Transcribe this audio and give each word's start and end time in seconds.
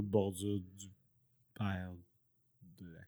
coupe-bordure 0.00 0.60
du 0.78 0.90
père 1.54 1.90
de 2.78 2.86
la... 2.86 3.00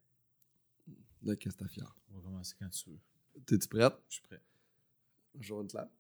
De 1.22 1.34
Castafiore. 1.34 1.94
On 2.10 2.14
va 2.16 2.22
commencer 2.22 2.54
quand 2.58 2.70
tu 2.70 2.88
veux. 2.88 2.98
T'es-tu 3.44 3.68
prête? 3.68 3.92
Je 4.08 4.14
suis 4.14 4.22
prêt. 4.22 4.40
Vais 5.34 5.66
te 5.66 5.70
clap. 5.72 5.90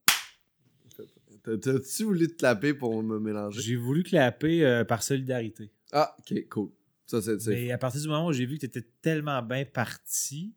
T'as- 1.44 1.58
T'as-tu 1.58 2.04
voulu 2.04 2.26
te 2.28 2.32
clapper 2.36 2.72
pour 2.72 3.02
me 3.02 3.18
mélanger? 3.20 3.60
J'ai 3.60 3.76
voulu 3.76 4.02
clapper 4.02 4.64
euh, 4.64 4.84
par 4.84 5.02
solidarité. 5.02 5.70
Ah, 5.92 6.16
ok, 6.20 6.48
cool. 6.48 6.70
Ça, 7.06 7.20
c'est. 7.20 7.46
Mais 7.48 7.70
à 7.70 7.76
partir 7.78 8.00
du 8.00 8.08
moment 8.08 8.26
où 8.28 8.32
j'ai 8.32 8.46
vu 8.46 8.54
que 8.56 8.60
tu 8.60 8.66
étais 8.66 8.88
tellement 9.02 9.42
bien 9.42 9.66
parti, 9.66 10.54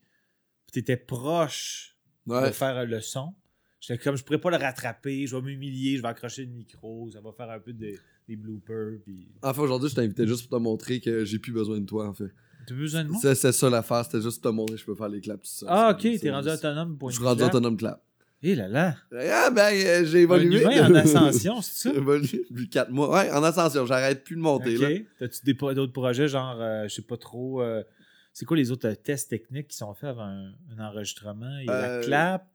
tu 0.72 0.80
étais 0.80 0.96
proche 0.98 1.98
de 2.26 2.52
faire 2.52 2.86
le 2.86 3.02
son, 3.02 3.36
j'étais 3.82 4.02
comme 4.02 4.16
je 4.16 4.24
pourrais 4.24 4.40
pas 4.40 4.50
le 4.52 4.58
rattraper, 4.58 5.28
je 5.28 5.36
vais 5.36 5.42
m'humilier, 5.42 5.98
je 5.98 6.02
vais 6.02 6.08
accrocher 6.08 6.46
le 6.46 6.52
micro, 6.52 7.12
ça 7.12 7.20
va 7.20 7.32
faire 7.34 7.50
un 7.50 7.60
peu 7.60 7.74
de- 7.74 8.00
des 8.36 8.42
bloopers. 8.42 9.00
Puis... 9.04 9.28
Enfin, 9.42 9.62
aujourd'hui, 9.62 9.90
je 9.90 9.96
t'invitais 9.96 10.26
juste 10.28 10.48
pour 10.48 10.58
te 10.58 10.64
montrer 10.64 11.00
que 11.00 11.24
j'ai 11.26 11.40
plus 11.40 11.52
besoin 11.52 11.80
de 11.80 11.86
toi, 11.86 12.08
en 12.08 12.14
fait. 12.14 12.32
T'as 12.68 12.76
besoin 12.76 13.04
de 13.04 13.10
moi? 13.10 13.20
C'est 13.22 13.36
c'est 13.36 13.52
ça 13.52 13.70
l'affaire, 13.70 14.06
c'était 14.06 14.22
juste 14.22 14.42
pour 14.42 14.52
te 14.52 14.56
montrer 14.56 14.76
que 14.76 14.82
je 14.82 14.86
peux 14.86 14.96
faire 14.96 15.10
les 15.10 15.20
claps 15.22 15.42
tout 15.50 15.56
seul. 15.60 15.70
Ah, 15.72 15.92
ok, 15.92 16.20
t'es 16.20 16.32
rendu 16.32 16.50
autonome 16.50 16.98
pour 16.98 17.10
Je 17.10 17.16
suis 17.16 17.24
rendu 17.26 17.40
clap? 17.40 17.54
autonome 17.54 17.78
clap. 17.78 18.02
Eh 18.44 18.56
là 18.56 18.68
là! 18.68 18.96
Ah, 19.14 19.52
ben, 19.52 19.72
euh, 19.72 20.04
j'ai 20.06 20.20
Un 20.20 20.22
évolué. 20.22 20.62
humain 20.62 20.90
en 20.90 20.96
ascension, 20.96 21.62
c'est 21.62 21.90
J'ai 21.90 21.94
ça? 21.94 22.00
évolué 22.02 22.46
depuis 22.50 22.70
4 22.70 22.90
mois. 22.92 23.12
Ouais, 23.14 23.32
en 23.32 23.44
ascension, 23.44 23.86
j'arrête 23.86 24.24
plus 24.24 24.36
de 24.36 24.42
monter, 24.42 24.78
là. 24.78 24.90
Ok. 24.90 25.04
T'as-tu 25.20 25.46
des 25.46 25.54
d'autres 25.54 25.94
projets, 25.94 26.28
genre, 26.28 26.58
euh, 26.60 26.88
je 26.88 26.96
sais 26.96 27.02
pas 27.04 27.18
trop. 27.18 27.62
euh, 27.62 27.84
c'est 28.34 28.46
quoi 28.46 28.58
les 28.58 28.72
autres 28.72 28.90
tests 28.94 29.30
techniques 29.30 29.68
qui 29.68 29.78
sont 29.78 29.94
faits 29.94 30.10
avant 30.12 30.24
un, 30.24 30.52
un 30.76 30.80
enregistrement? 30.88 31.58
Il 31.60 31.66
y 31.66 31.70
a 31.70 31.98
la 31.98 32.04
clap. 32.04 32.48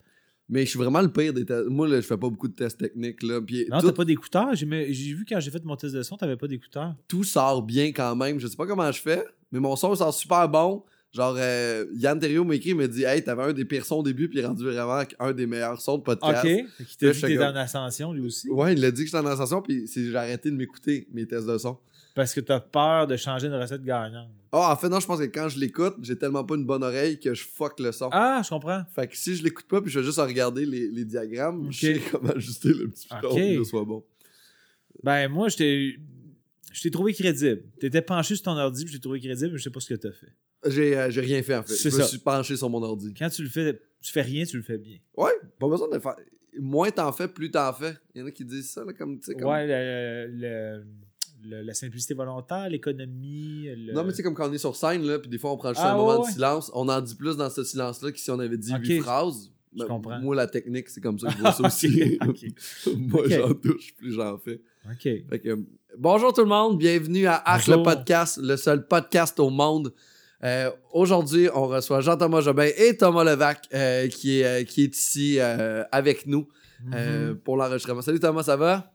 Mais 0.48 0.64
je 0.64 0.70
suis 0.70 0.78
vraiment 0.78 1.00
le 1.00 1.10
pire 1.12 1.32
des 1.32 1.44
tests. 1.44 1.66
Moi, 1.68 1.88
là, 1.88 1.96
je 1.96 2.06
fais 2.06 2.16
pas 2.16 2.28
beaucoup 2.30 2.46
de 2.48 2.54
tests 2.54 2.78
techniques, 2.78 3.22
là. 3.22 3.40
Puis 3.40 3.66
Non, 3.68 3.80
tout, 3.80 3.86
t'as 3.88 3.92
pas 3.92 4.04
d'écouteurs? 4.04 4.54
J'ai 4.54 4.66
me- 4.66 4.86
j'ai 4.92 5.12
vu 5.12 5.24
quand 5.28 5.40
j'ai 5.40 5.50
fait 5.50 5.64
mon 5.64 5.74
test 5.76 5.94
de 5.94 6.02
son, 6.02 6.16
t'avais 6.16 6.36
pas 6.36 6.46
d'écouteurs. 6.46 6.94
tout 7.08 7.24
sort 7.24 7.62
bien 7.62 7.86
quand 7.92 8.14
même. 8.14 8.38
Je 8.38 8.46
sais 8.46 8.56
pas 8.56 8.66
comment 8.66 8.90
je 8.92 9.00
fais, 9.02 9.24
mais 9.50 9.58
mon 9.58 9.74
son 9.74 9.94
sort 9.96 10.14
super 10.14 10.48
bon. 10.48 10.84
Genre, 11.12 11.34
euh, 11.38 11.86
Yann 11.94 12.18
Terrio 12.20 12.44
m'a 12.44 12.56
écrit, 12.56 12.70
il 12.70 12.76
m'a 12.76 12.86
dit 12.86 13.04
Hey, 13.04 13.24
t'avais 13.24 13.44
un 13.44 13.52
des 13.52 13.64
pires 13.64 13.84
sons 13.86 13.96
au 13.96 14.02
début, 14.02 14.28
puis 14.28 14.38
il 14.38 14.42
est 14.42 14.46
rendu 14.46 14.64
vraiment 14.64 15.02
un 15.18 15.32
des 15.32 15.46
meilleurs 15.46 15.80
sons 15.80 15.98
de 15.98 16.02
podcast. 16.02 16.44
Ok. 16.44 16.50
Qu'il 16.50 16.96
t'a 16.98 17.10
dit 17.12 17.20
que 17.20 17.26
t'étais 17.26 17.44
en 17.44 17.56
ascension, 17.56 18.12
lui 18.12 18.26
aussi? 18.26 18.50
Ouais, 18.50 18.74
il 18.74 18.84
a 18.84 18.90
dit 18.90 19.00
que 19.02 19.06
j'étais 19.06 19.18
en 19.18 19.26
ascension, 19.26 19.62
puis 19.62 19.86
j'ai 19.94 20.14
arrêté 20.14 20.50
de 20.50 20.56
m'écouter, 20.56 21.08
mes 21.12 21.26
tests 21.26 21.46
de 21.46 21.56
son. 21.58 21.78
Parce 22.16 22.32
que 22.34 22.40
t'as 22.40 22.60
peur 22.60 23.06
de 23.06 23.16
changer 23.16 23.46
une 23.46 23.54
recette 23.54 23.84
gagnante. 23.84 24.30
Ah, 24.50 24.72
en 24.72 24.76
fait, 24.76 24.88
non, 24.88 24.98
je 25.00 25.06
pense 25.06 25.18
que 25.20 25.24
quand 25.26 25.50
je 25.50 25.58
l'écoute, 25.60 25.96
j'ai 26.02 26.16
tellement 26.16 26.42
pas 26.44 26.54
une 26.54 26.64
bonne 26.64 26.82
oreille 26.82 27.20
que 27.20 27.34
je 27.34 27.44
fuck 27.44 27.78
le 27.78 27.92
son. 27.92 28.08
Ah, 28.10 28.40
je 28.42 28.48
comprends. 28.48 28.82
Fait 28.94 29.06
que 29.06 29.14
si 29.16 29.36
je 29.36 29.44
l'écoute 29.44 29.66
pas, 29.68 29.82
puis 29.82 29.90
je 29.90 30.00
vais 30.00 30.04
juste 30.06 30.18
regarder 30.18 30.64
les, 30.64 30.88
les 30.88 31.04
diagrammes, 31.04 31.66
Ok. 31.66 31.72
je 31.72 31.78
sais 31.92 32.00
comment 32.10 32.30
ajuster 32.30 32.70
le 32.70 32.88
petit 32.88 33.06
piton 33.06 33.20
pour 33.20 33.36
que 33.36 33.56
ce 33.58 33.64
soit 33.64 33.84
bon. 33.84 34.02
Ben, 35.02 35.28
moi, 35.28 35.48
je 35.50 35.56
t'ai. 35.58 35.96
Je 36.72 36.82
t'ai 36.82 36.90
trouvé 36.90 37.12
crédible. 37.12 37.62
T'étais 37.78 38.02
penché 38.02 38.34
sur 38.34 38.44
ton 38.44 38.56
ordi, 38.56 38.84
puis 38.84 38.92
je 38.94 38.98
t'ai 38.98 39.02
trouvé 39.02 39.20
crédible, 39.20 39.52
mais 39.52 39.58
je 39.58 39.64
sais 39.64 39.70
pas 39.70 39.80
ce 39.80 39.88
que 39.88 39.94
t'as 40.00 40.12
fait. 40.12 40.32
J'ai 40.68 40.96
euh, 40.96 41.10
j'ai 41.10 41.20
rien 41.20 41.42
fait, 41.42 41.56
en 41.56 41.62
fait. 41.62 41.74
Je 41.76 41.88
me 41.94 42.00
ça. 42.02 42.04
suis 42.04 42.18
penché 42.18 42.56
sur 42.56 42.68
mon 42.70 42.82
ordi. 42.82 43.12
Quand 43.12 43.28
tu 43.28 43.42
le 43.42 43.48
fais, 43.50 43.78
tu 44.00 44.10
fais 44.10 44.22
rien, 44.22 44.44
tu 44.44 44.56
le 44.56 44.62
fais 44.62 44.78
bien. 44.78 44.96
Ouais, 45.16 45.32
pas 45.60 45.68
besoin 45.68 45.88
de 45.88 45.98
faire. 45.98 46.16
Moins 46.58 46.90
t'en 46.90 47.12
fais, 47.12 47.28
plus 47.28 47.50
t'en 47.50 47.72
fais. 47.74 47.94
Il 48.14 48.20
y 48.20 48.24
en 48.24 48.26
a 48.26 48.30
qui 48.30 48.44
disent 48.44 48.70
ça, 48.70 48.82
là, 48.84 48.94
comme, 48.94 49.18
tu 49.18 49.26
sais, 49.26 49.34
comme... 49.34 49.50
Ouais, 49.50 49.66
le- 49.66 50.32
le- 50.34 50.84
le- 51.44 51.62
la 51.62 51.74
simplicité 51.74 52.14
volontaire, 52.14 52.68
l'économie. 52.68 53.64
le- 53.76 53.92
Non, 53.92 54.04
mais 54.04 54.12
sais, 54.12 54.22
comme 54.22 54.34
quand 54.34 54.48
on 54.48 54.52
est 54.52 54.58
sur 54.58 54.74
scène, 54.76 55.02
là, 55.06 55.18
puis 55.18 55.28
des 55.28 55.38
fois, 55.38 55.52
on 55.52 55.56
prend 55.56 55.70
juste 55.70 55.80
Ah, 55.84 55.94
un 55.94 55.96
moment 55.96 56.20
ouais, 56.20 56.26
de 56.28 56.32
silence, 56.32 56.70
on 56.74 56.88
en 56.88 57.00
dit 57.00 57.14
plus 57.14 57.36
dans 57.36 57.50
ce 57.50 57.64
silence-là 57.64 58.12
que 58.12 58.18
si 58.18 58.30
on 58.30 58.38
avait 58.38 58.56
dit 58.56 58.72
huit 58.74 59.00
phrases. 59.00 59.50
Je 59.74 59.80
Ben, 59.82 59.88
comprends. 59.88 60.18
Moi, 60.20 60.34
la 60.34 60.46
technique, 60.46 60.88
c'est 60.88 61.02
comme 61.02 61.18
ça 61.18 61.28
que 61.28 61.34
je 61.34 61.38
vois 61.40 61.52
ça 61.52 61.62
aussi. 61.66 62.18
Moi, 62.96 63.28
j'en 63.28 63.52
touche, 63.54 63.94
plus 63.96 64.12
j'en 64.14 64.38
fais. 64.38 64.60
Ok. 64.90 65.02
Fait 65.02 65.38
que, 65.42 65.58
bonjour 65.98 66.32
tout 66.32 66.40
le 66.42 66.46
monde, 66.48 66.78
bienvenue 66.78 67.26
à 67.26 67.34
Arc 67.44 67.66
le 67.66 67.82
podcast, 67.82 68.38
le 68.42 68.56
seul 68.56 68.86
podcast 68.86 69.38
au 69.38 69.50
monde. 69.50 69.92
Euh, 70.44 70.70
Aujourd'hui, 70.92 71.48
on 71.54 71.66
reçoit 71.66 72.00
Jean-Thomas 72.00 72.40
Jobin 72.42 72.68
et 72.76 72.96
Thomas 72.96 73.24
Levac 73.24 73.68
euh, 73.74 74.06
qui, 74.08 74.40
est, 74.40 74.44
euh, 74.62 74.64
qui 74.64 74.84
est 74.84 74.96
ici 74.96 75.36
euh, 75.40 75.82
avec 75.92 76.26
nous 76.26 76.46
Mhm. 76.84 77.36
pour 77.44 77.56
l'enregistrement. 77.56 78.02
Salut 78.02 78.20
Thomas, 78.20 78.42
ça 78.42 78.56
va? 78.56 78.92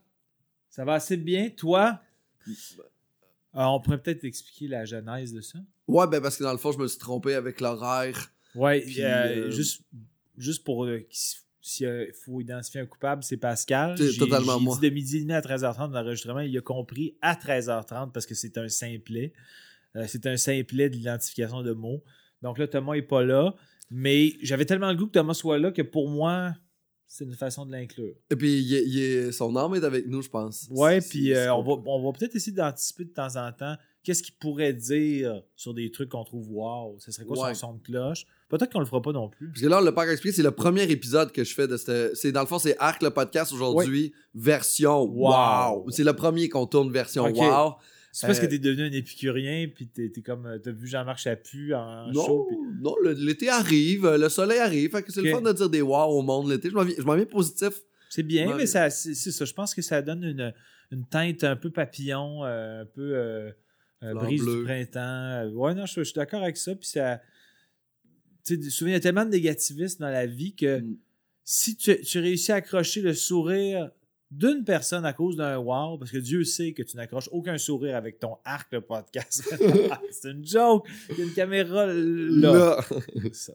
Ça 0.70 0.84
va 0.84 0.94
assez 0.94 1.16
bien. 1.16 1.50
Toi, 1.50 2.00
Euh, 2.48 3.62
on 3.64 3.80
pourrait 3.80 4.00
peut-être 4.00 4.24
expliquer 4.24 4.68
la 4.68 4.84
genèse 4.84 5.32
de 5.32 5.40
ça? 5.40 5.58
Ouais, 5.86 6.06
ben 6.06 6.20
parce 6.20 6.36
que 6.36 6.42
dans 6.42 6.52
le 6.52 6.58
fond, 6.58 6.72
je 6.72 6.78
me 6.78 6.88
suis 6.88 6.98
trompé 6.98 7.34
avec 7.34 7.60
l'horaire. 7.60 8.32
Ouais, 8.54 8.80
Puis, 8.80 9.02
euh, 9.02 9.46
euh, 9.46 9.50
juste, 9.50 9.82
juste 10.36 10.64
pour 10.64 10.84
euh, 10.84 11.06
s'il 11.60 12.08
faut 12.24 12.40
identifier 12.40 12.80
un 12.80 12.86
coupable, 12.86 13.22
c'est 13.22 13.36
Pascal. 13.36 13.96
C'est 13.96 14.16
totalement 14.18 14.58
moi. 14.58 14.76
dit 14.80 14.88
de 14.88 14.94
midi 14.94 15.18
et 15.18 15.20
demi 15.20 15.32
à 15.32 15.40
13h30 15.40 15.90
de 15.90 15.94
l'enregistrement. 15.94 16.40
Il 16.40 16.56
a 16.56 16.60
compris 16.60 17.16
à 17.20 17.34
13h30 17.34 18.12
parce 18.12 18.26
que 18.26 18.34
c'est 18.34 18.58
un 18.58 18.68
simplet. 18.68 19.32
C'est 20.06 20.26
un 20.26 20.38
simplet 20.38 20.88
de 20.88 20.96
l'identification 20.96 21.62
de 21.62 21.72
mots. 21.72 22.02
Donc 22.40 22.56
là, 22.56 22.66
Thomas 22.66 22.94
n'est 22.94 23.02
pas 23.02 23.22
là. 23.22 23.54
Mais 23.90 24.32
j'avais 24.40 24.64
tellement 24.64 24.90
le 24.90 24.96
goût 24.96 25.06
que 25.06 25.12
Thomas 25.12 25.34
soit 25.34 25.58
là 25.58 25.70
que 25.70 25.82
pour 25.82 26.08
moi, 26.08 26.54
c'est 27.14 27.24
une 27.24 27.34
façon 27.34 27.66
de 27.66 27.72
l'inclure. 27.72 28.14
Et 28.30 28.36
puis, 28.36 28.62
il 28.62 28.74
est- 28.74 28.84
il 28.86 28.98
est- 28.98 29.32
son 29.32 29.54
âme 29.56 29.74
est 29.74 29.84
avec 29.84 30.06
nous, 30.06 30.22
je 30.22 30.30
pense. 30.30 30.66
Ouais, 30.70 30.98
puis 31.02 31.34
euh, 31.34 31.54
on 31.54 31.62
va, 31.62 31.82
on 31.86 32.02
va 32.10 32.18
peut-être 32.18 32.34
essayer 32.36 32.56
d'anticiper 32.56 33.04
de 33.04 33.10
temps 33.12 33.36
en 33.36 33.52
temps 33.52 33.76
qu'est-ce 34.02 34.22
qu'il 34.22 34.34
pourrait 34.36 34.72
dire 34.72 35.42
sur 35.54 35.74
des 35.74 35.90
trucs 35.90 36.08
qu'on 36.08 36.24
trouve 36.24 36.50
wow. 36.50 36.96
Ce 36.98 37.12
serait 37.12 37.26
quoi 37.26 37.38
Ouais. 37.48 37.54
son 37.54 37.68
son 37.68 37.74
de 37.74 37.82
cloche? 37.82 38.24
Peut-être 38.48 38.72
qu'on 38.72 38.80
le 38.80 38.86
fera 38.86 39.02
pas 39.02 39.12
non 39.12 39.28
plus. 39.28 39.48
Parce 39.50 39.60
que 39.60 39.66
là, 39.66 39.78
on 39.80 39.84
l'a 39.84 39.92
pas 39.92 40.06
expliqué, 40.10 40.34
c'est 40.36 40.42
le 40.42 40.50
premier 40.52 40.84
épisode 40.90 41.32
que 41.32 41.44
je 41.44 41.54
fais 41.54 41.68
de 41.68 41.76
cette. 41.76 42.16
C'est 42.16 42.32
dans 42.32 42.40
le 42.40 42.46
fond, 42.46 42.58
c'est 42.58 42.76
Arc 42.78 43.02
le 43.02 43.10
podcast 43.10 43.52
aujourd'hui, 43.52 44.12
version 44.34 45.02
wow. 45.02 45.82
Wow. 45.82 45.90
C'est 45.90 46.04
le 46.04 46.14
premier 46.14 46.48
qu'on 46.48 46.66
tourne 46.66 46.90
version 46.90 47.24
wow. 47.28 47.74
C'est 48.14 48.26
parce 48.26 48.38
Euh, 48.38 48.42
que 48.42 48.46
t'es 48.46 48.58
devenu 48.58 48.82
un 48.86 48.92
épicurien, 48.92 49.68
puis 49.74 49.88
t'es 49.88 50.10
t'es 50.10 50.20
comme. 50.20 50.44
euh, 50.44 50.58
T'as 50.58 50.70
vu 50.70 50.86
Jean-Marc 50.86 51.18
Chaput 51.18 51.72
en 51.74 52.12
Non, 52.12 52.26
show. 52.26 52.46
puis- 52.46 52.58
non, 52.82 52.94
le- 53.02 53.12
l'été 53.14 53.48
arrive, 53.48 54.06
le 54.06 54.28
soleil 54.28 54.58
arrive, 54.58 54.90
fait 54.90 55.02
que 55.02 55.10
c'est 55.10 55.22
le 55.22 55.30
fun 55.30 55.40
de 55.40 55.50
dire 55.52 55.70
des 55.70 55.80
wow 55.80 56.10
au 56.18 56.20
monde 56.22 56.50
l'été. 56.50 56.68
Je 56.68 56.74
m'en 56.74 56.84
viens, 56.84 56.94
je 56.98 57.02
m'en 57.04 57.14
viens 57.16 57.24
positif. 57.24 57.72
C'est 58.10 58.22
bien, 58.22 58.54
mais 58.56 58.66
ça, 58.66 58.90
c'est 58.90 59.14
c'est 59.14 59.30
ça. 59.32 59.46
Je 59.46 59.52
pense 59.54 59.74
que 59.74 59.80
ça 59.80 60.02
donne 60.02 60.22
une, 60.24 60.52
une 60.90 61.06
teinte 61.06 61.42
un 61.44 61.56
peu 61.56 61.70
papillon, 61.70 62.44
euh, 62.44 62.82
un 62.82 62.84
peu 62.84 63.14
euh, 63.16 63.50
euh, 64.02 64.12
brise 64.14 64.44
du 64.44 64.62
printemps. 64.64 65.00
Euh, 65.00 65.50
Ouais, 65.52 65.74
non, 65.74 65.86
je, 65.86 65.94
je 66.00 66.02
suis 66.04 66.14
d'accord 66.14 66.42
avec 66.42 66.58
ça. 66.58 66.74
Puis 66.74 66.88
ça. 66.88 67.22
Tu 68.44 68.62
sais, 68.62 68.70
souvent, 68.70 68.90
il 68.90 68.92
y 68.94 68.96
a 68.96 69.00
tellement 69.00 69.24
de 69.24 69.30
négativisme 69.30 70.00
dans 70.00 70.10
la 70.10 70.26
vie 70.26 70.54
que 70.54 70.80
Mm. 70.80 70.96
si 71.44 71.76
tu, 71.76 71.98
tu 72.02 72.18
réussis 72.18 72.52
à 72.52 72.56
accrocher 72.56 73.00
le 73.00 73.14
sourire 73.14 73.90
d'une 74.32 74.64
personne 74.64 75.04
à 75.04 75.12
cause 75.12 75.36
d'un 75.36 75.58
wow, 75.58 75.98
parce 75.98 76.10
que 76.10 76.18
Dieu 76.18 76.42
sait 76.44 76.72
que 76.72 76.82
tu 76.82 76.96
n'accroches 76.96 77.28
aucun 77.32 77.58
sourire 77.58 77.96
avec 77.96 78.18
ton 78.18 78.36
arc 78.44 78.72
le 78.72 78.80
podcast. 78.80 79.42
c'est 80.10 80.30
une 80.30 80.44
joke. 80.44 80.88
Il 81.10 81.18
y 81.18 81.22
a 81.22 81.24
une 81.24 81.32
caméra 81.32 81.86
là. 81.86 81.92
Là. 81.94 82.84
Ça. 83.32 83.52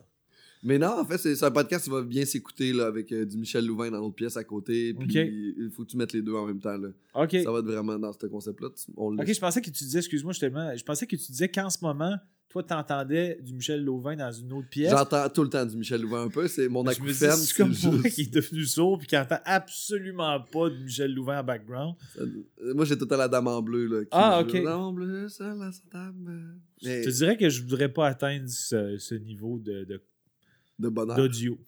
Mais 0.63 0.77
non, 0.77 0.99
en 0.99 1.05
fait, 1.05 1.17
c'est 1.17 1.43
un 1.43 1.51
podcast 1.51 1.85
qui 1.85 1.89
va 1.89 2.01
bien 2.01 2.25
s'écouter 2.25 2.73
là, 2.73 2.87
avec 2.87 3.11
euh, 3.11 3.25
du 3.25 3.37
Michel 3.37 3.65
Louvain 3.65 3.91
dans 3.91 3.99
l'autre 3.99 4.15
pièce 4.15 4.37
à 4.37 4.43
côté. 4.43 4.93
Puis 4.93 5.55
il 5.57 5.69
faut 5.71 5.83
que 5.83 5.89
tu 5.89 5.97
mettes 5.97 6.13
les 6.13 6.21
deux 6.21 6.33
en 6.33 6.45
même 6.45 6.59
temps. 6.59 6.77
Là. 6.77 6.89
Ça 7.13 7.51
va 7.51 7.59
être 7.59 7.65
vraiment 7.65 7.97
dans 7.97 8.13
ce 8.13 8.25
concept-là. 8.25 8.69
Ok, 8.97 9.33
je 9.33 9.39
pensais 9.39 9.61
que 9.61 9.69
tu 9.69 9.83
disais, 9.83 9.99
excuse-moi, 9.99 10.33
je, 10.33 10.39
je 10.39 10.83
pensais 10.83 11.07
que 11.07 11.15
tu 11.15 11.31
disais 11.31 11.49
qu'en 11.49 11.69
ce 11.69 11.77
moment, 11.81 12.15
toi, 12.49 12.63
t'entendais 12.63 13.39
du 13.41 13.53
Michel 13.53 13.83
Lauvin 13.83 14.15
dans 14.15 14.31
une 14.31 14.53
autre 14.53 14.69
pièce. 14.69 14.89
J'entends 14.89 15.27
tout 15.29 15.43
le 15.43 15.49
temps 15.49 15.65
du 15.65 15.75
Michel 15.75 16.01
Louvain 16.01 16.23
un 16.23 16.29
peu. 16.29 16.47
C'est 16.47 16.69
mon 16.69 16.85
acouphène. 16.87 17.31
c'est 17.33 17.55
comme 17.57 17.73
c'est 17.73 17.87
moi 17.87 17.97
juste- 18.03 18.15
qui 18.15 18.21
est 18.21 18.33
devenu 18.33 18.63
sourd 18.65 18.97
puis 18.97 19.07
qui 19.07 19.17
entend 19.17 19.39
absolument 19.45 20.39
pas 20.39 20.69
de 20.69 20.77
Michel 20.77 21.13
Louvain 21.13 21.39
en 21.41 21.43
background. 21.43 21.95
Euh, 22.19 22.73
Moi, 22.73 22.85
j'ai 22.85 22.97
tout 22.97 23.05
temps 23.09 23.17
la 23.17 23.27
dame 23.27 23.47
en 23.47 23.61
bleu. 23.61 23.85
Là, 23.87 24.05
Ah, 24.11 24.41
ok. 24.41 24.53
La 24.53 24.61
dame 24.61 24.79
en 24.79 24.93
bleu, 24.93 25.27
à. 25.29 26.11
Mais 26.83 27.03
Je 27.03 27.09
te 27.09 27.13
dirais 27.15 27.37
que 27.37 27.49
je 27.49 27.61
voudrais 27.63 27.91
pas 27.91 28.07
atteindre 28.07 28.47
ce, 28.49 28.97
ce 28.97 29.15
niveau 29.15 29.59
de, 29.59 29.83
de- 29.83 30.01
de 30.79 30.89
bonheur. 30.89 31.17
d'audio. 31.17 31.59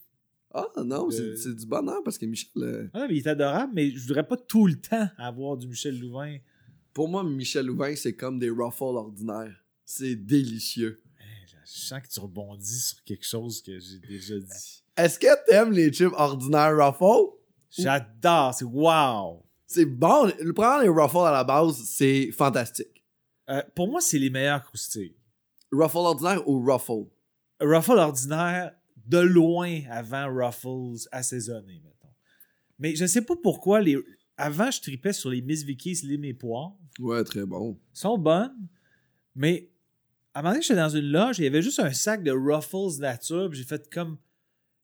Ah 0.52 0.66
non, 0.84 1.08
De- 1.10 1.36
c'est 1.36 1.56
du 1.56 1.66
bonheur 1.66 2.02
parce 2.04 2.18
que 2.18 2.26
Michel. 2.26 2.50
euh, 2.64 2.88
Ah, 2.94 3.06
mais 3.08 3.18
il 3.18 3.20
est 3.20 3.28
adorable, 3.28 3.74
mais 3.76 3.92
je 3.92 4.00
voudrais 4.00 4.26
pas 4.28 4.38
tout 4.38 4.66
le 4.66 4.76
temps 4.76 5.08
avoir 5.18 5.58
du 5.58 5.68
Michel 5.68 6.00
Louvain. 6.00 6.38
pour 6.94 7.08
moi, 7.10 7.24
Michel 7.24 7.66
Louvain, 7.68 7.96
c'est 7.96 8.14
comme 8.14 8.40
des 8.40 8.50
ruffles 8.50 8.84
ordinaires. 8.84 9.64
C'est 9.91 10.15
délicieux. 10.15 11.01
Hey, 11.19 11.47
Je 11.65 11.80
sens 11.80 12.00
que 12.03 12.07
tu 12.07 12.19
rebondis 12.19 12.80
sur 12.80 13.03
quelque 13.03 13.25
chose 13.25 13.59
que 13.63 13.80
j'ai 13.80 13.97
déjà 13.97 14.38
dit. 14.38 14.83
Est-ce 14.95 15.18
que 15.18 15.45
t'aimes 15.47 15.71
les 15.71 15.91
chips 15.91 16.13
ordinaires 16.15 16.77
ruffles? 16.77 17.36
J'adore, 17.71 18.53
c'est 18.53 18.65
wow! 18.65 19.44
C'est 19.65 19.86
bon. 19.86 20.31
Le 20.41 20.53
prendre 20.53 20.83
les 20.83 20.89
ruffles 20.89 21.25
à 21.25 21.31
la 21.31 21.44
base, 21.44 21.83
c'est 21.86 22.31
fantastique. 22.31 23.03
Euh, 23.50 23.63
pour 23.75 23.89
moi, 23.89 24.00
c'est 24.00 24.19
les 24.19 24.30
meilleurs 24.30 24.63
croustilles. 24.63 25.15
Ruffle 25.71 25.97
ordinaire 25.97 26.47
ou 26.47 26.63
ruffle? 26.63 27.09
Ruffle 27.59 27.97
ordinaire, 27.97 28.71
de 29.07 29.18
loin 29.18 29.81
avant 29.89 30.31
Ruffles 30.31 31.07
assaisonné, 31.12 31.81
mettons. 31.83 32.13
Mais 32.77 32.95
je 32.95 33.07
sais 33.07 33.24
pas 33.24 33.36
pourquoi, 33.41 33.81
les... 33.81 33.97
avant, 34.38 34.69
je 34.69 34.81
tripais 34.81 35.13
sur 35.13 35.31
les 35.31 35.41
Miss 35.41 35.63
Vicky's 35.63 36.03
lime 36.03 36.25
et 36.25 36.36
poivre. 36.36 36.77
Ouais, 37.00 37.24
très 37.24 37.44
bon. 37.44 37.80
sont 37.91 38.19
bonnes, 38.19 38.68
mais 39.33 39.71
à 40.39 40.41
un 40.41 40.44
moment 40.44 40.53
donné, 40.53 40.62
j'étais 40.62 40.80
dans 40.80 40.88
une 40.89 41.12
loge 41.12 41.39
et 41.39 41.44
il 41.44 41.45
y 41.45 41.50
avait 41.50 41.62
juste 41.62 41.80
un 41.80 41.91
sac 41.91 42.24
de 42.24 42.31
Ruffles 42.31 43.01
nature. 43.01 43.50
puis 43.50 43.59
J'ai 43.59 43.65
fait 43.65 43.89
comme 43.94 44.18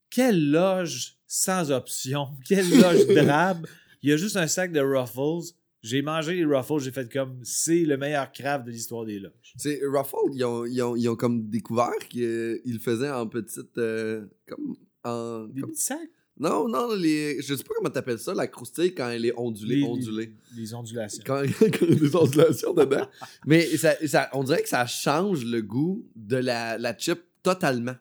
quelle 0.10 0.50
loge 0.52 1.18
sans 1.28 1.72
option, 1.72 2.28
quelle 2.48 2.70
loge 2.70 3.08
drabe. 3.16 3.66
Il 4.02 4.10
y 4.10 4.14
a 4.14 4.18
juste 4.18 4.36
un 4.38 4.48
sac 4.48 4.72
de 4.74 4.82
Ruffles. 4.82 5.54
J'ai 5.82 6.02
mangé 6.02 6.34
les 6.36 6.46
Ruffles, 6.46 6.80
j'ai 6.80 6.92
fait 6.92 7.10
comme 7.12 7.40
c'est 7.44 7.86
le 7.86 7.96
meilleur 7.96 8.32
craft 8.32 8.66
de 8.66 8.72
l'histoire 8.72 9.06
des 9.06 9.20
loges. 9.20 9.54
C'est 9.56 9.80
Ruffle, 9.84 10.16
ils 10.34 10.44
ont, 10.44 10.66
ils, 10.66 10.82
ont, 10.82 10.96
ils 10.96 11.08
ont 11.08 11.16
comme 11.16 11.48
découvert 11.50 11.96
qu'ils 12.10 12.60
le 12.66 12.80
faisaient 12.80 13.12
en 13.12 13.28
petites. 13.28 13.78
euh, 13.78 14.26
comme. 14.48 14.76
En, 15.04 15.46
Des 15.46 15.62
comme- 15.62 15.70
petits 15.72 15.82
sacs, 15.84 16.00
Non, 16.38 16.68
non, 16.68 16.94
les. 16.94 17.42
Je 17.42 17.56
sais 17.56 17.64
pas 17.64 17.74
comment 17.78 17.90
t'appelles 17.90 18.20
ça, 18.20 18.34
la 18.34 18.48
croustille 18.48 18.94
quand 18.94 19.08
elle 19.10 19.26
est 19.26 19.34
ondulée. 19.38 19.78
Les- 19.78 19.84
ondulée. 19.84 20.34
les 20.58 20.74
ondulations. 20.74 21.24
Quand, 21.26 21.42
quand 21.60 21.86
il 21.86 21.90
y 21.92 21.94
a 21.94 21.96
des 22.00 22.16
ondulations 22.16 22.74
dedans. 22.74 23.08
Mais 23.46 23.66
ça, 23.78 23.96
ça- 24.06 24.30
on 24.34 24.44
dirait 24.44 24.62
que 24.62 24.68
ça 24.70 24.86
change 24.86 25.46
le 25.46 25.62
goût 25.62 26.06
de 26.16 26.36
la, 26.36 26.78
la 26.78 26.98
chip 26.98 27.20
totalement. 27.42 27.96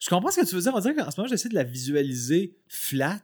Je 0.00 0.08
comprends 0.08 0.30
ce 0.32 0.40
que 0.40 0.46
tu 0.46 0.54
veux 0.56 0.62
dire. 0.62 0.72
On 0.74 0.80
dirait 0.80 0.94
qu'en 0.94 1.10
ce 1.10 1.20
moment, 1.20 1.28
j'essaie 1.28 1.48
de 1.50 1.54
la 1.54 1.62
visualiser 1.62 2.56
flat. 2.68 3.20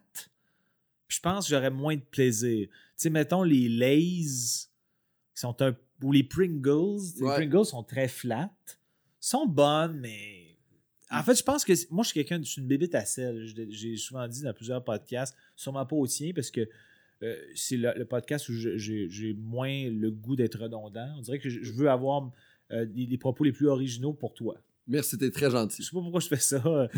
Puis 1.08 1.16
je 1.16 1.20
pense 1.20 1.46
que 1.48 1.50
j'aurais 1.54 1.70
moins 1.70 1.96
de 1.96 2.02
plaisir. 2.02 2.68
Tu 2.68 2.74
sais, 2.96 3.10
mettons 3.10 3.42
les 3.42 3.68
Lays 3.68 3.98
qui 4.02 5.40
sont 5.40 5.56
un. 5.62 5.74
ou 6.02 6.12
les 6.12 6.22
Pringles. 6.22 7.00
Les 7.16 7.22
Ouais. 7.22 7.34
Pringles 7.34 7.64
sont 7.66 7.82
très 7.82 8.06
flat. 8.08 8.50
sont 9.18 9.46
bonnes, 9.46 9.98
mais. 10.00 10.35
En 11.10 11.22
fait, 11.22 11.36
je 11.36 11.42
pense 11.42 11.64
que 11.64 11.72
moi, 11.90 12.02
je 12.02 12.08
suis 12.10 12.14
quelqu'un. 12.14 12.42
Je 12.42 12.48
suis 12.50 12.60
une 12.62 12.68
bébite 12.68 12.94
à 12.94 13.04
sel. 13.04 13.46
Je- 13.46 13.70
J'ai 13.70 13.96
souvent 13.96 14.26
dit 14.26 14.42
dans 14.42 14.52
plusieurs 14.52 14.82
podcasts, 14.82 15.36
sûrement 15.54 15.86
pas 15.86 15.96
au 15.96 16.06
tien, 16.06 16.32
parce 16.34 16.50
que 16.50 16.68
euh, 17.22 17.36
c'est 17.54 17.76
le, 17.76 17.92
le 17.96 18.04
podcast 18.04 18.48
où 18.48 18.52
je- 18.52 18.76
j'ai 18.76 19.32
moins 19.34 19.88
le 19.88 20.10
goût 20.10 20.36
d'être 20.36 20.58
redondant. 20.58 21.08
On 21.16 21.20
dirait 21.20 21.38
que 21.38 21.48
je, 21.48 21.62
je 21.62 21.72
veux 21.72 21.88
avoir 21.88 22.30
euh, 22.72 22.84
les, 22.94 23.06
les 23.06 23.18
propos 23.18 23.44
les 23.44 23.52
plus 23.52 23.68
originaux 23.68 24.12
pour 24.12 24.34
toi. 24.34 24.60
Merci, 24.88 25.16
t'es 25.18 25.30
très 25.30 25.46
Je 25.46 25.50
gentil. 25.52 25.82
sais 25.82 25.90
pas 25.92 26.00
pourquoi 26.00 26.20
je 26.20 26.28
fais 26.28 26.36
ça. 26.36 26.88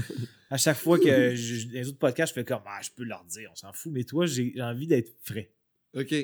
À 0.50 0.56
chaque 0.56 0.76
fois 0.76 0.98
que 0.98 1.34
je- 1.34 1.68
les 1.68 1.88
autres 1.88 1.98
podcasts, 1.98 2.30
je 2.34 2.40
fais 2.40 2.44
comme 2.44 2.60
ah, 2.66 2.80
je 2.82 2.90
peux 2.94 3.04
leur 3.04 3.24
dire, 3.24 3.50
on 3.52 3.56
s'en 3.56 3.72
fout. 3.72 3.92
Mais 3.92 4.04
toi, 4.04 4.26
j'ai 4.26 4.52
j'ai 4.54 4.62
envie 4.62 4.86
d'être 4.86 5.14
frais. 5.22 5.50
Ok. 5.94 6.14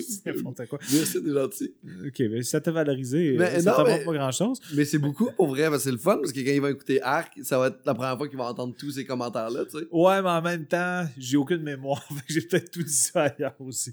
C'est 0.00 0.26
n'importe 0.34 0.66
quoi. 0.66 0.78
Merci, 0.92 1.22
t'es 1.22 1.30
gentil. 1.32 1.74
Ok, 2.06 2.20
mais 2.30 2.42
si 2.42 2.50
ça 2.50 2.60
t'a 2.60 2.70
valorisé, 2.70 3.36
Mais 3.38 3.44
euh, 3.56 3.60
ça 3.60 3.72
t'apporte 3.72 4.04
pas 4.04 4.12
grand 4.12 4.32
chose. 4.32 4.60
Mais 4.74 4.84
c'est 4.84 4.98
beaucoup 4.98 5.30
pour 5.36 5.48
vrai, 5.48 5.64
parce 5.64 5.78
que 5.78 5.82
c'est 5.84 5.90
le 5.92 5.98
fun, 5.98 6.16
parce 6.18 6.32
que 6.32 6.40
quand 6.40 6.50
il 6.52 6.60
va 6.60 6.70
écouter 6.70 7.00
Arc, 7.02 7.32
ça 7.42 7.58
va 7.58 7.68
être 7.68 7.78
la 7.84 7.94
première 7.94 8.16
fois 8.16 8.28
qu'il 8.28 8.38
va 8.38 8.44
entendre 8.44 8.74
tous 8.78 8.90
ces 8.92 9.04
commentaires-là, 9.04 9.64
tu 9.66 9.78
sais. 9.78 9.84
Ouais, 9.90 10.22
mais 10.22 10.28
en 10.30 10.42
même 10.42 10.66
temps, 10.66 11.04
j'ai 11.18 11.36
aucune 11.36 11.62
mémoire. 11.62 12.02
j'ai 12.28 12.40
peut-être 12.42 12.70
tout 12.70 12.82
dit 12.82 12.92
ça 12.92 13.24
ailleurs 13.24 13.54
aussi. 13.60 13.92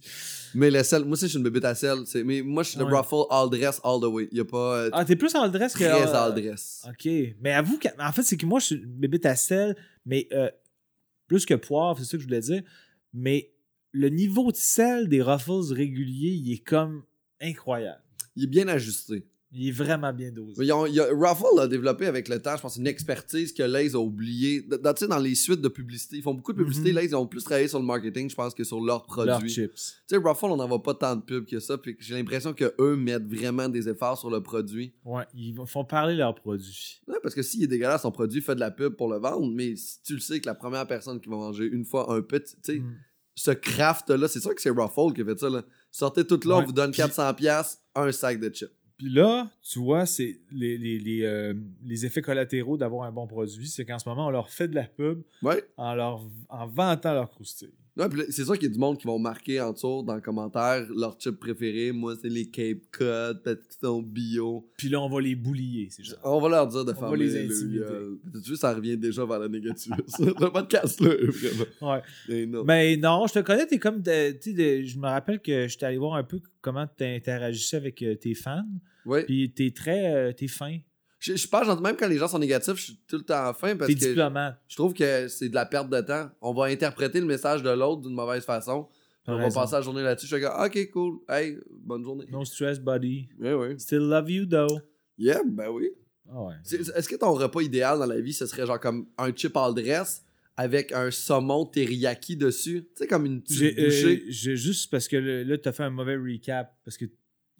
Mais 0.56 0.70
le 0.72 0.84
sel, 0.84 1.04
moi 1.04 1.14
aussi, 1.14 1.26
je 1.26 1.30
suis 1.30 1.38
une 1.38 1.44
bébête 1.44 1.66
à 1.66 1.76
sel. 1.76 2.00
c'est- 2.06 2.24
Mais 2.24 2.42
moi, 2.42 2.64
je 2.64 2.70
suis 2.72 2.80
le. 2.80 2.86
Ruffle 2.86 3.24
all 3.30 3.50
dress 3.50 3.80
all 3.84 4.00
the 4.02 4.06
way. 4.06 4.28
Il 4.32 4.38
y 4.38 4.42
a 4.42 4.46
pas 4.46 4.78
euh, 4.78 4.90
Ah, 4.94 5.06
t'es 5.06 5.16
plus 5.16 5.34
en 5.36 5.48
dress 5.50 5.74
que. 5.74 5.80
très 5.80 5.88
euh, 6.08 6.14
all 6.14 6.34
dress. 6.34 6.84
Ok. 6.88 7.10
Mais 7.42 7.54
avoue 7.54 7.80
qu'en 7.80 8.12
fait, 8.12 8.24
c'est 8.24 8.38
que 8.38 8.46
moi, 8.46 8.60
je 8.60 8.66
suis 8.68 8.76
une 8.76 8.86
bébête 8.86 9.26
à 9.26 9.36
sel, 9.36 9.76
mais 10.06 10.28
euh, 10.34 10.50
plus 11.28 11.46
que 11.46 11.54
poivre, 11.54 11.98
c'est 12.00 12.06
ça 12.06 12.12
que 12.18 12.20
je 12.20 12.28
voulais 12.28 12.42
dire. 12.42 12.62
Mais 13.14 13.52
le 13.92 14.10
niveau 14.10 14.52
de 14.52 14.58
sel 14.58 15.08
des 15.10 15.22
Ruffles 15.22 15.74
réguliers, 15.74 16.32
il 16.32 16.52
est 16.54 16.64
comme 16.64 17.04
incroyable. 17.42 18.02
Il 18.36 18.44
est 18.46 18.48
bien 18.48 18.68
ajusté. 18.68 19.26
Il 19.54 19.68
est 19.68 19.72
vraiment 19.72 20.14
bien 20.14 20.32
dosé. 20.32 20.64
Ils 20.64 20.72
ont- 20.72 20.86
a- 20.86 20.88
Ruffle 21.12 21.60
a 21.60 21.68
développé 21.68 22.06
avec 22.06 22.30
le 22.30 22.42
temps, 22.42 22.56
je 22.56 22.62
pense, 22.62 22.78
une 22.78 22.88
expertise 22.88 23.52
que 23.52 23.64
Lays 23.64 23.94
a 23.96 24.00
oublié. 24.00 24.62
Dans, 24.62 24.94
tu 24.94 25.02
sais, 25.02 25.08
dans 25.10 25.20
les 25.20 25.36
suites 25.36 25.60
de 25.60 25.68
publicité, 25.68 26.16
ils 26.16 26.24
font 26.24 26.34
beaucoup 26.34 26.54
de 26.54 26.58
publicité. 26.60 26.92
Mhm. 26.92 26.96
Lays, 26.96 27.06
ils 27.08 27.16
ont 27.18 27.28
plus 27.28 27.44
travaillé 27.44 27.68
sur 27.68 27.78
le 27.78 27.84
marketing, 27.86 28.30
je 28.30 28.36
pense, 28.36 28.54
que 28.54 28.64
sur 28.64 28.78
leurs 28.80 28.86
Leurs 28.86 29.06
produits. 29.40 29.50
Tu 29.54 29.64
chips. 29.64 29.98
sais, 30.08 30.16
Ruffle, 30.16 30.46
on 30.46 30.56
n'en 30.56 30.70
voit 30.70 30.82
pas 30.82 30.94
tant 30.94 31.18
de 31.18 31.22
pubs 31.22 31.46
que 31.46 31.60
ça. 31.60 31.78
Puis 31.78 31.98
j'ai 32.00 32.16
l'impression 32.16 32.54
qu'eux 32.54 32.96
mettent 32.96 33.28
vraiment 33.28 33.68
des 33.68 33.90
efforts 33.90 34.18
sur 34.18 34.30
le 34.30 34.42
produit. 34.42 34.94
Ouais, 35.04 35.26
ils 35.34 35.54
font 35.68 35.84
parler 35.84 36.16
leurs 36.16 36.36
produits. 36.36 37.02
Ouais, 37.10 37.18
parce 37.22 37.36
que 37.36 37.42
s'il 37.42 37.62
est 37.62 37.68
dégueulasse, 37.68 38.04
son 38.04 38.12
produit 38.14 38.40
fait 38.40 38.56
de 38.56 38.62
la 38.62 38.72
pub 38.72 38.94
pour 38.94 39.10
le 39.12 39.18
vendre. 39.20 39.52
Mais 39.54 39.76
si 39.76 40.02
tu 40.02 40.14
le 40.14 40.22
sais 40.22 40.40
que 40.40 40.46
la 40.46 40.56
première 40.56 40.88
personne 40.88 41.20
qui 41.20 41.28
va 41.28 41.36
manger 41.36 41.66
une 41.66 41.84
fois 41.84 42.14
un 42.16 42.22
petit, 42.22 42.56
tu 42.56 42.62
sais, 42.64 42.80
Mm. 42.80 42.96
Ce 43.42 43.52
craft-là, 43.52 44.28
c'est 44.28 44.40
sûr 44.40 44.54
que 44.56 44.62
c'est 44.62 44.70
Ruffle 44.70 45.14
qui 45.14 45.22
a 45.22 45.26
fait 45.26 45.40
ça. 45.40 45.50
Là. 45.50 45.64
Sortez 45.92 46.26
tout 46.26 46.40
là, 46.46 46.56
on 46.58 46.64
vous 46.64 46.72
donne 46.72 46.92
puis- 46.92 47.02
400$, 47.02 47.78
un 47.96 48.12
sac 48.12 48.40
de 48.40 48.50
chips. 48.50 48.70
Puis 48.98 49.10
là, 49.10 49.50
tu 49.64 49.80
vois, 49.80 50.06
c'est 50.06 50.40
les, 50.52 50.78
les, 50.78 51.00
les, 51.00 51.24
euh, 51.24 51.54
les 51.84 52.06
effets 52.06 52.22
collatéraux 52.22 52.78
d'avoir 52.78 53.08
un 53.08 53.12
bon 53.12 53.26
produit, 53.26 53.68
c'est 53.68 53.84
qu'en 53.84 53.98
ce 53.98 54.08
moment, 54.08 54.28
on 54.28 54.30
leur 54.30 54.50
fait 54.50 54.68
de 54.68 54.76
la 54.76 54.84
pub 54.84 55.24
Ouais. 55.42 55.64
en, 55.76 55.96
leur, 55.96 56.22
en 56.50 56.68
vantant 56.68 57.14
leur 57.14 57.32
croustille. 57.32 57.74
Ouais, 57.98 58.06
c'est 58.30 58.46
sûr 58.46 58.54
qu'il 58.58 58.70
y 58.70 58.72
a 58.72 58.74
du 58.74 58.80
monde 58.80 58.98
qui 58.98 59.06
vont 59.06 59.20
marquer 59.20 59.60
en 59.60 59.74
dessous 59.74 60.02
dans 60.02 60.16
les 60.16 60.22
commentaires 60.22 60.88
leur 60.96 61.18
chip 61.20 61.38
préféré. 61.38 61.92
Moi, 61.92 62.16
c'est 62.22 62.30
les 62.30 62.46
Cape 62.50 62.78
Cod, 62.90 63.44
peut-être 63.44 63.68
qu'ils 63.68 63.80
sont 63.82 64.02
bio. 64.02 64.66
Puis 64.78 64.88
là, 64.88 65.02
on 65.02 65.10
va 65.10 65.20
les 65.20 65.36
boulier, 65.36 65.90
ces 65.90 66.02
gens. 66.04 66.16
On 66.24 66.40
va 66.40 66.48
leur 66.48 66.68
dire 66.68 66.86
de 66.86 66.94
On 66.94 66.96
fermer 66.96 67.18
les 67.18 67.44
le 67.46 67.52
intimider. 67.54 67.80
gueule. 67.80 68.18
Tu 68.46 68.56
ça 68.56 68.74
revient 68.74 68.96
déjà 68.98 69.26
vers 69.26 69.40
la 69.40 69.50
négative. 69.50 69.94
le 70.20 70.50
podcast, 70.52 71.02
là, 71.02 71.10
vraiment. 71.20 71.96
Ouais. 71.96 72.64
Mais 72.66 72.96
non, 72.96 73.28
je 73.28 73.34
te 73.34 73.40
connais, 73.40 73.68
t'es 73.68 73.78
comme. 73.78 74.02
de- 74.02 74.32
de- 74.32 74.84
je 74.86 74.98
me 74.98 75.08
rappelle 75.08 75.42
que 75.42 75.68
j'étais 75.68 75.86
allé 75.88 75.98
voir 75.98 76.16
un 76.16 76.24
peu 76.24 76.40
comment 76.62 76.88
tu 76.98 77.04
interagissais 77.04 77.76
avec 77.78 78.02
euh, 78.04 78.16
tes 78.16 78.36
fans. 78.36 78.64
Ouais. 79.06 79.26
Puis 79.26 79.52
t'es 79.52 79.72
très. 79.72 80.14
euh, 80.16 80.32
t'es 80.32 80.48
fin. 80.48 80.78
Je, 81.22 81.36
je 81.36 81.48
gentil, 81.48 81.84
même 81.84 81.96
quand 81.96 82.08
les 82.08 82.18
gens 82.18 82.28
sont 82.28 82.40
négatifs, 82.40 82.74
je 82.76 82.82
suis 82.82 83.00
tout 83.08 83.18
le 83.18 83.22
temps 83.24 83.54
fin 83.54 83.76
parce 83.76 83.94
que 83.94 84.00
je 84.68 84.76
trouve 84.76 84.94
que 84.96 85.28
c'est 85.28 85.50
de 85.50 85.54
la 85.56 85.68
perte 85.68 85.88
de 85.88 86.02
temps. 86.02 86.32
On 86.42 86.52
va 86.52 86.66
interpréter 86.66 87.20
le 87.20 87.28
message 87.28 87.62
de 87.62 87.70
l'autre 87.70 88.02
d'une 88.02 88.16
mauvaise 88.16 88.44
façon. 88.44 88.88
T'as 89.24 89.34
On 89.34 89.38
va 89.38 89.50
passer 89.52 89.76
la 89.76 89.82
journée 89.84 90.02
là-dessus. 90.02 90.26
Je 90.26 90.36
suis 90.36 90.44
comme, 90.44 90.66
ok, 90.66 90.90
cool. 90.92 91.20
Hey, 91.30 91.60
bonne 91.70 92.04
journée. 92.04 92.26
No 92.32 92.44
stress, 92.44 92.80
buddy. 92.80 93.30
Ouais, 93.40 93.54
ouais. 93.54 93.78
Still 93.78 94.00
love 94.00 94.32
you, 94.32 94.48
though. 94.48 94.80
Yeah, 95.16 95.42
ben 95.46 95.70
oui. 95.70 95.92
Ah 96.28 96.42
ouais. 96.42 96.54
Est-ce 96.66 97.08
que 97.08 97.16
ton 97.16 97.34
repas 97.34 97.62
idéal 97.62 98.00
dans 98.00 98.08
la 98.08 98.20
vie, 98.20 98.34
ce 98.34 98.48
serait 98.48 98.66
genre 98.66 98.80
comme 98.80 99.06
un 99.20 99.32
chip 99.36 99.56
all 99.56 99.76
dress 99.76 100.24
avec 100.58 100.92
un 100.92 101.12
saumon 101.12 101.68
teriyaki 101.68 102.36
dessus? 102.36 102.82
Tu 102.96 103.04
sais, 103.04 103.08
comme 103.08 103.28
une 103.28 103.44
J'ai 103.48 103.74
petite 103.76 103.86
bouchée. 103.86 104.24
euh, 104.28 104.56
juste 104.56 104.90
parce 104.90 105.08
que 105.08 105.18
le- 105.18 105.44
là, 105.44 105.56
tu 105.60 105.70
as 105.70 105.72
fait 105.72 105.84
un 105.84 105.92
mauvais 105.92 106.16
recap. 106.16 106.74
Parce 106.84 106.98
que 106.98 107.06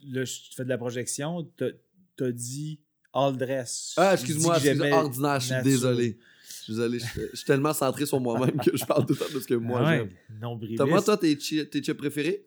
là, 0.04 0.26
je 0.26 0.40
fais 0.56 0.64
de 0.64 0.70
la 0.70 0.80
projection. 0.80 1.48
Tu 1.58 2.24
as 2.24 2.32
dit 2.32 2.80
all 3.14 3.36
dress. 3.38 3.94
ah, 3.98 4.14
excuse-moi, 4.14 4.56
excuse 4.58 4.82
ordinaire, 4.92 5.40
je 5.40 5.46
suis 5.54 5.64
désolé. 5.64 6.18
Je 6.48 6.64
suis 6.64 6.74
désolé, 6.74 7.00
je 7.00 7.06
suis- 7.06 7.22
je 7.32 7.36
suis 7.38 7.46
tellement 7.46 7.74
centré 7.74 8.06
sur 8.06 8.20
moi-même 8.20 8.58
que 8.62 8.76
je 8.78 8.86
parle 8.86 9.06
tout 9.06 9.14
le 9.14 9.20
temps 9.20 9.34
de 9.34 9.40
ce 9.40 9.48
que 9.48 9.56
moi 9.56 9.82
Ah 9.84 9.90
ouais, 9.92 10.10
j'aime. 10.40 10.76
Thomas, 10.78 11.02
toi, 11.02 11.18
tes, 11.18 11.40
chi- 11.40 11.68
tes 11.68 11.82
chips 11.82 11.98
préférés? 11.98 12.46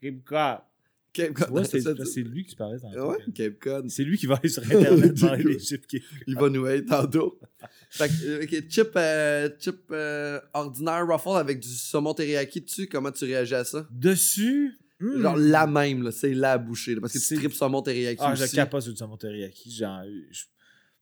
Cape 0.00 0.22
Cod. 0.24 0.58
Cape 1.12 1.32
Cod. 1.32 1.64
c'est 2.06 2.20
lui 2.22 2.44
qui 2.44 2.54
parlait 2.54 2.78
dans 2.78 3.08
Ouais, 3.10 3.16
Cape 3.34 3.58
Cod. 3.58 3.90
C'est 3.90 4.04
lui 4.04 4.16
qui 4.18 4.26
va 4.26 4.36
aller 4.36 4.48
sur 4.48 4.62
Internet 4.62 5.18
parler 5.20 5.42
des 5.44 5.58
chips 5.58 5.84
Cape 5.86 6.00
Cod. 6.02 6.22
Il 6.28 6.34
va 6.36 6.48
nous 6.48 6.66
aider 6.68 6.86
tantôt. 6.86 7.40
Fait 7.90 8.08
que, 8.08 8.24
euh, 8.24 8.44
ok, 8.44 8.68
chip, 8.70 8.90
euh, 8.94 9.50
chip 9.58 9.80
euh, 9.90 10.38
ordinaire 10.54 11.04
ruffle 11.08 11.30
avec 11.36 11.58
du 11.58 11.68
saumon 11.68 12.14
teriyaki 12.14 12.60
dessus, 12.60 12.86
comment 12.86 13.10
tu 13.10 13.24
réagis 13.24 13.54
à 13.56 13.64
ça? 13.64 13.86
Dessus. 13.90 14.78
Hmm. 15.00 15.20
Genre 15.22 15.36
la 15.36 15.66
même, 15.66 16.02
là, 16.02 16.10
c'est 16.12 16.34
la 16.34 16.58
bouchée. 16.58 16.94
là, 16.94 17.00
parce 17.00 17.12
que 17.12 17.18
tu 17.18 17.36
tripes 17.36 17.52
saumon 17.52 17.82
teriyaki 17.82 18.20
Ah, 18.24 18.32
aussi. 18.32 18.46
je 18.48 18.54
capote 18.56 18.82
sur 18.82 18.90
le 18.92 18.96
saumon 18.96 19.16
teriyaki. 19.16 19.70
Genre, 19.70 20.02
je- 20.30 20.44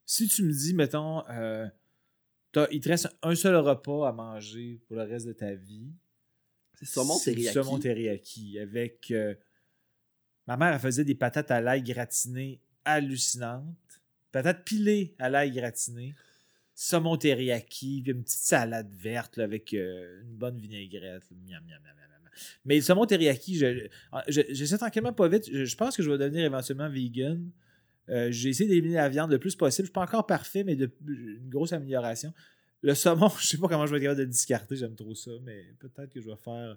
Si 0.04 0.28
tu 0.28 0.44
me 0.44 0.52
dis, 0.52 0.72
mettons, 0.74 1.28
euh, 1.30 1.66
t'as- 2.52 2.68
il 2.70 2.80
te 2.80 2.88
reste 2.88 3.08
un 3.22 3.34
seul 3.34 3.56
repas 3.56 4.08
à 4.08 4.12
manger 4.12 4.80
pour 4.86 4.96
le 4.96 5.02
reste 5.02 5.26
de 5.26 5.32
ta 5.32 5.52
vie. 5.54 5.90
C'est 6.78 6.84
saumon 6.86 7.16
du 7.18 7.24
teriyaki. 7.24 7.54
saumon 7.54 7.78
teriyaki 7.78 8.58
avec. 8.60 9.10
euh, 9.10 9.34
ma 10.46 10.56
mère, 10.56 10.74
elle 10.74 10.78
faisait 10.80 11.04
des 11.04 11.14
patates 11.16 11.50
à 11.50 11.60
l'ail 11.60 11.82
gratinées 11.82 12.60
hallucinantes. 12.84 14.00
Patates 14.30 14.64
pilées 14.64 15.14
à 15.18 15.28
l'ail 15.28 15.50
gratiné. 15.52 16.14
Saumon 16.74 17.16
teriyaki, 17.16 18.02
puis 18.02 18.12
une 18.12 18.22
petite 18.22 18.38
salade 18.38 18.92
verte 18.94 19.38
là, 19.38 19.44
avec 19.44 19.72
euh, 19.74 20.20
une 20.22 20.36
bonne 20.36 20.58
vinaigrette. 20.58 21.24
miam, 21.30 21.64
miam, 21.66 21.80
miam, 21.82 21.96
miam. 21.96 22.15
Mais 22.64 22.76
le 22.76 22.82
saumon 22.82 23.06
teriyaki, 23.06 23.56
je, 23.56 23.88
je, 24.28 24.40
j'essaie 24.50 24.78
tranquillement 24.78 25.12
pas 25.12 25.28
vite. 25.28 25.48
Je, 25.52 25.64
je 25.64 25.76
pense 25.76 25.96
que 25.96 26.02
je 26.02 26.10
vais 26.10 26.18
devenir 26.18 26.44
éventuellement 26.44 26.88
vegan. 26.88 27.50
Euh, 28.08 28.28
j'ai 28.30 28.50
essayé 28.50 28.68
d'éliminer 28.68 28.94
la 28.96 29.08
viande 29.08 29.30
le 29.32 29.38
plus 29.38 29.56
possible. 29.56 29.86
Je 29.86 29.88
suis 29.88 29.92
pas 29.92 30.02
encore 30.02 30.26
parfait, 30.26 30.62
mais 30.64 30.76
de, 30.76 30.90
une 31.06 31.48
grosse 31.48 31.72
amélioration. 31.72 32.32
Le 32.82 32.94
saumon, 32.94 33.28
je 33.40 33.46
sais 33.46 33.58
pas 33.58 33.68
comment 33.68 33.86
je 33.86 33.90
vais 33.92 33.96
être 33.98 34.02
capable 34.04 34.18
de 34.20 34.24
le 34.24 34.30
discarter, 34.30 34.76
j'aime 34.76 34.94
trop 34.94 35.14
ça, 35.14 35.32
mais 35.42 35.64
peut-être 35.80 36.12
que 36.12 36.20
je 36.20 36.28
vais 36.30 36.36
faire 36.36 36.76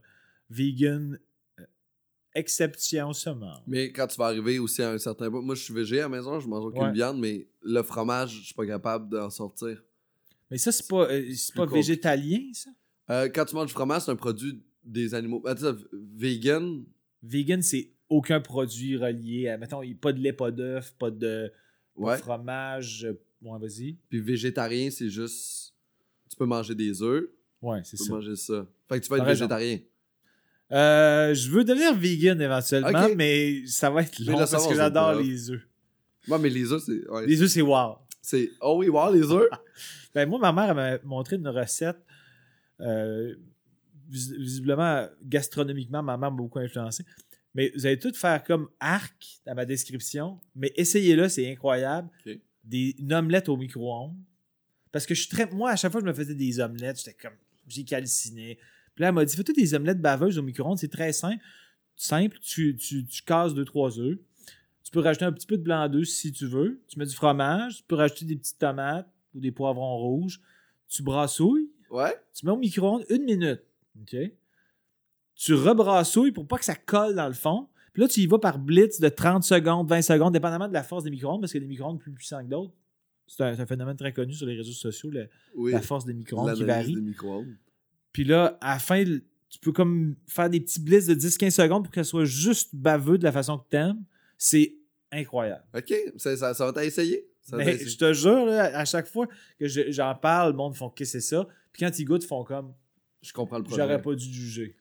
vegan 0.49 1.19
euh, 1.59 1.63
exception 2.33 3.13
saumon. 3.13 3.61
Mais 3.67 3.91
quand 3.91 4.07
tu 4.07 4.17
vas 4.17 4.25
arriver 4.27 4.59
aussi 4.59 4.81
à 4.81 4.91
un 4.91 4.97
certain 4.97 5.29
point, 5.29 5.41
moi 5.41 5.55
je 5.55 5.63
suis 5.63 5.73
végé 5.73 5.99
à 5.99 6.03
la 6.03 6.09
maison, 6.09 6.39
je 6.39 6.47
mange 6.47 6.65
aucune 6.65 6.83
Ouais. 6.83 6.91
viande, 6.93 7.19
mais 7.19 7.47
le 7.61 7.83
fromage, 7.83 8.31
je 8.39 8.45
suis 8.45 8.53
pas 8.55 8.65
capable 8.65 9.09
d'en 9.09 9.29
sortir. 9.29 9.83
Mais 10.49 10.57
ça, 10.57 10.71
c'est 10.71 10.87
pas, 10.87 11.11
euh, 11.11 11.31
c'est 11.35 11.53
pas 11.55 11.65
végétalien, 11.65 12.39
ça? 12.53 12.69
Euh, 13.11 13.29
quand 13.33 13.45
tu 13.45 13.55
manges 13.55 13.67
du 13.67 13.73
fromage, 13.73 14.03
c'est 14.03 14.11
un 14.11 14.15
produit 14.15 14.63
des 14.91 15.13
animaux. 15.13 15.41
Ah, 15.45 15.55
vegan, 16.17 16.83
Vegan, 17.23 17.61
c'est 17.61 17.89
aucun 18.09 18.39
produit 18.41 18.97
relié 18.97 19.49
à. 19.49 19.57
Mettons, 19.57 19.83
il- 19.83 19.95
pas 19.97 20.13
de 20.13 20.19
lait, 20.19 20.33
pas 20.33 20.51
d'œuf, 20.51 20.93
pas 20.97 21.11
de, 21.11 21.51
pas 21.95 22.01
de 22.01 22.03
ouais. 22.05 22.17
fromage. 22.17 23.05
euh, 23.05 23.13
Ouais, 23.41 23.57
vas-y. 23.59 23.95
Puis 24.09 24.19
végétarien, 24.19 24.89
c'est 24.89 25.09
juste. 25.09 25.73
Tu 26.29 26.35
peux 26.35 26.45
manger 26.45 26.75
des 26.75 27.01
œufs, 27.01 27.29
Ouais, 27.61 27.79
c'est 27.85 27.95
tu 27.97 28.03
peux 28.03 28.07
ça. 28.09 28.13
manger 28.15 28.35
ça. 28.35 28.67
Fait 28.89 28.99
que 28.99 29.05
tu 29.05 29.09
vas 29.09 29.17
être 29.17 29.25
végétarien. 29.25 29.79
Euh, 30.71 31.33
je 31.33 31.49
veux 31.49 31.63
devenir 31.63 31.95
vegan 31.95 32.39
éventuellement, 32.41 33.07
mais 33.15 33.65
ça 33.65 33.89
va 33.89 34.01
être 34.03 34.19
long 34.19 34.37
ça 34.45 34.57
parce 34.57 34.67
que 34.67 34.75
j'adore 34.75 35.13
les 35.21 35.49
œufs. 35.51 35.61
Ouais, 36.27 36.37
mais 36.37 36.49
les 36.49 36.71
œufs, 36.71 36.83
c'est. 36.85 37.09
ouais. 37.09 37.25
Les 37.25 37.41
œufs, 37.41 37.49
c'est 37.49 37.61
wow. 37.61 37.95
C'est. 38.21 38.51
Oh 38.61 38.75
oui, 38.79 38.89
wow, 38.89 39.11
les 39.13 39.31
œufs! 39.31 39.49
Ben, 40.13 40.27
moi, 40.27 40.39
ma 40.39 40.51
mère 40.51 40.69
elle 40.71 40.75
m'a 40.75 40.97
montré 41.07 41.35
une 41.35 41.47
recette. 41.47 41.97
euh, 42.79 43.35
visiblement, 44.09 45.07
gastronomiquement, 45.23 46.03
ma 46.03 46.17
mère 46.17 46.31
m'a 46.31 46.37
beaucoup 46.37 46.59
influencé. 46.59 47.05
Mais 47.53 47.71
vous 47.75 47.85
allez 47.85 47.97
tout 47.97 48.13
faire 48.13 48.43
comme 48.43 48.69
arc 48.79 49.41
dans 49.45 49.55
ma 49.55 49.65
description, 49.65 50.39
mais 50.55 50.71
essayez-le, 50.75 51.29
c'est 51.29 51.49
incroyable. 51.51 52.09
Des 52.63 52.95
une 52.99 53.13
omelette 53.13 53.49
au 53.49 53.57
micro-ondes. 53.57 54.15
Parce 54.91 55.05
que 55.05 55.15
je 55.15 55.21
suis 55.21 55.29
très. 55.29 55.49
Moi, 55.51 55.71
à 55.71 55.75
chaque 55.75 55.91
fois 55.91 56.01
que 56.01 56.07
je 56.07 56.11
me 56.11 56.15
faisais 56.15 56.35
des 56.35 56.59
omelettes, 56.59 56.97
j'étais 56.97 57.13
comme. 57.13 57.33
J'ai 57.67 57.83
calciné. 57.83 58.57
Puis 58.95 59.01
là, 59.03 59.09
elle 59.09 59.15
m'a 59.15 59.25
dit 59.25 59.35
fais-toi 59.35 59.53
des 59.53 59.73
omelettes 59.73 60.01
baveuses 60.01 60.37
au 60.37 60.43
micro-ondes, 60.43 60.77
c'est 60.77 60.91
très 60.91 61.13
simple. 61.13 61.43
Simple, 61.95 62.37
tu, 62.39 62.75
tu, 62.75 63.05
tu 63.05 63.23
casses 63.23 63.53
2-3 63.53 63.99
œufs. 63.99 64.17
Tu 64.83 64.91
peux 64.91 65.01
rajouter 65.01 65.25
un 65.25 65.31
petit 65.31 65.45
peu 65.45 65.57
de 65.57 65.63
blanc 65.63 65.87
d'œuf 65.87 66.07
si 66.07 66.31
tu 66.31 66.47
veux. 66.47 66.81
Tu 66.87 66.97
mets 66.97 67.05
du 67.05 67.13
fromage. 67.13 67.77
Tu 67.77 67.83
peux 67.83 67.95
rajouter 67.95 68.25
des 68.25 68.35
petites 68.35 68.57
tomates 68.57 69.07
ou 69.35 69.39
des 69.39 69.51
poivrons 69.51 69.97
rouges. 69.97 70.41
Tu 70.87 71.03
brassouilles. 71.03 71.69
Ouais. 71.91 72.15
Tu 72.33 72.45
mets 72.45 72.51
au 72.51 72.57
micro-ondes 72.57 73.05
une 73.09 73.23
minute. 73.23 73.61
OK? 74.01 74.15
Tu 75.35 75.53
rebrassouilles 75.53 76.31
pour 76.31 76.47
pas 76.47 76.57
que 76.57 76.65
ça 76.65 76.75
colle 76.75 77.15
dans 77.15 77.27
le 77.27 77.33
fond. 77.33 77.67
Puis 77.93 78.01
là, 78.01 78.07
tu 78.07 78.19
y 78.21 78.27
vas 78.27 78.39
par 78.39 78.59
blitz 78.59 78.99
de 78.99 79.09
30 79.09 79.43
secondes, 79.43 79.87
20 79.89 80.01
secondes, 80.01 80.33
dépendamment 80.33 80.67
de 80.67 80.73
la 80.73 80.83
force 80.83 81.03
des 81.03 81.09
micro-ondes, 81.09 81.41
parce 81.41 81.51
qu'il 81.51 81.61
y 81.61 81.63
a 81.63 81.67
des 81.67 81.69
micro-ondes 81.69 81.99
plus 81.99 82.11
puissants 82.11 82.43
que 82.43 82.49
d'autres. 82.49 82.73
C'est 83.27 83.43
un, 83.43 83.65
phénomène 83.65 83.95
très 83.95 84.11
connu 84.11 84.33
sur 84.33 84.47
les 84.47 84.55
réseaux 84.55 84.71
sociaux, 84.73 85.09
le- 85.11 85.29
Oui. 85.55 85.71
la 85.71 85.81
force 85.81 86.03
des 86.05 86.13
micro-ondes 86.13 86.53
qui 86.55 86.63
varie. 86.63 86.93
des 86.95 87.01
micro-ondes. 87.01 87.55
Puis 88.11 88.23
là, 88.23 88.57
à 88.59 88.73
la 88.73 88.79
fin, 88.79 89.03
tu 89.03 89.59
peux 89.61 89.71
comme 89.71 90.15
faire 90.27 90.49
des 90.49 90.59
petits 90.59 90.81
blitz 90.81 91.05
de 91.05 91.13
10-15 91.13 91.51
secondes 91.51 91.83
pour 91.83 91.91
que 91.93 92.01
ça 92.03 92.09
soit 92.09 92.25
juste 92.25 92.75
baveux 92.75 93.17
de 93.17 93.23
la 93.23 93.31
façon 93.31 93.57
que 93.59 93.67
t'aimes. 93.69 94.03
C'est 94.37 94.75
incroyable. 95.11 95.63
Ok, 95.75 95.93
ça, 96.17 96.35
ça, 96.37 96.53
ça 96.53 96.65
va 96.65 96.73
t'essayer. 96.73 97.25
Mais 97.53 97.77
je 97.77 97.97
te 97.97 98.13
jure, 98.13 98.45
là, 98.45 98.77
à 98.77 98.85
chaque 98.85 99.07
fois 99.07 99.27
que 99.59 99.67
je- 99.67 99.91
j'en 99.91 100.13
parle, 100.15 100.51
le 100.51 100.57
monde 100.57 100.75
font 100.75 100.89
que 100.89 101.05
c'est 101.05 101.21
ça? 101.21 101.47
Puis 101.71 101.83
quand 101.83 101.97
ils 101.99 102.05
goûtent, 102.05 102.23
ils 102.23 102.27
font 102.27 102.43
comme 102.43 102.73
Je 103.21 103.33
comprends 103.33 103.57
le 103.57 103.63
problème. 103.63 103.87
j'aurais 103.87 104.01
pas 104.01 104.13
dû 104.15 104.31
juger. 104.31 104.75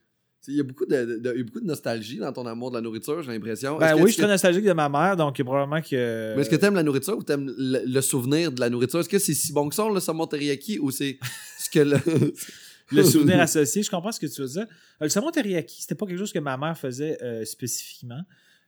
Il 0.47 0.55
y, 0.55 0.59
a 0.61 0.63
beaucoup 0.63 0.85
de, 0.85 0.95
y 0.95 1.27
a 1.41 1.43
beaucoup 1.43 1.59
de 1.59 1.65
nostalgie 1.65 2.17
dans 2.17 2.31
ton 2.31 2.45
amour 2.45 2.71
de 2.71 2.75
la 2.77 2.81
nourriture, 2.81 3.21
j'ai 3.21 3.31
l'impression. 3.31 3.77
Ben 3.77 3.93
oui, 3.95 4.03
je 4.07 4.13
suis 4.13 4.21
très 4.23 4.31
nostalgique 4.31 4.63
de 4.63 4.71
ma 4.71 4.87
mère, 4.87 5.17
donc 5.17 5.39
probablement 5.43 5.81
que. 5.81 5.89
que- 5.89 6.33
Mais 6.35 6.41
est-ce 6.41 6.49
que 6.49 6.55
t'aimes 6.55 6.75
la 6.75 6.81
nourriture 6.83 7.17
ou 7.17 7.23
t'aimes 7.23 7.53
le, 7.57 7.81
le 7.85 8.01
souvenir 8.01 8.49
de 8.51 8.59
la 8.61 8.69
nourriture? 8.69 9.01
Est-ce 9.01 9.09
que 9.09 9.19
c'est 9.19 9.33
si 9.33 9.51
bon 9.51 9.67
que 9.67 9.75
ça, 9.75 9.87
le 9.93 9.99
saumon 9.99 10.25
teriyaki, 10.27 10.79
ou 10.79 10.91
c'est 10.91 11.19
ce 11.59 11.69
que 11.69 11.79
le... 11.79 11.97
le 12.91 13.03
souvenir 13.03 13.39
associé, 13.41 13.83
je 13.83 13.89
comprends 13.91 14.13
ce 14.13 14.19
que 14.19 14.27
tu 14.27 14.41
veux 14.41 14.47
dire. 14.47 14.61
Euh, 14.63 14.65
Le 15.01 15.09
saumon 15.09 15.29
teriyaki, 15.29 15.81
c'était 15.81 15.95
pas 15.95 16.05
quelque 16.05 16.17
chose 16.19 16.31
que 16.33 16.39
ma 16.39 16.55
mère 16.55 16.77
faisait 16.77 17.21
euh, 17.21 17.43
spécifiquement. 17.43 18.21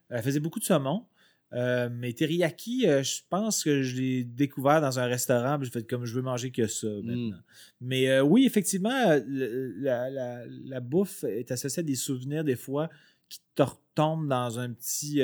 Elle 0.09 0.21
faisait 0.21 0.41
beaucoup 0.41 0.59
de 0.59 0.65
saumon. 0.65 1.05
Euh, 1.53 1.89
mais 1.91 2.13
teriyaki, 2.13 2.87
euh, 2.87 3.03
je 3.03 3.21
pense 3.29 3.63
que 3.63 3.81
je 3.83 3.97
l'ai 3.97 4.23
découvert 4.23 4.79
dans 4.79 4.99
un 4.99 5.05
restaurant, 5.05 5.57
puis 5.57 5.65
j'ai 5.67 5.71
fait 5.79 5.87
comme 5.89 6.05
je 6.05 6.13
veux 6.15 6.21
manger 6.21 6.49
que 6.51 6.65
ça 6.67 6.87
maintenant. 7.03 7.37
Mais 7.81 8.09
euh, 8.09 8.21
oui, 8.23 8.45
effectivement, 8.45 9.19
le- 9.27 9.73
la, 9.77 10.09
la- 10.09 10.45
la 10.47 10.79
bouffe 10.79 11.23
est 11.25 11.51
associée 11.51 11.81
à 11.81 11.83
des 11.83 11.95
souvenirs 11.95 12.43
des 12.45 12.55
fois 12.55 12.89
qui 13.27 13.39
te 13.55 13.63
retombent 13.63 14.27
dans 14.29 14.59
un 14.59 14.71
petit 14.71 15.21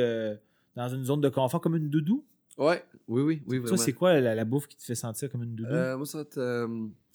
dans 0.75 0.89
une 0.89 1.03
zone 1.05 1.21
de 1.21 1.29
confort 1.29 1.61
comme 1.61 1.75
une 1.75 1.89
doudou. 1.89 2.23
Ouais, 2.57 2.83
oui, 3.07 3.21
oui, 3.21 3.41
oui, 3.47 3.57
vraiment. 3.59 3.67
Toi, 3.75 3.77
c'est 3.77 3.93
quoi 3.93 4.19
la, 4.19 4.35
la 4.35 4.43
bouffe 4.45 4.67
qui 4.67 4.75
te 4.77 4.83
fait 4.83 4.95
sentir 4.95 5.29
comme 5.31 5.43
une 5.43 5.55
doudou? 5.55 5.69
Moi, 5.97 6.05
ça 6.05 6.17
va 6.17 6.21
être, 6.23 6.67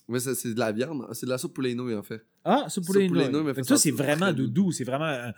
ouais, 0.08 0.20
c'est 0.20 0.54
de 0.54 0.58
la 0.58 0.72
viande. 0.72 1.06
C'est 1.12 1.26
de 1.26 1.30
la 1.30 1.38
soupe 1.38 1.52
poulet 1.54 1.74
nouilles, 1.74 1.94
en 1.96 2.02
fait. 2.02 2.24
ah, 2.44 2.64
soupe 2.68 2.86
poulet 2.86 3.08
nouilles. 3.08 3.32
que 3.54 3.62
Ça, 3.64 3.76
c'est 3.76 3.90
vraiment 3.90 4.32
doudou. 4.32 4.72
C'est 4.72 4.84
vraiment 4.84 5.32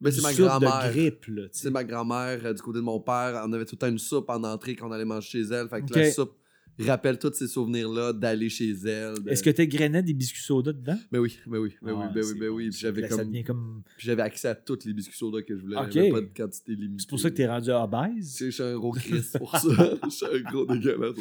Ben, 0.00 0.10
c'est 0.10 0.22
ma 0.22 0.32
grand-mère. 0.32 0.90
grippe. 0.92 1.26
Là. 1.26 1.42
C'est 1.52 1.70
ma 1.70 1.84
grand-mère, 1.84 2.40
euh, 2.44 2.54
du 2.54 2.62
côté 2.62 2.78
de 2.78 2.84
mon 2.84 3.00
père, 3.00 3.42
on 3.46 3.52
avait 3.52 3.64
tout 3.66 3.74
le 3.74 3.78
temps 3.78 3.88
une 3.88 3.98
soupe 3.98 4.30
en 4.30 4.42
entrée 4.44 4.74
quand 4.74 4.88
on 4.88 4.92
allait 4.92 5.04
manger 5.04 5.28
chez 5.28 5.42
elle. 5.52 5.68
Fait 5.68 5.82
que 5.82 5.92
la 5.94 6.10
soupe 6.10 6.36
rappelle 6.78 7.18
tous 7.18 7.34
ces 7.34 7.46
souvenirs-là 7.48 8.12
d'aller 8.14 8.48
chez 8.48 8.70
elle. 8.70 9.22
de- 9.22 9.30
Est-ce 9.30 9.42
que 9.42 9.50
tu 9.50 9.66
grainais 9.66 10.02
des 10.02 10.14
biscuits 10.14 10.40
soda 10.42 10.72
dedans? 10.72 10.98
Ben 11.12 11.18
oui, 11.18 11.36
ben 11.46 11.58
oui, 11.58 11.74
ben 11.82 11.92
oui, 11.92 12.04
Ah, 12.08 12.12
ben 12.14 12.24
oui, 12.24 12.38
ben 12.38 12.48
bon, 12.48 12.54
oui. 12.56 12.70
J'avais 12.72 13.06
comme... 13.44 13.82
j'avais 13.98 14.22
accès 14.22 14.48
à 14.48 14.54
tous 14.54 14.84
les 14.86 14.94
biscuits 14.94 15.16
soda 15.18 15.42
que 15.42 15.54
je 15.56 15.60
voulais. 15.60 15.76
Ok. 15.76 15.90
J'avais 15.90 16.10
pas 16.10 16.20
de 16.22 16.30
quantité 16.34 16.74
limitée. 16.74 17.02
C'est 17.02 17.08
pour 17.08 17.20
ça 17.20 17.30
que 17.30 17.36
tu 17.36 17.42
es 17.42 17.46
rendu? 17.46 17.70
Tu 17.70 18.22
sais, 18.22 18.46
Je 18.46 18.50
suis 18.50 18.62
un 18.62 18.78
gros 18.78 18.92
pour 19.38 19.56
ça. 19.56 19.68
Je 20.04 20.08
suis 20.10 20.26
un 20.26 20.40
gros 20.50 20.64
dégueulasse. 20.64 21.16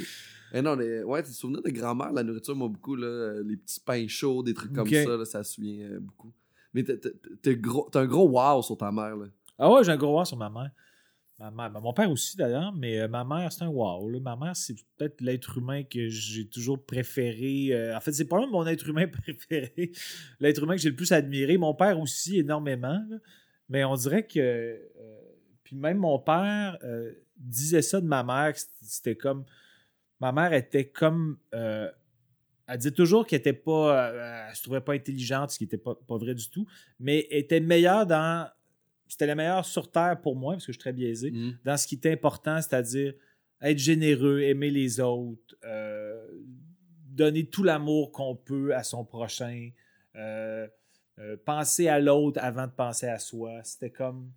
Et 0.53 0.61
non, 0.61 0.75
les, 0.75 1.03
ouais, 1.03 1.21
tes 1.21 1.31
souvenirs 1.31 1.61
de 1.61 1.69
grand-mère, 1.69 2.11
la 2.11 2.23
nourriture, 2.23 2.55
moi, 2.55 2.69
beaucoup, 2.69 2.95
là, 2.95 3.05
euh, 3.07 3.43
les 3.45 3.55
petits 3.57 3.79
pains 3.81 4.07
chauds, 4.07 4.41
des 4.41 4.53
trucs 4.53 4.73
comme 4.73 4.87
ça, 4.89 5.17
là, 5.17 5.25
ça 5.25 5.43
se 5.43 5.53
souvient 5.55 5.81
euh, 5.91 5.99
beaucoup. 5.99 6.31
Mais 6.73 6.83
t'as- 6.83 7.53
gros- 7.55 7.89
un 7.95 8.05
gros 8.05 8.29
wow 8.29 8.61
sur 8.61 8.77
ta 8.77 8.91
mère, 8.91 9.15
là. 9.15 9.25
Ah 9.57 9.71
ouais, 9.71 9.83
j'ai 9.83 9.91
un 9.91 9.97
gros 9.97 10.17
wow 10.17 10.25
sur 10.25 10.37
ma 10.37 10.49
mère. 10.49 10.71
Ma 11.39 11.51
mère, 11.51 11.71
ben, 11.71 11.79
mon 11.79 11.93
père 11.93 12.11
aussi 12.11 12.35
d'ailleurs, 12.35 12.73
mais 12.73 12.99
euh, 12.99 13.07
ma 13.07 13.23
mère, 13.23 13.49
c'est 13.51 13.63
un 13.63 13.69
wow. 13.69 14.09
là. 14.09 14.19
Ma 14.19 14.35
mère, 14.35 14.55
c'est 14.57 14.75
peut-être 14.97 15.21
l'être 15.21 15.57
humain 15.57 15.83
que 15.83 16.09
j'ai 16.09 16.45
toujours 16.47 16.83
préféré. 16.85 17.69
euh, 17.71 17.95
en 17.95 18.01
fait, 18.01 18.11
c'est 18.11 18.27
pas 18.27 18.45
mon 18.45 18.67
être 18.67 18.87
humain 18.89 19.07
préféré. 19.23 19.91
L'être 20.41 20.61
humain 20.63 20.75
que 20.75 20.81
j'ai 20.81 20.89
le 20.89 20.95
plus 20.97 21.11
admiré. 21.13 21.57
Mon 21.57 21.73
père 21.73 21.97
aussi, 21.99 22.39
énormément. 22.39 23.01
Mais 23.69 23.83
on 23.85 23.95
dirait 23.95 24.27
que. 24.27 24.37
euh, 24.39 24.77
puis 25.63 25.75
même 25.77 25.97
mon 25.99 26.19
père 26.19 26.77
disait 27.37 27.81
ça 27.83 28.01
de 28.01 28.07
ma 28.07 28.23
mère, 28.23 28.53
c'était 28.81 29.15
comme. 29.15 29.45
Ma 30.19 30.31
mère 30.33 30.51
était 30.53 30.89
comme. 30.89 31.37
Elle 32.69 32.77
disait 32.77 32.91
toujours 32.91 33.25
qu'elle 33.25 33.39
était 33.39 33.53
pas. 33.53 34.11
euh, 34.13 34.45
elle 34.49 34.55
se 34.55 34.61
trouvait 34.63 34.81
pas 34.81 34.93
intelligente, 34.93 35.51
ce 35.51 35.57
qui 35.57 35.63
était 35.65 35.77
pas, 35.77 35.95
pas 35.95 36.17
vrai 36.17 36.33
du 36.35 36.49
tout, 36.49 36.67
mais 36.99 37.27
elle 37.31 37.39
était 37.39 37.59
meilleure 37.59 38.05
dans. 38.05 38.47
C'était 39.07 39.25
la 39.25 39.35
meilleure 39.35 39.65
sur 39.65 39.89
Terre 39.91 40.19
pour 40.21 40.35
moi, 40.35 40.53
parce 40.53 40.65
que 40.67 40.71
je 40.71 40.77
suis 40.77 40.81
très 40.83 40.93
biaisé, 40.93 41.31
Mm. 41.31 41.57
dans 41.65 41.77
ce 41.77 41.87
qui 41.87 41.95
était 41.95 42.11
important, 42.13 42.61
c'est-à-dire 42.61 43.13
être 43.61 43.77
généreux, 43.79 44.41
aimer 44.41 44.69
les 44.69 44.99
autres, 44.99 45.55
euh, 45.65 46.25
donner 47.07 47.45
tout 47.45 47.63
l'amour 47.63 48.11
qu'on 48.11 48.35
peut 48.35 48.73
à 48.75 48.83
son 48.83 49.03
prochain, 49.03 49.69
euh, 50.15 50.67
euh, 51.17 51.35
penser 51.43 51.87
à 51.87 51.99
l'autre 51.99 52.39
avant 52.41 52.67
de 52.67 52.71
penser 52.71 53.07
à 53.07 53.17
soi. 53.19 53.61
C'était 53.63 53.89
comme. 53.89 54.31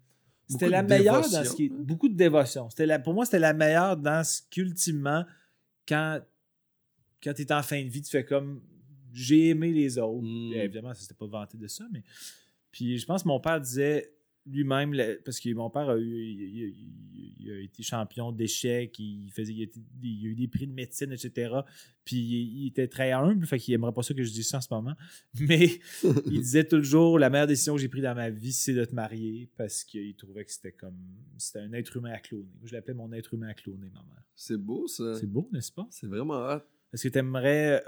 C'était 0.49 0.69
la 0.71 0.83
meilleure 0.83 1.21
dans 1.21 1.45
ce 1.45 1.55
qui. 1.55 1.71
hein. 1.73 1.77
Beaucoup 1.79 2.09
de 2.09 2.17
dévotion. 2.17 2.69
C'était 2.71 2.87
la, 2.87 2.99
pour 2.99 3.15
moi, 3.15 3.25
c'était 3.25 3.39
la 3.39 3.53
meilleure 3.55 3.97
dans 3.97 4.25
ce 4.25 4.41
qu'ultimement, 4.51 5.25
quand, 5.87 6.21
quand 7.23 7.35
tu 7.35 7.43
es 7.43 7.53
en 7.53 7.63
fin 7.63 7.83
de 7.83 7.89
vie, 7.89 8.03
tu 8.03 8.11
fais 8.11 8.25
comme 8.25 8.61
j'ai 9.13 9.49
aimé 9.51 9.73
les 9.73 9.99
autres. 9.99 10.23
Mm. 10.27 10.53
Évidemment, 10.55 10.95
ça 10.95 11.03
c'était 11.03 11.15
pas 11.15 11.27
vanté 11.27 11.57
de 11.59 11.67
ça, 11.67 11.87
mais. 11.93 12.03
Puis 12.71 12.97
je 12.99 13.05
pense 13.05 13.23
que 13.25 13.29
mon 13.29 13.39
père 13.41 13.61
disait 13.61 14.11
lui-même, 14.47 14.93
parce 15.25 15.39
que 15.39 15.53
mon 15.55 15.71
père 15.71 15.89
a, 15.91 15.97
eu, 15.99 16.25
il, 16.25 16.41
il- 16.59 17.35
il 17.45 17.51
a 17.51 17.59
été 17.61 17.83
champion 17.83 18.33
d'échecs, 18.33 18.99
il, 18.99 19.31
faisait, 19.31 19.53
il, 19.53 19.61
a 19.61 19.65
été- 19.65 19.81
il 20.03 20.27
a 20.27 20.31
eu 20.31 20.35
des 20.35 20.49
prix 20.49 20.67
de 20.67 20.73
médecine, 20.73 21.13
etc. 21.13 21.53
Puis 22.05 22.17
il, 22.17 22.67
était 22.67 22.89
très 22.89 23.13
humble, 23.13 23.47
fait 23.47 23.59
qu'il 23.59 23.75
aimerait 23.75 23.93
pas 23.93 24.03
ça 24.03 24.15
que 24.15 24.23
je 24.25 24.33
dise 24.33 24.49
ça 24.49 24.59
en 24.59 24.61
ce 24.61 24.69
moment. 24.73 24.95
Mais 25.41 25.79
il 26.27 26.41
disait 26.41 26.65
toujours 26.65 27.19
la 27.21 27.31
meilleure 27.31 27.47
décision 27.47 27.75
que 27.77 27.81
j'ai 27.81 27.89
prise 27.89 28.03
dans 28.03 28.15
ma 28.17 28.31
vie, 28.31 28.53
c'est 28.53 28.75
de 28.75 28.85
te 28.85 28.95
marier, 28.95 29.49
parce 29.57 29.85
qu'il 29.85 30.15
trouvait 30.17 30.45
que 30.45 30.51
c'était 30.53 30.73
comme. 30.73 30.97
C'était 31.39 31.61
un 31.61 31.73
être 31.75 31.97
humain 31.97 32.13
à 32.13 32.19
cloner. 32.19 32.49
Je 32.65 32.73
l'appelais 32.73 32.95
mon 32.95 33.13
être 33.13 33.35
humain 33.35 33.49
à 33.49 33.55
cloner, 33.55 33.91
ma 33.91 34.03
mère. 34.03 34.25
C'est 34.35 34.57
beau, 34.57 34.89
ça. 34.89 35.15
C'est 35.15 35.27
beau, 35.31 35.49
n'est-ce 35.53 35.71
pas? 35.73 35.87
C'est 35.91 36.07
vraiment. 36.07 36.59
Est-ce 36.93 37.05
que 37.05 37.13
tu 37.13 37.19
aimerais 37.19 37.83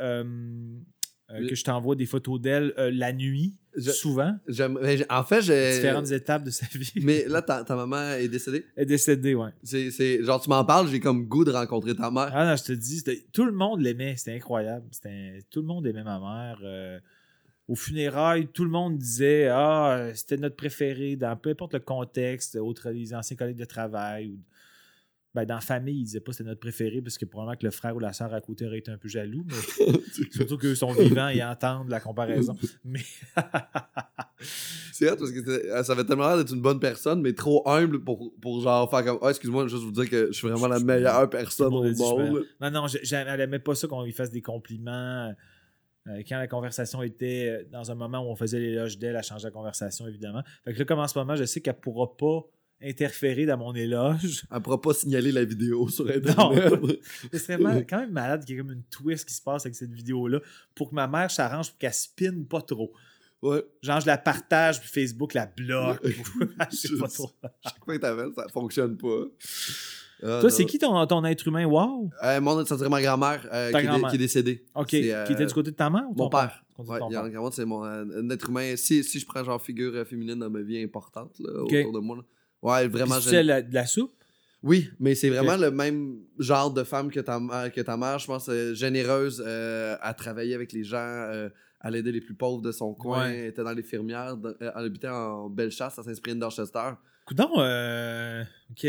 Oui. 1.41 1.47
que 1.49 1.55
je 1.55 1.65
t'envoie 1.65 1.97
des 1.97 2.07
photos 2.07 2.41
d'elle 2.41 2.73
euh, 2.79 2.91
la 2.93 3.13
nuit, 3.13 3.55
Je- 3.77 3.91
souvent, 3.91 4.37
mais 4.47 4.97
j'ai- 4.99 5.07
En 5.11 5.25
fait, 5.25 5.41
j'ai. 5.43 5.73
différentes 5.77 6.11
étapes 6.13 6.45
de 6.45 6.51
sa 6.51 6.67
vie? 6.67 6.93
Mais 7.03 7.25
là, 7.27 7.41
ta, 7.43 7.65
ta 7.65 7.75
maman 7.75 8.13
est 8.13 8.29
décédée. 8.29 8.65
Elle 8.77 8.83
est 8.85 8.87
décédée, 8.87 9.35
ouais. 9.35 9.51
C'est. 9.63 10.23
Genre, 10.23 10.41
tu 10.41 10.49
m'en 10.51 10.65
parles, 10.65 10.89
j'ai 10.89 11.01
comme 11.01 11.27
goût 11.27 11.45
de 11.45 11.51
rencontrer 11.51 11.95
ta 11.97 12.11
mère. 12.11 12.31
Ah 12.33 12.45
non, 12.51 12.57
je 12.57 12.63
te 12.65 12.73
dis, 12.73 13.03
tout 13.33 13.45
le 13.47 13.53
monde 13.53 13.81
l'aimait, 13.81 14.17
c'était 14.17 14.37
incroyable. 14.37 14.87
C'était- 14.91 15.41
Tout 15.51 15.61
le 15.63 15.67
monde 15.67 15.87
aimait 15.87 16.05
ma 16.05 16.21
mère. 16.21 16.61
euh, 16.63 17.01
aux 17.67 17.75
funérailles, 17.77 18.47
tout 18.53 18.65
le 18.65 18.71
monde 18.71 18.99
disait 18.99 19.49
Ah, 19.49 19.97
euh, 19.97 20.13
c'était 20.15 20.37
notre 20.37 20.57
préféré, 20.57 21.17
dans 21.17 21.35
peu 21.35 21.49
importe 21.51 21.73
le 21.73 21.81
contexte, 21.81 22.57
autres 22.57 22.91
les 22.91 23.15
anciens 23.15 23.37
collègues 23.37 23.57
de 23.57 23.65
travail. 23.65 24.29
Ou, 24.29 24.39
ben, 25.35 25.45
dans 25.45 25.57
la 25.57 25.61
famille, 25.61 25.99
ils 26.01 26.05
disaient 26.05 26.21
pas 26.21 26.31
que 26.31 26.37
c'était 26.37 26.49
notre 26.49 26.61
préféré 26.61 27.03
parce 27.03 27.19
que 27.19 27.25
probablement 27.25 27.57
que 27.57 27.65
le 27.67 27.73
frère 27.73 27.97
ou 27.97 27.99
la 27.99 28.13
soeur 28.13 28.33
à 28.33 28.41
côté 28.41 28.67
aurait 28.67 28.79
été 28.79 28.91
un 28.93 28.99
peu 28.99 29.09
jaloux, 29.09 29.45
mais 29.49 29.93
surtout 30.31 30.57
qu'eux 30.59 30.75
sont 30.77 30.93
vivants 30.93 31.29
et 31.29 31.43
entendent 31.43 31.89
la 31.89 31.99
comparaison. 32.01 32.57
Mais 32.85 33.01
C'est 34.93 35.07
parce 35.17 35.33
que 35.33 35.45
c'est- 35.45 35.83
ça 35.83 35.93
avait 35.93 36.05
tellement 36.05 36.29
l'air 36.29 36.37
d'être 36.39 36.55
une 36.55 36.61
bonne 36.61 36.79
personne, 36.79 37.21
mais 37.21 37.33
trop 37.33 37.69
humble 37.69 38.03
pour, 38.05 38.33
pour 38.41 38.61
genre 38.61 38.89
faire 38.89 39.05
comme. 39.05 39.19
Ah, 39.23 39.31
excuse-moi, 39.31 39.67
juste 39.67 39.83
vous 39.83 39.91
dire 39.91 40.09
que 40.09 40.29
je 40.29 40.33
suis 40.33 40.49
vraiment 40.49 40.69
la 40.69 40.79
meilleure 40.79 41.29
personne 41.31 41.73
au 41.75 41.83
monde. 41.83 42.45
Non, 42.61 42.71
non, 42.71 42.87
elle 42.89 43.41
aimait 43.41 43.59
pas 43.59 43.75
ça 43.75 43.89
qu'on 43.89 44.05
lui 44.05 44.13
fasse 44.13 44.31
des 44.31 44.43
compliments. 44.43 45.35
Euh, 46.07 46.23
quand 46.29 46.37
la 46.37 46.47
conversation 46.47 47.03
était 47.03 47.49
euh, 47.49 47.65
dans 47.73 47.91
un 47.91 47.95
moment 47.95 48.21
où 48.21 48.31
on 48.31 48.37
faisait 48.37 48.61
l'éloge 48.61 48.99
d'elle, 48.99 49.17
elle 49.17 49.23
changeait 49.23 49.49
la 49.49 49.51
conversation, 49.53 50.07
évidemment. 50.07 50.43
Fait 50.65 50.75
que 50.75 50.79
là, 50.79 50.85
comme 50.85 50.99
en 50.99 51.09
ce 51.09 51.19
moment, 51.19 51.35
je 51.35 51.45
sais 51.45 51.63
qu'elle 51.63 51.81
pourra 51.81 52.15
pas 52.15 52.45
interférer 52.85 53.47
dans 53.47 53.57
mon 53.57 53.75
éloge. 53.75 54.45
Elle 54.55 54.61
pourra 54.61 54.81
pas 54.81 54.93
signaler 54.95 55.33
la 55.33 55.45
vidéo 55.45 55.89
sur 55.89 56.07
Internet. 56.09 56.37
Non. 56.83 56.89
C'est 57.33 57.57
vraiment 57.57 57.81
quand 57.89 57.99
même 58.01 58.13
malade 58.13 58.45
qu'il 58.45 58.55
y 58.57 58.59
ait 58.59 58.63
comme 58.63 58.73
une 58.73 58.83
twist 58.85 59.27
qui 59.27 59.35
se 59.35 59.43
passe 59.43 59.65
avec 59.67 59.75
cette 59.77 59.93
vidéo-là 59.93 60.41
pour 60.75 60.91
que 60.91 60.95
ma 60.95 61.07
mère 61.07 61.31
s'arrange 61.31 61.71
pour 61.71 61.79
qu'elle 61.79 61.95
spinne 61.95 62.45
pas 62.47 62.63
trop. 62.63 62.93
ouais. 63.43 63.65
Genre, 63.83 64.01
je 64.01 64.07
la 64.07 64.19
partage, 64.19 64.81
puis 64.81 64.89
Facebook 64.89 65.35
la 65.35 65.47
bloque. 65.47 66.01
je 66.71 66.77
sais 66.77 66.97
pas 66.99 67.09
trop. 67.09 67.31
Chaque 67.65 67.85
fois 67.85 67.97
que 67.97 68.01
t'appelles, 68.01 68.33
ça 68.37 68.47
fonctionne 68.53 68.97
pas. 68.97 69.25
Ah, 70.23 70.39
Toi, 70.41 70.49
c'est 70.51 70.65
qui 70.65 70.79
ton, 70.79 71.05
ton 71.07 71.23
être 71.25 71.47
humain? 71.49 71.67
Wow! 71.67 72.09
Euh, 72.23 72.41
mon, 72.41 72.65
ça 72.65 72.79
serait 72.79 72.89
ma 72.89 73.03
grand-mère 73.03 73.47
euh, 73.53 73.71
qui, 73.71 73.77
est 73.77 73.81
dé- 73.81 73.87
grand-mère. 73.89 74.11
qui 74.11 74.17
est 74.17 74.19
décédée. 74.19 74.65
OK. 74.75 74.87
Qui 74.87 75.11
euh, 75.13 75.27
était 75.27 75.45
du 75.45 75.53
côté 75.53 75.71
de 75.71 75.77
ta 75.77 75.91
mère 75.91 76.05
ou 76.09 76.15
ton 76.15 76.25
Mon 76.25 76.31
père. 76.31 76.65
Ouais, 76.79 76.99
père. 76.99 77.53
C'est 77.53 77.65
mon 77.65 77.85
euh, 77.85 78.05
un 78.23 78.31
être 78.31 78.49
humain. 78.49 78.75
Si, 78.77 79.05
si 79.05 79.19
je 79.21 79.27
prends 79.27 79.45
genre 79.45 79.61
figure 79.61 79.93
euh, 79.95 80.05
féminine 80.05 80.39
dans 80.39 80.49
ma 80.51 80.61
vie 80.63 80.83
importante 80.83 81.33
là, 81.41 81.51
autour 81.63 81.93
de 81.93 81.99
moi. 81.99 82.17
là. 82.17 82.23
Ouais, 82.65 82.89
vraiment. 82.89 83.17
La- 83.31 83.63
de 83.63 83.73
la 83.75 83.87
soupe? 83.87 84.13
Oui, 84.63 84.89
mais 84.99 85.15
c'est 85.15 85.29
vraiment 85.29 85.57
le 85.59 85.71
même 85.71 86.17
genre 86.39 86.73
de 86.73 86.83
femme 86.85 87.11
que 87.11 87.21
ta, 87.21 87.39
mère- 87.39 87.71
que 87.71 87.83
ta 87.83 87.97
mère, 87.99 88.19
je 88.19 88.27
pense, 88.27 88.49
euh, 88.49 88.73
généreuse 88.75 89.43
euh, 89.47 89.95
à 90.01 90.15
travailler 90.15 90.55
avec 90.55 90.73
les 90.73 90.83
gens, 90.85 90.97
euh, 90.99 91.51
à 91.81 91.91
l'aider 91.91 92.11
les 92.13 92.23
plus 92.23 92.35
pauvres 92.35 92.63
de 92.63 92.73
son 92.73 92.95
coin. 92.95 93.25
Ouais. 93.29 93.37
Elle 93.41 93.47
était 93.49 93.63
dans 93.63 93.73
les 93.73 93.83
euh, 94.43 94.55
elle 94.61 94.73
habitait 94.87 95.09
en 95.09 95.51
Bellechasse, 95.51 95.99
à 95.99 96.03
Saint-Cyprien 96.03 96.37
d'Orchester. 96.37 96.93
Coudon, 97.27 97.51
OK. 98.71 98.87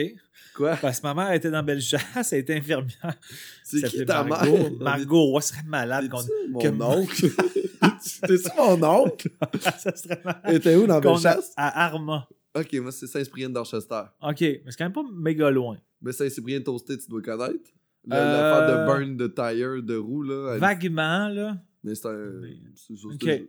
Quoi? 0.55 0.75
Parce 0.77 0.99
que 1.01 1.07
ma 1.07 1.13
mère 1.13 1.31
était 1.33 1.51
dans 1.51 1.63
Bellechasse, 1.63 2.31
elle 2.31 2.39
était 2.39 2.55
infirmière. 2.55 3.13
C'est 3.63 3.83
qui 3.83 4.05
ta 4.05 4.23
Margot. 4.23 4.51
mère? 4.57 4.71
Margot, 4.79 5.35
ouais, 5.35 5.41
serait 5.41 5.63
malade. 5.67 6.09
T'es-tu 6.09 6.51
mon 6.51 6.59
que- 6.59 6.67
oncle? 6.83 7.27
T'es-tu 8.27 8.49
mon 8.57 8.81
oncle? 8.83 9.29
ça 9.77 9.93
serait 9.95 10.21
malade. 10.23 10.41
Elle 10.45 10.55
était 10.55 10.75
où 10.75 10.87
dans 10.87 11.01
Bellechasse? 11.01 11.51
À 11.57 11.85
Arma. 11.85 12.27
Ok, 12.57 12.73
moi 12.81 12.91
c'est 12.91 13.07
Saint-Cyprien 13.07 13.49
d'Orchester. 13.49 14.01
OK, 14.21 14.39
mais 14.41 14.61
c'est 14.67 14.77
quand 14.77 14.85
même 14.85 14.93
pas 14.93 15.03
méga 15.13 15.49
loin. 15.49 15.77
Mais 16.01 16.11
Saint-Cyprien 16.13 16.61
toasté, 16.61 16.97
tu 16.97 17.09
dois 17.09 17.21
connaître. 17.21 17.69
Le- 18.07 18.15
Euh, 18.15 18.31
L'affaire 18.33 18.67
de 18.69 18.85
burn 18.85 19.17
de 19.17 19.27
tire, 19.27 19.81
de 19.83 19.95
roue, 19.97 20.21
là. 20.23 20.53
elle- 20.53 20.59
Vaguement, 20.59 21.27
là. 21.29 21.57
Mais 21.85 21.93
c'est 21.93 22.07
un- 22.07 22.41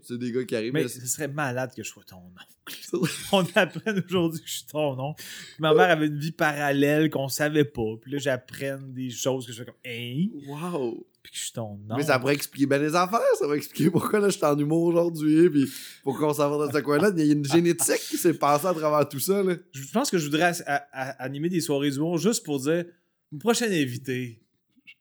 c'est 0.02 0.18
des 0.18 0.30
gars 0.30 0.44
qui 0.44 0.54
arrivent. 0.54 0.72
Mais 0.74 0.86
ce 0.88 1.06
serait 1.06 1.26
malade 1.28 1.72
que 1.74 1.82
je 1.82 1.88
sois 1.88 2.04
ton 2.04 2.16
oncle. 2.16 2.46
On 3.32 3.44
apprenne 3.54 4.04
aujourd'hui 4.06 4.40
que 4.42 4.46
je 4.46 4.52
suis 4.58 4.66
ton 4.66 4.98
oncle. 5.00 5.24
Ma 5.58 5.72
mère 5.72 5.90
avait 5.90 6.06
une 6.08 6.18
vie 6.18 6.32
parallèle 6.32 7.08
qu'on 7.10 7.28
savait 7.28 7.64
pas. 7.64 7.96
Puis 8.00 8.12
là, 8.12 8.18
j'apprenne 8.18 8.92
des 8.92 9.08
choses 9.10 9.46
que 9.46 9.52
je 9.52 9.58
fais 9.58 9.64
comme 9.64 9.74
Hein? 9.86 10.26
Wow! 10.46 11.06
Puis 11.22 11.32
que 11.32 11.38
je 11.38 11.42
suis 11.44 11.52
ton 11.52 11.62
oncle. 11.62 11.94
Mais 11.96 12.02
ça 12.04 12.18
pourrait 12.18 12.34
expliquer 12.34 12.66
bien 12.66 12.78
les 12.78 12.94
affaires, 12.94 13.20
ça 13.38 13.46
va 13.48 13.56
expliquer 13.56 13.90
pourquoi 13.90 14.20
là, 14.20 14.28
je 14.28 14.36
suis 14.36 14.44
en 14.44 14.56
humour 14.58 14.82
aujourd'hui, 14.84 15.48
puis 15.50 15.64
pourquoi 16.04 16.28
on 16.30 16.34
s'en 16.34 16.50
va 16.56 16.66
dans 16.66 16.72
ce 16.72 16.78
coin-là. 16.78 17.10
Il 17.16 17.24
y 17.24 17.30
a 17.30 17.32
une 17.32 17.44
génétique 17.44 18.00
qui 18.10 18.16
s'est 18.18 18.34
passée 18.34 18.66
à 18.66 18.74
travers 18.74 19.08
tout 19.08 19.18
ça. 19.18 19.42
Là. 19.42 19.54
Je 19.72 19.90
pense 19.92 20.10
que 20.10 20.18
je 20.18 20.26
voudrais 20.26 20.52
animer 20.92 21.48
des 21.48 21.60
soirées 21.60 21.90
d'humour 21.90 22.18
juste 22.18 22.44
pour 22.44 22.60
dire 22.60 22.84
mon 23.32 23.38
prochain 23.38 23.66
invité, 23.70 24.40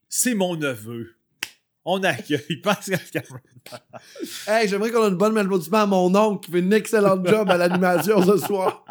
c'est 0.10 0.34
mon 0.36 0.56
neveu. 0.56 1.12
On 1.88 2.02
accueille 2.04 2.58
Pascal 2.64 3.00
Cameron. 3.12 3.40
Hey, 4.48 4.68
j'aimerais 4.68 4.92
qu'on 4.92 5.06
ait 5.06 5.10
une 5.10 5.18
bonne 5.18 5.38
applaudissement 5.38 5.80
à 5.82 5.86
mon 5.86 6.14
oncle 6.16 6.46
qui 6.46 6.52
fait 6.52 6.60
une 6.60 6.74
excellente 6.74 7.28
job 7.28 7.48
à 7.50 7.58
l'animation 7.58 8.22
ce 8.24 8.38
soir. 8.38 8.84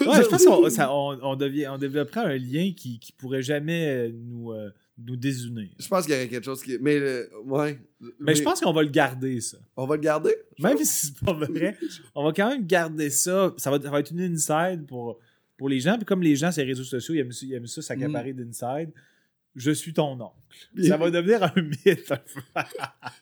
Ouais, 0.00 0.22
je 0.22 0.28
pense 0.28 0.44
qu'on 0.44 0.64
on, 0.90 1.18
on 1.22 1.36
devient- 1.36 1.68
on 1.68 1.78
développerait 1.78 2.20
un 2.34 2.36
lien 2.36 2.72
qui, 2.76 2.98
qui 2.98 3.12
pourrait 3.12 3.42
jamais 3.42 3.86
euh, 3.88 4.10
nous, 4.12 4.52
euh, 4.52 4.68
nous 4.98 5.16
désunir. 5.16 5.68
Je 5.78 5.86
pense 5.88 6.04
qu'il 6.04 6.14
y 6.14 6.18
aurait 6.18 6.28
quelque 6.28 6.44
chose 6.44 6.62
qui. 6.62 6.76
Mais, 6.80 6.96
euh, 6.98 7.26
ouais. 7.46 7.78
Mais, 8.20 8.34
je 8.34 8.42
pense 8.42 8.60
qu'on 8.60 8.72
va 8.72 8.82
le 8.82 8.88
garder, 8.90 9.40
ça. 9.40 9.56
On 9.76 9.86
va 9.86 9.94
le 9.96 10.02
garder? 10.02 10.34
Même 10.58 10.76
si 10.78 10.84
c'est 11.06 11.18
pas 11.24 11.32
vrai, 11.32 11.78
on 12.14 12.24
va 12.24 12.32
quand 12.32 12.50
même 12.50 12.66
garder 12.66 13.08
ça. 13.08 13.54
Ça 13.56 13.70
va, 13.70 13.80
ça 13.80 13.88
va 13.90 14.00
être 14.00 14.10
une 14.10 14.20
inside 14.20 14.84
pour, 14.86 15.18
pour 15.56 15.68
les 15.68 15.80
gens. 15.80 15.96
Puis 15.96 16.04
comme 16.04 16.22
les 16.22 16.36
gens, 16.36 16.50
ces 16.52 16.64
réseaux 16.64 16.84
sociaux, 16.84 17.14
ils 17.14 17.20
aiment 17.20 17.32
ça, 17.32 17.46
ils 17.46 17.54
aiment 17.54 17.66
ça 17.66 17.80
s'accaparer 17.80 18.32
d'inside. 18.32 18.90
Je 19.56 19.70
suis 19.70 19.92
ton 19.92 20.20
oncle. 20.20 20.34
Ça 20.86 20.96
va 20.96 21.10
devenir 21.10 21.42
un 21.44 21.52
mythe. 21.62 21.84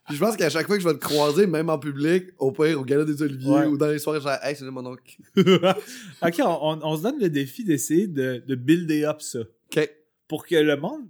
Puis 0.07 0.17
je 0.17 0.19
pense 0.19 0.37
qu'à 0.37 0.49
chaque 0.51 0.67
fois 0.67 0.77
que 0.77 0.83
je 0.83 0.89
vais 0.89 0.95
te 0.95 0.99
croiser, 1.01 1.47
même 1.47 1.69
en 1.69 1.79
public, 1.79 2.27
au 2.39 2.53
pire, 2.53 2.81
au 2.81 2.85
gala 2.85 3.05
des 3.05 3.21
Oliviers 3.23 3.51
Ouais. 3.51 3.67
ou 3.67 3.77
dans 3.77 3.89
les 3.89 3.99
soirées, 3.99 4.19
je 4.21 4.25
vais 4.25 4.31
dire, 4.31 4.45
Hey, 4.45 4.57
c'est 4.57 4.65
mon 4.71 4.85
oncle. 4.87 5.03
ok, 5.37 6.35
on, 6.41 6.45
on- 6.45 6.81
on 6.83 6.97
se 6.97 7.03
donne 7.03 7.21
le 7.21 7.29
défi 7.31 7.65
d'essayer 7.65 8.07
de, 8.07 8.43
de 8.47 8.55
builder 8.55 9.05
up 9.05 9.21
ça. 9.21 9.41
Ok. 9.41 9.91
Pour 10.29 10.47
que 10.47 10.55
le 10.57 10.77
monde. 10.77 11.07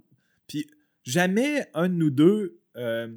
Puis 0.47 0.67
jamais 1.03 1.67
un 1.73 1.87
de 1.89 1.93
nous 1.93 2.09
deux 2.09 2.59
euh, 2.75 3.07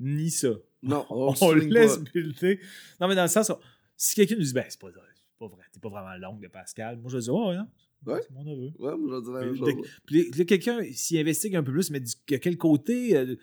nie 0.00 0.30
ça. 0.30 0.50
Non, 0.82 1.06
on, 1.10 1.32
le 1.52 1.60
laisse 1.62 1.96
pas. 1.96 2.02
builder. 2.12 2.60
Non, 3.00 3.08
mais 3.08 3.14
dans 3.14 3.22
le 3.22 3.28
sens, 3.28 3.50
si 3.96 4.14
quelqu'un 4.14 4.36
nous 4.36 4.42
dit, 4.42 4.52
ben, 4.52 4.64
c'est 4.68 4.78
pas, 4.80 4.88
vrai, 4.88 5.64
t'es 5.72 5.80
pas 5.80 5.88
vraiment 5.88 6.14
l'oncle 6.18 6.42
de 6.42 6.48
Pascal, 6.48 6.98
moi 6.98 7.10
je 7.10 7.18
dis, 7.18 7.30
oh, 7.30 7.48
ouais, 7.50 7.56
non, 7.56 7.66
Ouais. 8.06 8.20
c'est 8.22 8.30
mon 8.34 8.44
neveu. 8.44 8.70
Ouais, 8.78 8.96
moi, 8.96 9.08
je 9.10 9.14
vais 9.16 9.22
dire 9.22 9.32
la 9.32 9.40
même 9.40 9.50
Puis, 9.52 9.58
chose. 9.60 9.88
Puis 10.06 10.30
là, 10.38 10.44
quelqu'un 10.44 10.78
s'y 10.92 11.18
investigue 11.18 11.56
un 11.56 11.62
peu 11.62 11.72
plus, 11.72 11.90
mais 11.90 12.00
du, 12.00 12.12
à 12.32 12.38
quel 12.38 12.56
côté. 12.56 13.16
euh, 13.16 13.36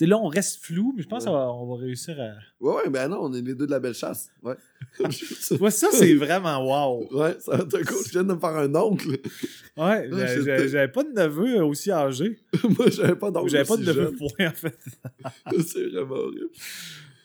là, 0.00 0.16
on 0.18 0.28
reste 0.28 0.64
flou, 0.64 0.94
mais 0.96 1.02
je 1.02 1.08
pense 1.08 1.24
Ouais. 1.24 1.30
qu'on 1.32 1.66
va, 1.74 1.82
réussir 1.82 2.18
à. 2.20 2.34
Ouais, 2.60 2.74
ouais, 2.76 2.88
ben 2.90 3.08
non, 3.08 3.18
on 3.22 3.32
est 3.34 3.42
les 3.42 3.54
deux 3.56 3.66
de 3.66 3.70
la 3.72 3.80
belle 3.80 3.94
chasse. 3.94 4.30
Ouais. 4.42 4.54
Ouais, 5.60 5.70
ça, 5.70 5.88
c'est 5.92 6.14
vraiment 6.14 6.64
wow. 6.64 7.08
ouais, 7.12 7.36
ça 7.40 7.56
va 7.56 7.62
être 7.64 7.84
cool. 7.86 7.98
Je 8.06 8.10
viens 8.12 8.24
de 8.24 8.32
me 8.34 8.38
faire 8.38 8.50
un 8.56 8.72
oncle. 8.76 9.18
Ouais, 9.76 10.08
j'a- 10.12 10.66
j'avais 10.68 10.88
pas 10.92 11.02
de 11.04 11.10
neveu 11.10 11.62
aussi 11.64 11.90
âgé. 11.90 12.38
Moi, 12.64 12.88
j'avais 12.90 13.16
pas 13.16 13.30
d'oncle. 13.30 13.50
J'avais 13.50 13.64
pas 13.64 13.76
de 13.76 13.84
neveu 13.84 14.12
point, 14.12 14.48
en 14.48 14.52
fait. 14.52 14.78
c'est 15.66 15.88
vraiment 15.88 16.14
horrible. 16.14 16.48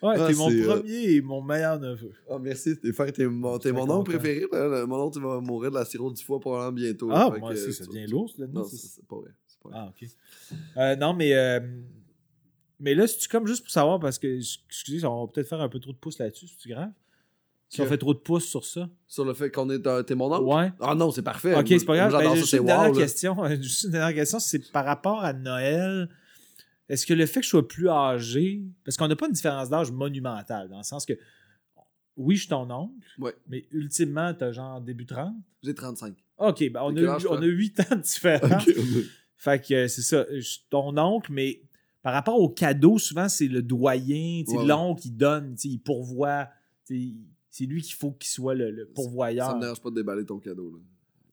Ouais, 0.03 0.15
Ah, 0.19 0.27
t'es 0.27 0.33
mon 0.35 0.49
c'est, 0.49 0.61
euh, 0.61 0.75
premier 0.75 1.11
et 1.13 1.21
mon 1.21 1.41
meilleur 1.41 1.79
neveu. 1.79 2.11
Ah, 2.29 2.37
merci. 2.39 2.77
T'es, 2.79 2.91
t'es 3.13 3.25
mon, 3.25 3.57
Très 3.57 3.71
mon 3.71 3.81
content. 3.87 4.03
préféré. 4.03 4.45
Mon 4.85 4.97
oncle, 4.99 5.17
il 5.19 5.23
va 5.23 5.39
mourir 5.39 5.71
de 5.71 5.77
la 5.77 5.85
cirrhose 5.85 6.13
du 6.15 6.23
foie 6.23 6.39
probablement 6.39 6.73
bientôt. 6.73 7.09
Ah, 7.11 7.33
moi 7.39 7.51
aussi, 7.53 7.71
ça 7.73 7.85
tu- 7.85 7.91
devient 7.91 8.07
lourd, 8.07 8.29
là. 8.37 8.47
Non, 8.51 8.63
c'est, 8.65 8.75
c'est 8.77 9.05
pas 9.07 9.15
vrai. 9.15 9.31
C'est. 9.47 9.57
Ah, 9.71 9.89
ok. 9.89 10.09
Euh, 10.77 10.95
non, 10.97 11.13
mais. 11.13 11.33
euh, 11.33 11.59
mais 12.79 12.95
là, 12.95 13.07
c'est-tu 13.07 13.29
comme 13.29 13.47
juste 13.47 13.63
pour 13.63 13.71
savoir, 13.71 13.99
parce 13.99 14.19
que, 14.19 14.27
excusez, 14.67 15.05
on 15.05 15.25
va 15.25 15.31
peut-être 15.31 15.47
faire 15.47 15.61
un 15.61 15.69
peu 15.69 15.79
trop 15.79 15.93
de 15.93 15.97
pouces 15.97 16.19
là-dessus, 16.19 16.47
c'est-tu 16.47 16.69
grave? 16.69 16.89
Si 17.69 17.81
on 17.81 17.85
fait 17.87 17.97
trop 17.97 18.13
de 18.13 18.19
pouces 18.19 18.45
sur 18.45 18.63
ça. 18.65 18.87
Sur 19.07 19.25
le 19.25 19.33
fait 19.33 19.49
qu'on 19.49 19.67
est. 19.71 19.81
T'es 20.05 20.13
mon 20.13 20.31
oncle? 20.31 20.43
Ouais. 20.43 20.71
Ah 20.79 20.93
non, 20.93 21.09
c'est 21.09 21.23
parfait. 21.23 21.55
Ok, 21.55 21.65
c'est 21.69 21.85
pas 21.85 21.95
grave. 21.95 22.11
Ben, 22.11 22.29
ça, 22.29 22.35
juste 22.35 22.51
c'est 22.51 22.57
une 22.57 22.65
dernière 22.65 22.89
wow. 22.91 22.95
là. 22.95 23.01
question. 23.01 23.35
Juste 23.61 23.83
une 23.85 23.91
dernière 23.91 24.13
question, 24.13 24.37
c'est 24.39 24.71
par 24.71 24.85
rapport 24.85 25.23
à 25.23 25.33
Noël. 25.33 26.07
Est-ce 26.89 27.05
que 27.05 27.13
le 27.13 27.25
fait 27.25 27.39
que 27.39 27.45
je 27.45 27.49
sois 27.49 27.67
plus 27.67 27.89
âgé, 27.89 28.63
parce 28.83 28.97
qu'on 28.97 29.07
n'a 29.07 29.15
pas 29.15 29.27
une 29.27 29.33
différence 29.33 29.69
d'âge 29.69 29.91
monumentale, 29.91 30.69
dans 30.69 30.77
le 30.77 30.83
sens 30.83 31.05
que, 31.05 31.13
oui, 32.17 32.35
je 32.35 32.41
suis 32.41 32.49
ton 32.49 32.69
oncle, 32.69 32.93
Ouais. 33.19 33.33
mais 33.47 33.65
ultimement, 33.71 34.33
t'as 34.33 34.51
genre 34.51 34.79
début 34.81 35.05
30. 35.05 35.33
J'ai 35.63 35.73
35. 35.73 36.13
Ok, 36.37 36.69
ben 36.71 36.81
on, 36.83 36.95
a, 36.97 37.17
on 37.29 37.41
a 37.41 37.45
8 37.45 37.79
ans 37.79 37.95
de 37.95 38.01
différence. 38.01 38.65
Fait 39.37 39.59
que 39.65 39.73
euh, 39.73 39.87
c'est 39.87 40.01
ça, 40.01 40.25
je 40.31 40.39
suis 40.39 40.65
ton 40.69 40.97
oncle, 40.97 41.31
mais 41.31 41.61
par 42.01 42.13
rapport 42.13 42.39
au 42.39 42.49
cadeau, 42.49 42.97
souvent 42.97 43.29
c'est 43.29 43.47
le 43.47 43.61
doyen, 43.61 44.43
tu 44.47 44.55
Ouais, 44.57 44.65
l'oncle 44.65 45.01
qui 45.01 45.11
donne, 45.11 45.55
tu 45.55 45.69
il 45.69 45.79
pourvoit, 45.79 46.49
tu 46.85 47.13
c'est 47.49 47.65
lui 47.65 47.81
qu'il 47.81 47.95
faut 47.95 48.11
qu'il 48.11 48.29
soit 48.29 48.55
le, 48.55 48.71
le 48.71 48.85
Ça 48.85 48.91
pourvoyeur. 48.95 49.55
me 49.55 49.61
dérange 49.61 49.81
pas 49.81 49.89
de 49.89 49.95
déballer 49.95 50.25
ton 50.25 50.39
cadeau. 50.39 50.71
Là. 50.71 50.79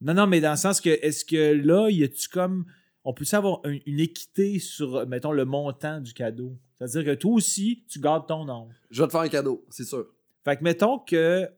Non, 0.01 0.13
non, 0.13 0.27
mais 0.27 0.39
dans 0.41 0.51
le 0.51 0.57
sens 0.57 0.79
que, 0.81 0.89
est-ce 0.89 1.23
que 1.25 1.53
là, 1.53 1.89
y 1.89 2.03
a-tu 2.03 2.27
comme. 2.29 2.65
On 3.03 3.13
peut-tu 3.13 3.33
avoir 3.35 3.59
un- 3.63 3.77
une 3.85 3.99
équité 3.99 4.59
sur, 4.59 5.07
mettons, 5.07 5.31
le 5.31 5.45
montant 5.45 5.99
du 5.99 6.13
cadeau? 6.13 6.55
C'est-à-dire 6.75 7.03
que 7.05 7.15
toi 7.19 7.31
aussi, 7.33 7.83
tu 7.87 7.99
gardes 7.99 8.27
ton 8.27 8.47
oncle. 8.47 8.75
Je 8.91 9.01
vais 9.01 9.07
te 9.07 9.11
faire 9.11 9.21
un 9.21 9.29
cadeau, 9.29 9.65
c'est 9.69 9.83
sûr. 9.85 10.05
Fait 10.43 10.57
que, 10.57 10.63
mettons 10.63 10.99
que. 10.99 11.49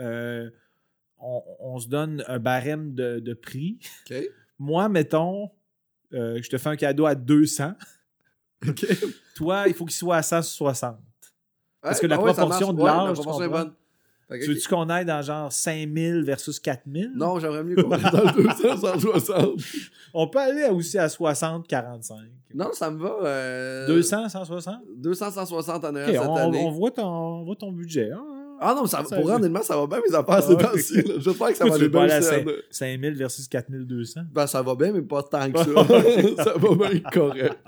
euh, 0.00 0.50
on, 1.24 1.40
on 1.60 1.78
se 1.78 1.86
donne 1.88 2.24
un 2.26 2.40
barème 2.40 2.94
de, 2.94 3.20
de 3.20 3.34
prix. 3.34 3.78
OK? 4.10 4.16
Moi, 4.58 4.88
mettons, 4.88 5.50
euh, 6.12 6.40
je 6.42 6.48
te 6.50 6.58
fais 6.58 6.68
un 6.70 6.76
cadeau 6.76 7.06
à 7.06 7.14
200. 7.14 7.74
OK. 8.68 8.86
Toi, 9.36 9.64
il 9.68 9.74
faut 9.74 9.84
qu'il 9.84 9.94
soit 9.94 10.16
à 10.16 10.22
160. 10.22 10.96
Parce 11.80 12.00
que 12.00 12.06
Ouais, 12.06 12.10
la 12.10 12.16
ah 12.16 12.22
ouais, 12.22 12.32
proportion 12.32 12.66
marche. 12.72 12.76
de 12.76 12.82
Ouais, 12.82 12.86
l'âge, 12.90 13.08
La 13.08 13.14
proportion 13.14 13.44
est 13.44 13.48
comprends? 13.48 13.72
Tu 14.40 14.52
veux-tu 14.52 14.68
qu'on 14.68 14.88
aille 14.88 15.04
dans 15.04 15.20
genre 15.22 15.52
5000 15.52 16.22
versus 16.24 16.58
4000? 16.60 17.12
Non, 17.14 17.38
j'aimerais 17.40 17.64
mieux 17.64 17.76
qu'on 17.76 17.90
aille 17.92 18.02
dans 18.12 18.22
le 18.24 18.42
200, 18.42 18.76
160. 19.00 19.50
On 20.14 20.28
peut 20.28 20.38
aller 20.38 20.64
aussi 20.70 20.98
à 20.98 21.08
60, 21.08 21.66
45. 21.66 22.16
Non, 22.54 22.68
ça 22.72 22.90
me 22.90 22.98
va. 23.02 23.16
euh, 23.24 23.86
200, 23.86 24.28
160? 24.28 24.74
200, 24.96 25.30
160 25.30 25.84
en 25.84 25.92
Noël 25.92 26.08
Ok, 26.10 26.16
cette 26.16 26.26
on, 26.28 26.34
année. 26.36 26.62
on 26.64 26.70
voit 26.70 26.90
ton, 26.90 27.06
on 27.06 27.44
voit 27.44 27.56
ton 27.56 27.72
budget. 27.72 28.10
hein? 28.12 28.24
Ah 28.62 28.74
non, 28.74 28.86
ça, 28.86 29.04
Ça, 29.04 29.16
pour 29.16 29.28
honnêtement, 29.28 29.62
ça 29.62 29.76
va 29.76 29.86
bien 29.86 30.00
mes 30.08 30.14
affaires 30.14 30.42
ces 30.42 30.52
Ah, 30.52 30.56
temps-ci. 30.70 30.94
J'espère 31.18 31.48
que 31.48 31.56
ça 31.56 31.64
va 31.66 31.74
aller 31.74 31.88
bien. 31.88 32.00
aller 32.02 32.12
à 32.12 32.22
ça. 32.22 32.36
5 32.38 32.46
5000 32.70 33.14
versus 33.14 33.48
4200. 33.48 34.20
Ben, 34.32 34.46
ça 34.46 34.62
va 34.62 34.74
bien, 34.74 34.92
mais 34.92 35.02
pas 35.02 35.22
tant 35.22 35.50
que 35.50 35.58
ça. 36.38 36.44
ça 36.44 36.54
va 36.56 36.88
bien 36.88 37.00
correct. 37.12 37.58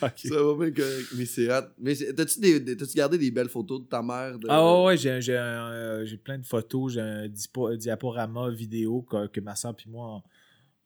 Ça 0.00 0.42
va 0.42 0.54
bien 0.54 0.70
correct. 0.72 1.06
Mais 1.16 1.24
c'est 1.24 1.50
hot. 1.50 1.62
Mais 1.78 1.94
t'as-tu, 1.94 2.40
des, 2.40 2.60
des- 2.60 2.76
t'as-tu 2.76 2.94
gardé 2.96 3.18
des 3.18 3.30
belles 3.30 3.48
photos 3.48 3.80
de 3.82 3.86
ta 3.86 4.02
mère? 4.02 4.38
De... 4.38 4.46
Ah 4.50 4.62
ouais, 4.80 4.84
ouais, 4.86 4.96
j'ai, 4.96 5.20
j'ai, 5.20 5.36
un, 5.36 5.70
euh, 5.72 6.04
j'ai 6.04 6.16
plein 6.16 6.38
de 6.38 6.46
photos, 6.46 6.92
j'ai 6.92 7.00
un 7.00 7.26
diapo- 7.28 7.72
un 7.72 7.76
diaporama 7.76 8.50
vidéo 8.50 9.02
que, 9.02 9.26
que 9.28 9.40
ma 9.40 9.54
soeur 9.54 9.74
puis 9.74 9.88
moi, 9.90 10.22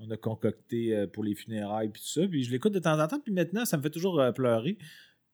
on, 0.01 0.07
on 0.07 0.11
a 0.11 0.17
concocté 0.17 0.97
euh, 0.97 1.07
pour 1.07 1.25
les 1.25 1.35
funérailles 1.35 1.89
puis 1.91 2.01
tout 2.03 2.09
ça. 2.21 2.27
Puis 2.27 2.45
je 2.45 2.51
l'écoute 2.51 2.73
de 2.73 2.79
temps 2.79 2.99
en 2.99 3.07
temps, 3.07 3.21
puis 3.21 3.33
maintenant, 3.33 3.65
ça 3.65 3.77
me 3.77 3.83
fait 3.83 3.91
toujours 3.91 4.21
euh, 4.21 4.33
pleurer. 4.33 4.79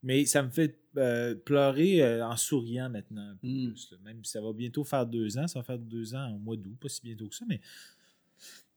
Mais 0.03 0.25
ça 0.25 0.43
me 0.43 0.49
fait 0.49 0.77
euh, 0.97 1.35
pleurer 1.35 2.01
euh, 2.03 2.25
en 2.25 2.35
souriant 2.37 2.89
maintenant. 2.89 3.29
un 3.29 3.35
peu 3.35 3.47
Mm. 3.47 3.71
plus, 3.71 3.91
là. 3.91 3.97
Même 4.03 4.23
si 4.23 4.31
ça 4.31 4.41
va 4.41 4.53
bientôt 4.53 4.83
faire 4.83 5.05
deux 5.05 5.37
ans, 5.37 5.47
ça 5.47 5.59
va 5.59 5.63
faire 5.63 5.79
deux 5.79 6.15
ans 6.15 6.31
au 6.33 6.37
mois 6.37 6.55
d'août, 6.55 6.75
pas 6.79 6.89
si 6.89 7.01
bientôt 7.03 7.27
que 7.27 7.35
ça, 7.35 7.45
mais. 7.47 7.59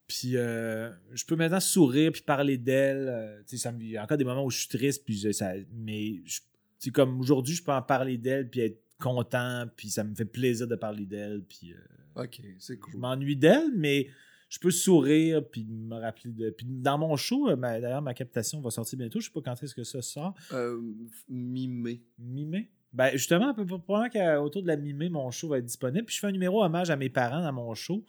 Puis 0.06 0.37
euh, 0.37 0.90
je 1.12 1.24
peux 1.24 1.37
maintenant 1.37 1.61
sourire 1.61 2.11
puis 2.12 2.22
parler 2.22 2.59
d'elle. 2.59 3.06
euh, 3.09 3.38
tu 3.46 3.56
sais, 3.56 3.56
ça 3.59 3.70
me- 3.72 3.80
il 3.80 3.90
y 3.90 3.96
a 3.96 4.02
encore 4.02 4.16
des 4.18 4.24
moments 4.24 4.44
où 4.44 4.50
je 4.50 4.59
suis 4.61 4.68
triste, 4.68 5.04
puis 5.04 5.16
je- 5.16 5.30
ça, 5.30 5.52
mais 5.72 6.20
je- 6.24 6.90
comme 6.90 7.20
aujourd'hui, 7.20 7.54
je 7.54 7.62
peux 7.62 7.72
en 7.72 7.83
parler 7.83 8.18
d'elle 8.18 8.48
puis 8.50 8.61
être 8.61 8.80
content, 8.98 9.66
puis 9.76 9.88
ça 9.88 10.02
me 10.02 10.14
fait 10.14 10.24
plaisir 10.24 10.66
de 10.66 10.74
parler 10.74 11.06
d'elle, 11.06 11.42
puis 11.48 11.74
Ok, 12.16 12.40
c'est 12.59 12.74
je 12.74 12.80
cool. 12.80 12.96
m'ennuie 13.00 13.37
d'elle, 13.37 13.70
mais 13.76 14.09
je 14.51 14.59
peux 14.59 14.73
sourire 14.73 15.49
puis 15.49 15.65
me 15.65 15.95
rappeler 15.95 16.33
de. 16.33 16.51
Puis 16.51 16.67
dans 16.69 16.99
mon 16.99 17.17
show, 17.17 17.49
euh, 17.49 17.57
d'ailleurs, 17.57 18.03
ma 18.03 18.15
captation 18.15 18.61
va 18.61 18.71
sortir 18.71 18.99
bientôt. 18.99 19.21
Je 19.21 19.27
sais 19.27 19.33
pas 19.33 19.41
quand 19.41 19.63
est-ce 19.63 19.75
que 19.75 19.85
ça 19.85 20.03
sort. 20.03 20.35
Euh, 20.53 20.81
mi-mai. 21.29 22.03
Mi-mai? 22.19 22.69
Ben, 22.93 23.13
justement, 23.13 23.55
probablement 23.55 24.11
qu'autour 24.11 24.63
de 24.63 24.67
la 24.67 24.77
mi-mai, 24.77 25.09
mon 25.09 25.31
show 25.31 25.49
va 25.49 25.59
être 25.59 25.67
disponible. 25.67 26.05
Puis 26.05 26.17
je 26.17 26.21
fais 26.21 26.27
un 26.27 26.33
numéro 26.33 26.65
hommage 26.65 26.91
à 26.91 26.97
mes 26.97 27.09
parents 27.09 27.41
dans 27.41 27.53
mon 27.53 27.73
show. 27.75 28.05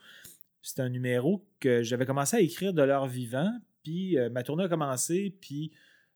C'est 0.64 0.80
un 0.80 0.90
numéro 0.90 1.46
que 1.60 1.84
j'avais 1.84 2.08
commencé 2.08 2.38
à 2.38 2.42
écrire 2.42 2.74
de 2.74 2.82
leur 2.82 3.06
vivant. 3.06 3.52
Puis 3.84 4.18
euh, 4.18 4.32
ma 4.32 4.42
tournée 4.42 4.64
a 4.64 4.68
commencé. 4.68 5.38
Puis 5.40 5.72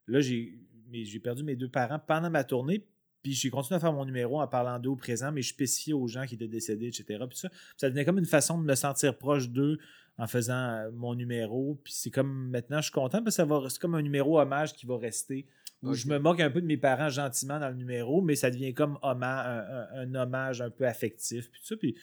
là, 0.08 0.22
j'ai 0.22 0.60
mais 0.90 1.06
j'ai 1.06 1.20
perdu 1.20 1.44
mes 1.44 1.56
deux 1.56 1.70
parents 1.70 2.00
pendant 2.00 2.32
ma 2.32 2.44
tournée. 2.44 2.84
Puis 3.22 3.34
j'ai 3.34 3.50
continué 3.52 3.78
à 3.78 3.80
faire 3.80 3.94
mon 3.94 4.06
numéro 4.06 4.42
en 4.42 4.48
parlant 4.48 4.80
d'eux 4.80 4.90
au 4.90 4.96
présent, 4.96 5.32
mais 5.32 5.42
je 5.42 5.50
spécifiais 5.50 5.94
aux 5.94 6.08
gens 6.08 6.26
qui 6.26 6.36
étaient 6.36 6.48
décédés, 6.48 6.88
etc. 6.88 7.24
Puis 7.28 7.38
ça, 7.38 7.50
ça 7.78 7.90
devenait 7.90 8.06
comme 8.06 8.20
une 8.20 8.26
façon 8.26 8.60
de 8.60 8.64
me 8.64 8.76
sentir 8.76 9.18
proche 9.18 9.50
d'eux 9.50 9.80
en 10.18 10.28
faisant 10.28 10.54
euh, 10.70 10.92
mon 10.94 11.14
numéro. 11.16 11.80
Puis 11.84 11.94
c'est 11.94 12.12
comme 12.12 12.50
maintenant, 12.50 12.78
je 12.78 12.84
suis 12.84 12.92
content 12.92 13.22
parce 13.24 13.36
que 13.36 13.44
ça 13.44 13.46
va, 13.46 13.62
c'est 13.70 13.80
comme 13.80 13.96
un 13.96 14.02
numéro 14.02 14.40
hommage 14.40 14.74
qui 14.74 14.86
va 14.86 14.98
rester. 14.98 15.48
Où 15.84 15.94
je 15.94 16.08
me 16.08 16.18
moque 16.18 16.40
un 16.40 16.50
peu 16.50 16.62
de 16.62 16.66
mes 16.66 16.78
parents 16.78 17.10
gentiment 17.10 17.60
dans 17.60 17.70
le 17.70 17.76
numéro, 17.76 18.20
mais 18.22 18.36
ça 18.36 18.50
devient 18.50 18.74
comme 18.74 18.98
hommage, 19.04 19.46
un, 19.46 20.00
un- 20.02 20.02
un 20.02 20.16
hommage 20.16 20.60
un 20.62 20.72
peu 20.72 20.88
affectif. 20.88 21.52
Puis 21.52 21.62
tout 21.62 21.68
ça, 21.68 21.76
puis 21.78 21.96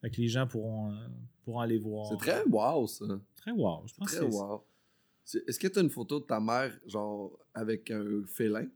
fait 0.00 0.10
que 0.10 0.16
les 0.20 0.26
gens 0.28 0.48
pourront, 0.48 0.90
euh, 0.90 0.96
pourront 1.44 1.60
aller 1.60 1.78
voir. 1.78 2.06
C'est 2.08 2.16
très 2.16 2.42
wow, 2.42 2.86
ça. 2.88 3.04
Très 3.36 3.52
wow. 3.52 3.82
Je 3.86 3.94
pense 3.94 4.10
Très 4.10 4.20
que 4.20 4.24
wow. 4.24 4.64
Est-ce 5.46 5.60
que 5.60 5.68
tu 5.68 5.78
as 5.78 5.82
une 5.82 5.90
photo 5.90 6.18
de 6.18 6.24
ta 6.24 6.40
mère, 6.40 6.72
genre, 6.88 7.38
avec 7.54 7.88
un 7.92 8.22
félin? 8.26 8.66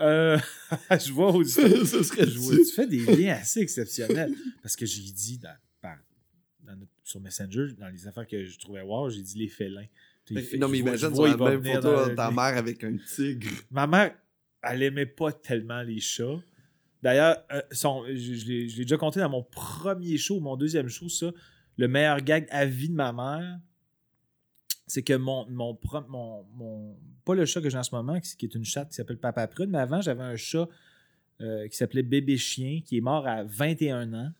Euh, 0.00 0.36
je 0.90 1.12
vois 1.12 1.30
où 1.36 1.44
tu, 1.44 1.50
Ce 1.84 2.02
serait 2.02 2.26
je 2.26 2.38
vois- 2.38 2.56
tu 2.56 2.64
fais 2.64 2.86
des 2.88 3.04
liens 3.16 3.34
assez 3.34 3.60
exceptionnels. 3.60 4.34
Parce 4.62 4.74
que 4.74 4.84
j'ai 4.86 5.12
dit 5.12 5.38
dans, 5.38 5.54
dans 6.70 6.76
notre- 6.80 6.92
sur 7.04 7.20
Messenger, 7.20 7.68
dans 7.78 7.88
les 7.88 8.06
affaires 8.06 8.26
que 8.26 8.44
je 8.44 8.58
trouvais 8.58 8.82
wow, 8.82 9.10
j'ai 9.10 9.22
dit 9.22 9.38
les 9.38 9.48
félins. 9.48 9.86
Puis 10.24 10.36
fait- 10.42 10.58
Non, 10.58 10.68
mais 10.68 10.80
vois- 10.80 10.90
imagine 10.90 11.08
vois, 11.08 11.28
la 11.28 11.36
même 11.36 11.64
photo 11.64 11.92
dans 11.96 12.06
le- 12.06 12.14
ta 12.14 12.30
mère 12.30 12.56
avec 12.56 12.84
un 12.84 12.96
tigre. 13.14 13.48
Ma 13.70 13.86
mère, 13.86 14.14
elle 14.62 14.82
aimait 14.82 15.06
pas 15.06 15.32
tellement 15.32 15.82
les 15.82 16.00
chats. 16.00 16.38
D'ailleurs, 17.02 17.38
euh, 17.50 17.62
je, 17.70 18.34
je 18.34 18.46
l'ai 18.46 18.66
déjà 18.84 18.96
compté 18.98 19.20
dans 19.20 19.30
mon 19.30 19.42
premier 19.42 20.18
show, 20.18 20.38
mon 20.40 20.56
deuxième 20.56 20.88
show, 20.88 21.08
ça. 21.08 21.32
Le 21.78 21.88
meilleur 21.88 22.20
gag 22.20 22.46
à 22.50 22.66
vie 22.66 22.90
de 22.90 22.94
ma 22.94 23.12
mère, 23.12 23.58
c'est 24.86 25.02
que 25.02 25.14
mon, 25.14 25.48
mon, 25.48 25.78
mon, 26.08 26.44
mon- 26.54 26.96
Pas 27.24 27.34
le 27.34 27.44
chat 27.46 27.60
que 27.60 27.70
j'ai 27.70 27.78
en 27.78 27.82
ce 27.82 27.94
moment, 27.94 28.18
qui 28.20 28.36
qui 28.36 28.46
est 28.46 28.54
une 28.54 28.64
chatte 28.64 28.88
qui 28.90 28.94
s'appelle 28.96 29.18
Papa 29.18 29.46
Prune, 29.46 29.70
mais 29.70 29.78
avant, 29.78 30.00
j'avais 30.00 30.22
un 30.22 30.36
chat 30.36 30.68
euh, 31.40 31.66
qui 31.68 31.76
s'appelait 31.76 32.02
Bébé 32.02 32.36
Chien, 32.36 32.80
qui 32.84 32.98
est 32.98 33.00
mort 33.00 33.26
à 33.26 33.44
21 33.44 34.12
ans. 34.12 34.32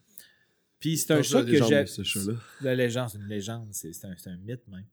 Puis 0.80 0.96
c'est 0.96 1.12
un 1.12 1.16
la 1.16 1.22
que 1.22 1.62
j'ai. 1.62 2.32
La 2.62 2.74
légende, 2.74 3.10
c'est 3.10 3.18
une 3.18 3.28
légende, 3.28 3.68
c'est 3.70 4.04
un, 4.04 4.36
mythe 4.38 4.66
même. 4.68 4.86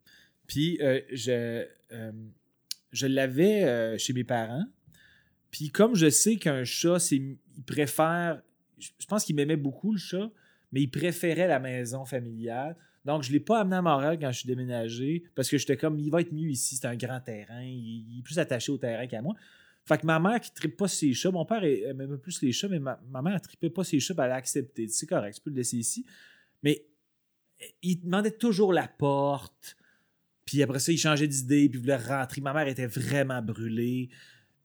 Puis 0.46 0.78
euh, 0.82 1.00
je, 1.12 1.66
euh, 1.94 2.12
je 2.92 3.08
l'avais 3.08 3.64
euh, 3.64 3.98
chez 3.98 4.14
mes 4.14 4.26
parents. 4.26 4.66
Puis 5.50 5.70
comme 5.70 5.96
je 5.96 6.10
sais 6.10 6.36
qu'un 6.36 6.66
chat, 6.66 7.00
c'est, 7.00 7.16
il 7.16 7.64
préfère. 7.66 8.42
Je 8.78 8.90
je 9.00 9.08
pense 9.08 9.24
qu'il 9.24 9.36
m'aimait 9.36 9.58
beaucoup 9.58 9.94
le 9.94 9.98
chat, 9.98 10.30
mais 10.72 10.82
il 10.82 10.92
préférait 10.92 11.48
la 11.48 11.60
maison 11.60 12.06
familiale. 12.06 12.76
Donc 13.06 13.24
je 13.24 13.30
ne 13.30 13.34
l'ai 13.34 13.40
pas 13.40 13.62
amené 13.62 13.78
à 13.78 13.82
Montréal 13.82 14.20
quand 14.20 14.32
je 14.32 14.40
suis 14.40 14.48
déménagé 14.48 15.24
parce 15.34 15.50
que 15.50 15.58
j'étais 15.58 15.78
comme, 15.78 15.98
il 15.98 16.12
va 16.12 16.20
être 16.20 16.34
mieux 16.34 16.50
ici, 16.50 16.76
c'est 16.76 16.88
un 16.88 16.98
grand 16.98 17.22
terrain, 17.22 17.64
il, 17.64 18.06
il 18.12 18.20
est 18.20 18.22
plus 18.22 18.38
attaché 18.38 18.72
au 18.72 18.78
terrain 18.78 19.08
qu'à 19.08 19.22
moi. 19.22 19.34
Fait 19.88 19.98
que 19.98 20.06
ma 20.06 20.20
mère 20.20 20.42
qui 20.42 20.54
tripe 20.54 20.76
pas 20.76 20.90
ses 20.90 21.14
chats, 21.14 21.32
mon 21.32 21.46
père 21.46 21.64
aimait 21.64 22.18
plus 22.18 22.42
les 22.42 22.52
chats, 22.52 22.68
mais 22.68 22.80
ma, 22.80 23.00
mère 23.22 23.40
ne 23.62 23.68
pas 23.70 23.86
ses 23.86 24.02
chats, 24.02 24.14
elle 24.18 24.32
a 24.32 24.36
accepté. 24.36 24.88
C'est 24.90 25.06
correct, 25.06 25.36
tu 25.36 25.42
peux 25.42 25.50
le 25.50 25.56
laisser 25.56 25.78
ici. 25.78 26.06
Mais 26.62 26.86
il 27.82 28.02
demandait 28.02 28.32
toujours 28.32 28.74
la 28.74 28.90
porte. 28.90 29.78
Puis 30.44 30.62
après 30.62 30.80
ça, 30.80 30.92
il 30.92 30.98
changeait 30.98 31.28
d'idée, 31.28 31.70
puis 31.70 31.80
il 31.80 31.82
voulait 31.82 31.96
rentrer. 31.96 32.42
Ma 32.42 32.54
mère 32.54 32.68
était 32.68 32.88
vraiment 32.88 33.42
brûlée. 33.42 34.10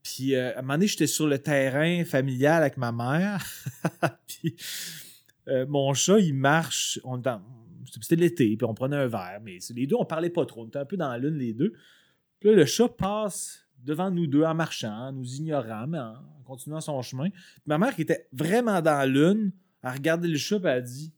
Puis 0.03 0.35
euh, 0.35 0.55
à 0.57 0.59
un 0.59 0.63
moment 0.63 0.75
donné, 0.75 0.89
j'étais 0.89 1.07
sur 1.07 1.29
le 1.29 1.39
terrain 1.39 2.05
familial 2.05 2.63
avec 2.63 2.77
ma 2.77 2.91
mère. 2.91 3.47
puis 4.27 4.57
euh, 5.47 5.67
mon 5.69 5.95
chat, 5.95 6.19
il 6.19 6.35
marche. 6.35 6.99
C'était 8.01 8.17
l'été, 8.17 8.57
puis 8.57 8.67
on 8.67 8.75
prenait 8.75 8.97
un 8.97 9.07
verre. 9.07 9.41
Mais 9.45 9.59
les 9.73 9.87
deux, 9.87 9.97
on 9.97 10.05
parlait 10.05 10.31
pas 10.31 10.45
trop. 10.47 10.63
On 10.63 10.67
était 10.67 10.81
un 10.81 10.85
peu 10.85 10.97
dans 10.97 11.17
lune, 11.17 11.39
les 11.39 11.53
deux. 11.53 11.75
Puis 12.41 12.51
là, 12.51 12.57
le 12.57 12.65
chat 12.65 12.89
passe 12.89 13.62
devant 13.83 14.11
nous 14.11 14.27
deux 14.27 14.45
en 14.45 14.55
marchant, 14.55 15.09
en 15.09 15.13
nous 15.13 15.35
ignorant, 15.35 15.87
mais 15.87 15.99
en, 15.99 16.15
continuant 16.45 16.81
son 16.81 17.01
chemin. 17.03 17.29
Ma 17.67 17.79
mère, 17.79 17.95
qui 17.95 18.03
était 18.03 18.29
vraiment 18.33 18.83
dans 18.83 18.99
la 18.99 19.07
lune, 19.07 19.53
a 19.83 19.93
regardé 19.93 20.29
le 20.29 20.37
chat, 20.37 20.57
elle 20.57 20.67
a 20.67 20.81
dit 20.81 21.13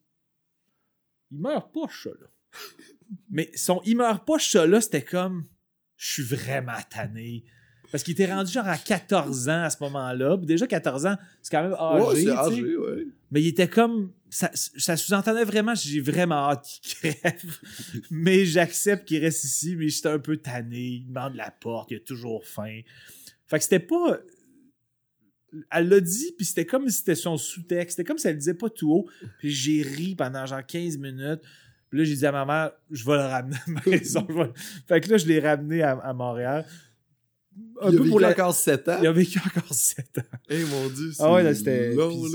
Il 1.30 1.38
meurt 1.38 1.72
pas, 1.72 1.86
ce. 1.90 2.08
Mais 3.30 3.50
son 3.54 3.80
il 3.84 3.96
meurt 3.96 4.26
pas, 4.26 4.38
ce 4.38 4.50
chat-là, 4.50 4.80
c'était 4.80 5.04
comme 5.04 5.46
Je 5.96 6.12
suis 6.12 6.22
vraiment 6.22 6.78
tanné. 6.88 7.44
Parce 7.90 8.02
qu'il 8.02 8.12
était 8.12 8.32
rendu 8.32 8.52
genre 8.52 8.66
à 8.66 8.76
14 8.76 9.48
ans 9.48 9.62
à 9.62 9.70
ce 9.70 9.76
moment-là. 9.82 10.36
Déjà, 10.38 10.66
14 10.66 11.06
ans, 11.06 11.16
c'est 11.42 11.50
quand 11.50 11.62
même 11.62 11.76
âgé. 11.78 12.26
ouais, 12.26 12.36
âgé, 12.36 12.76
ouais. 12.76 13.06
Mais 13.30 13.42
il 13.42 13.48
était 13.48 13.68
comme. 13.68 14.12
Ça, 14.30 14.50
ça 14.52 14.96
sous-entendait 14.96 15.44
vraiment, 15.44 15.76
j'ai 15.76 16.00
vraiment 16.00 16.50
hâte 16.50 16.66
qu'il 16.82 17.12
crève. 17.12 17.58
mais 18.10 18.44
j'accepte 18.44 19.06
qu'il 19.06 19.22
reste 19.22 19.44
ici, 19.44 19.76
mais 19.76 19.88
j'étais 19.88 20.08
un 20.08 20.18
peu 20.18 20.36
tanné. 20.36 20.80
Il 20.80 21.06
demande 21.06 21.36
la 21.36 21.52
porte, 21.52 21.92
il 21.92 21.98
a 21.98 22.00
toujours 22.00 22.44
faim. 22.44 22.80
Fait 23.46 23.58
que 23.58 23.62
c'était 23.62 23.78
pas. 23.78 24.18
Elle 25.70 25.88
l'a 25.88 26.00
dit, 26.00 26.32
puis 26.36 26.44
c'était 26.44 26.66
comme 26.66 26.88
si 26.88 26.98
c'était 26.98 27.14
son 27.14 27.36
sous-texte. 27.36 27.96
C'était 27.96 28.06
comme 28.06 28.18
si 28.18 28.26
elle 28.26 28.34
le 28.34 28.40
disait 28.40 28.54
pas 28.54 28.70
tout 28.70 28.90
haut. 28.90 29.08
Puis 29.38 29.50
j'ai 29.50 29.82
ri 29.82 30.16
pendant 30.16 30.44
genre 30.46 30.66
15 30.66 30.98
minutes. 30.98 31.42
Puis 31.90 32.00
là, 32.00 32.04
j'ai 32.04 32.16
dit 32.16 32.26
à 32.26 32.32
ma 32.32 32.44
mère, 32.44 32.72
je 32.90 33.04
vais 33.04 33.12
le 33.12 33.22
ramener 33.22 33.56
à 33.56 33.70
ma 33.70 33.80
maison. 33.86 34.26
Fait 34.88 35.00
que 35.00 35.10
là, 35.10 35.16
je 35.16 35.26
l'ai 35.26 35.38
ramené 35.38 35.80
à, 35.82 35.92
à 35.92 36.12
Montréal. 36.12 36.66
Un 37.80 37.90
il 37.90 37.94
a 37.94 37.96
peu 37.96 37.96
vécu 37.98 38.10
pour 38.10 38.20
la- 38.20 38.30
encore 38.30 38.54
7 38.54 38.88
ans. 38.88 38.98
Il 39.00 39.06
a 39.06 39.12
vécu 39.12 39.38
encore 39.44 39.72
7 39.74 40.18
ans. 40.18 40.38
Eh 40.48 40.64
mon 40.64 40.88
dieu, 40.88 41.12
c'est 41.12 41.22
Ah 41.22 41.32
ouais, 41.32 41.42
là, 41.42 41.54
c'était- 41.54 41.94
long, 41.94 42.08
puis- 42.22 42.32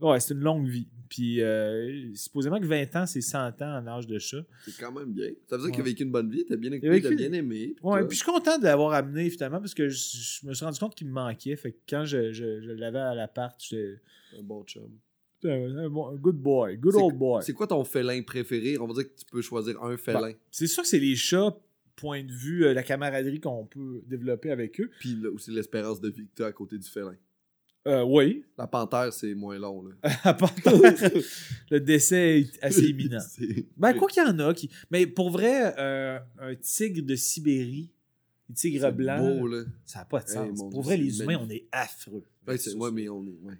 là. 0.00 0.08
Ouais, 0.10 0.20
c'est 0.20 0.34
une 0.34 0.40
longue 0.40 0.66
vie. 0.68 0.88
Puis, 1.08 1.42
euh, 1.42 2.10
supposément 2.14 2.58
que 2.58 2.64
20 2.66 2.96
ans, 2.96 3.04
c'est 3.06 3.20
100 3.20 3.60
ans 3.60 3.78
en 3.82 3.86
âge 3.86 4.06
de 4.06 4.18
chat. 4.18 4.38
C'est 4.64 4.74
quand 4.80 4.90
même 4.92 5.12
bien. 5.12 5.28
Ça 5.46 5.56
veut 5.58 5.64
dire 5.64 5.72
qu'il 5.72 5.80
a 5.82 5.84
vécu 5.84 6.02
une 6.04 6.10
bonne 6.10 6.30
vie, 6.30 6.44
t'as 6.46 6.56
bien 6.56 6.72
a 6.72 6.76
écouté, 6.76 6.88
vécu- 6.90 7.08
t'as 7.10 7.14
bien 7.14 7.32
aimé. 7.34 7.74
puis 7.76 7.84
Ouais, 7.86 8.00
puis 8.06 8.16
je 8.16 8.22
suis 8.22 8.32
content 8.32 8.58
de 8.58 8.64
l'avoir 8.64 8.94
amené, 8.94 9.28
finalement, 9.28 9.58
parce 9.60 9.74
que 9.74 9.88
je, 9.90 10.38
je 10.40 10.46
me 10.46 10.54
suis 10.54 10.64
rendu 10.64 10.78
compte 10.80 10.94
qu'il 10.94 11.06
me 11.06 11.12
manquait. 11.12 11.54
Fait 11.56 11.72
que 11.72 11.78
quand 11.88 12.04
je, 12.06 12.32
je, 12.32 12.62
je 12.62 12.70
l'avais 12.72 12.98
à 12.98 13.14
l'appart, 13.14 13.54
j'étais 13.62 14.00
Un 14.38 14.42
bon 14.42 14.64
chum. 14.64 14.88
un, 15.44 15.88
bon- 15.90 16.14
good 16.16 16.36
boy, 16.36 16.78
good 16.78 16.94
old 16.94 17.16
boy. 17.16 17.42
C'est 17.44 17.52
quoi 17.52 17.66
ton 17.66 17.84
félin 17.84 18.22
préféré? 18.22 18.78
On 18.78 18.86
va 18.86 18.94
dire 18.94 19.04
que 19.04 19.18
tu 19.18 19.24
peux 19.30 19.42
choisir 19.42 19.82
un 19.82 19.96
félin. 19.98 20.32
C'est 20.50 20.66
sûr 20.66 20.82
que 20.82 20.88
c'est 20.88 20.98
les 20.98 21.14
chats, 21.16 21.54
point 21.96 22.22
de 22.24 22.32
vue, 22.32 22.64
euh, 22.64 22.72
la 22.74 22.82
camaraderie 22.82 23.40
qu'on 23.40 23.66
peut 23.66 24.02
développer 24.06 24.50
avec 24.50 24.80
eux. 24.80 24.90
Puis 25.00 25.14
là, 25.16 25.30
aussi 25.30 25.50
l'espérance 25.50 26.00
de 26.00 26.08
vie 26.10 26.24
que 26.26 26.30
t'as 26.34 26.46
à 26.46 26.52
côté 26.52 26.78
du 26.78 26.88
félin. 26.88 27.16
Euh, 27.88 28.04
oui. 28.04 28.44
La 28.56 28.66
panthère, 28.68 29.12
c'est 29.12 29.34
moins 29.34 29.58
long. 29.58 29.82
Là. 29.84 29.94
À 30.24 30.34
part- 30.34 30.54
le 31.70 31.80
décès 31.80 32.40
est 32.40 32.62
assez 32.62 32.86
imminent. 32.90 33.18
Ben, 33.76 33.92
quoi 33.94 34.08
qu'il 34.08 34.22
y 34.22 34.26
en 34.26 34.38
a 34.38 34.54
qui. 34.54 34.70
Mais 34.90 35.06
pour 35.06 35.30
vrai, 35.30 35.74
euh, 35.78 36.18
un 36.38 36.54
tigre 36.54 37.02
de 37.04 37.16
Sibérie, 37.16 37.90
un 38.50 38.54
tigre 38.54 38.92
blanc, 38.92 39.18
beau, 39.40 39.48
là. 39.48 39.64
ça 39.84 40.00
n'a 40.00 40.04
pas 40.04 40.20
de 40.22 40.28
sens. 40.28 40.58
pour 40.58 40.70
Dieu, 40.70 40.80
vrai, 40.82 40.96
les 40.96 41.20
humains, 41.22 41.40
on 41.42 41.50
est 41.50 41.66
affreux. 41.72 42.24
C'est- 42.56 42.74
ouais, 42.74 42.90
mais 42.92 43.08
on 43.08 43.26
est. 43.26 43.38
Ouais. 43.42 43.58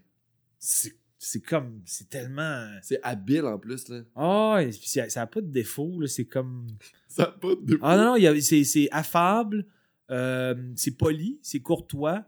C'est 0.58 0.92
c'est 1.24 1.40
comme. 1.40 1.82
C'est 1.86 2.08
tellement. 2.10 2.66
C'est 2.82 3.00
habile 3.02 3.44
en 3.46 3.58
plus, 3.58 3.88
là. 3.88 4.02
Ah, 4.16 4.58
puis 4.60 4.72
ça 4.88 5.06
n'a 5.14 5.26
pas 5.26 5.40
de 5.40 5.46
défaut. 5.50 6.00
là, 6.00 6.06
C'est 6.08 6.24
comme. 6.26 6.66
Ça 7.08 7.24
a 7.24 7.26
pas 7.26 7.54
de. 7.60 7.78
Ah 7.82 7.96
non, 7.96 8.18
non, 8.18 8.40
c'est 8.40 8.64
c'est 8.64 8.88
affable, 8.90 9.66
euh, 10.10 10.54
c'est 10.76 10.92
poli, 10.96 11.38
c'est 11.42 11.60
courtois, 11.60 12.24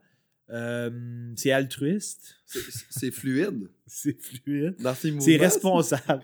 euh, 0.50 1.33
c'est 1.37 1.52
altruiste, 1.52 2.37
C'est- 2.44 3.11
fluide. 3.11 3.70
c'est 3.87 4.20
fluide, 4.20 4.76
Dans 4.80 4.94
ses 4.94 5.09
mouvements. 5.11 5.24
c'est 5.24 5.37
responsable. 5.38 6.22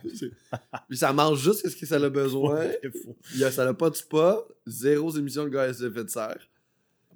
Puis 0.88 0.96
ça 0.98 1.12
mange 1.14 1.42
juste 1.42 1.66
ce 1.68 1.74
que 1.74 1.87
ça 1.87 1.96
a 1.96 2.09
besoin. 2.11 2.66
Défaut. 2.83 3.16
Il 3.35 3.42
a- 3.44 3.50
ça 3.50 3.64
n'a 3.64 3.72
pas 3.72 3.88
de 3.88 3.96
spa. 3.96 4.38
Zéro 4.66 5.16
émission 5.16 5.44
de 5.44 5.48
gaz 5.48 5.83
à 5.83 5.87
effet 5.88 6.04
de 6.04 6.11
serre. 6.11 6.48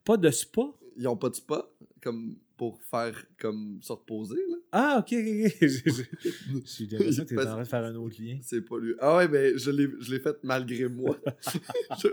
Pas 0.03 0.17
de 0.17 0.31
spa? 0.31 0.63
Ils 0.97 1.07
ont 1.09 1.17
pas 1.17 1.29
de 1.29 1.35
spa. 1.35 1.69
Comme 2.03 2.37
pour 2.57 2.81
faire 2.83 3.25
comme 3.39 3.79
se 3.83 3.93
reposer, 3.93 4.37
là. 4.49 4.57
Ah, 4.73 4.97
ok, 5.01 5.13
ok, 5.13 5.53
ok. 5.63 5.69
J'ai- 6.65 6.87
l'impression 6.87 7.25
que 7.25 7.29
t'es 7.35 7.41
en 7.41 7.45
train 7.45 7.63
de 7.63 7.69
faire 7.69 7.85
un 7.85 7.95
autre 7.97 8.17
lien. 8.21 8.39
C'est 8.43 8.61
pas 8.63 8.79
lui. 8.79 8.95
Ah 9.01 9.17
ouais, 9.17 9.29
mais 9.29 9.59
je 9.59 9.71
l'ai 9.71 9.89
je 10.01 10.11
l'ai 10.13 10.21
fait 10.21 10.37
malgré 10.43 10.89
moi. 10.89 11.19
je 12.03 12.09
fait 12.09 12.11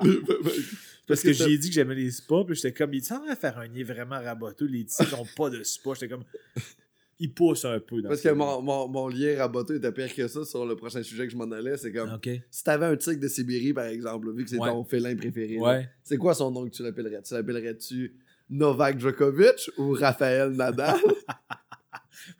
Parce 1.07 1.21
que 1.21 1.31
j'ai 1.33 1.57
dit 1.57 1.69
que 1.69 1.73
j'aimais 1.73 1.95
les 1.95 2.11
spas, 2.11 2.43
puis 2.45 2.55
j'étais 2.55 2.73
comme, 2.73 2.93
il 2.93 2.97
est 3.03 3.11
en 3.11 3.19
train 3.21 3.33
de 3.33 3.37
faire 3.39 3.57
un 3.59 3.67
lien 3.67 3.83
vraiment 3.83 4.19
raboteux. 4.19 4.65
Les 4.65 4.85
tigres 4.85 5.17
n'ont 5.17 5.27
pas 5.35 5.49
de 5.49 5.61
spa. 5.63 5.91
J'étais 5.93 6.07
comme, 6.09 6.23
ils 7.19 7.31
poussent 7.33 7.65
un 7.65 7.79
peu. 7.79 8.01
Dans 8.01 8.09
Parce 8.09 8.21
ce 8.21 8.29
que 8.29 8.33
mon, 8.33 8.61
mon, 8.63 8.87
mon 8.87 9.07
lien 9.07 9.37
raboteux 9.37 9.75
était 9.75 9.91
pire 9.91 10.13
que 10.13 10.27
ça 10.27 10.43
sur 10.43 10.65
le 10.65 10.75
prochain 10.75 11.03
sujet 11.03 11.25
que 11.27 11.31
je 11.31 11.37
m'en 11.37 11.49
allais. 11.51 11.77
C'est 11.77 11.91
comme 11.91 12.19
si 12.49 12.63
t'avais 12.63 12.87
un 12.87 12.95
tigre 12.95 13.19
de 13.19 13.27
Sibérie, 13.27 13.73
par 13.73 13.85
exemple, 13.85 14.31
vu 14.33 14.43
que 14.43 14.49
c'est 14.49 14.57
Ouais. 14.57 14.69
ton 14.69 14.83
félin 14.83 15.15
préféré, 15.15 15.57
Ouais. 15.59 15.87
c'est 16.03 16.17
quoi 16.17 16.33
son 16.33 16.49
nom 16.51 16.65
que 16.65 16.71
tu 16.71 16.81
l'appellerais? 16.81 17.21
Tu 17.21 17.33
l'appellerais-tu 17.35 18.15
Novak 18.51 18.99
Djokovic 18.99 19.71
ou 19.77 19.93
Raphaël 19.93 20.49
Nadal? 20.51 20.99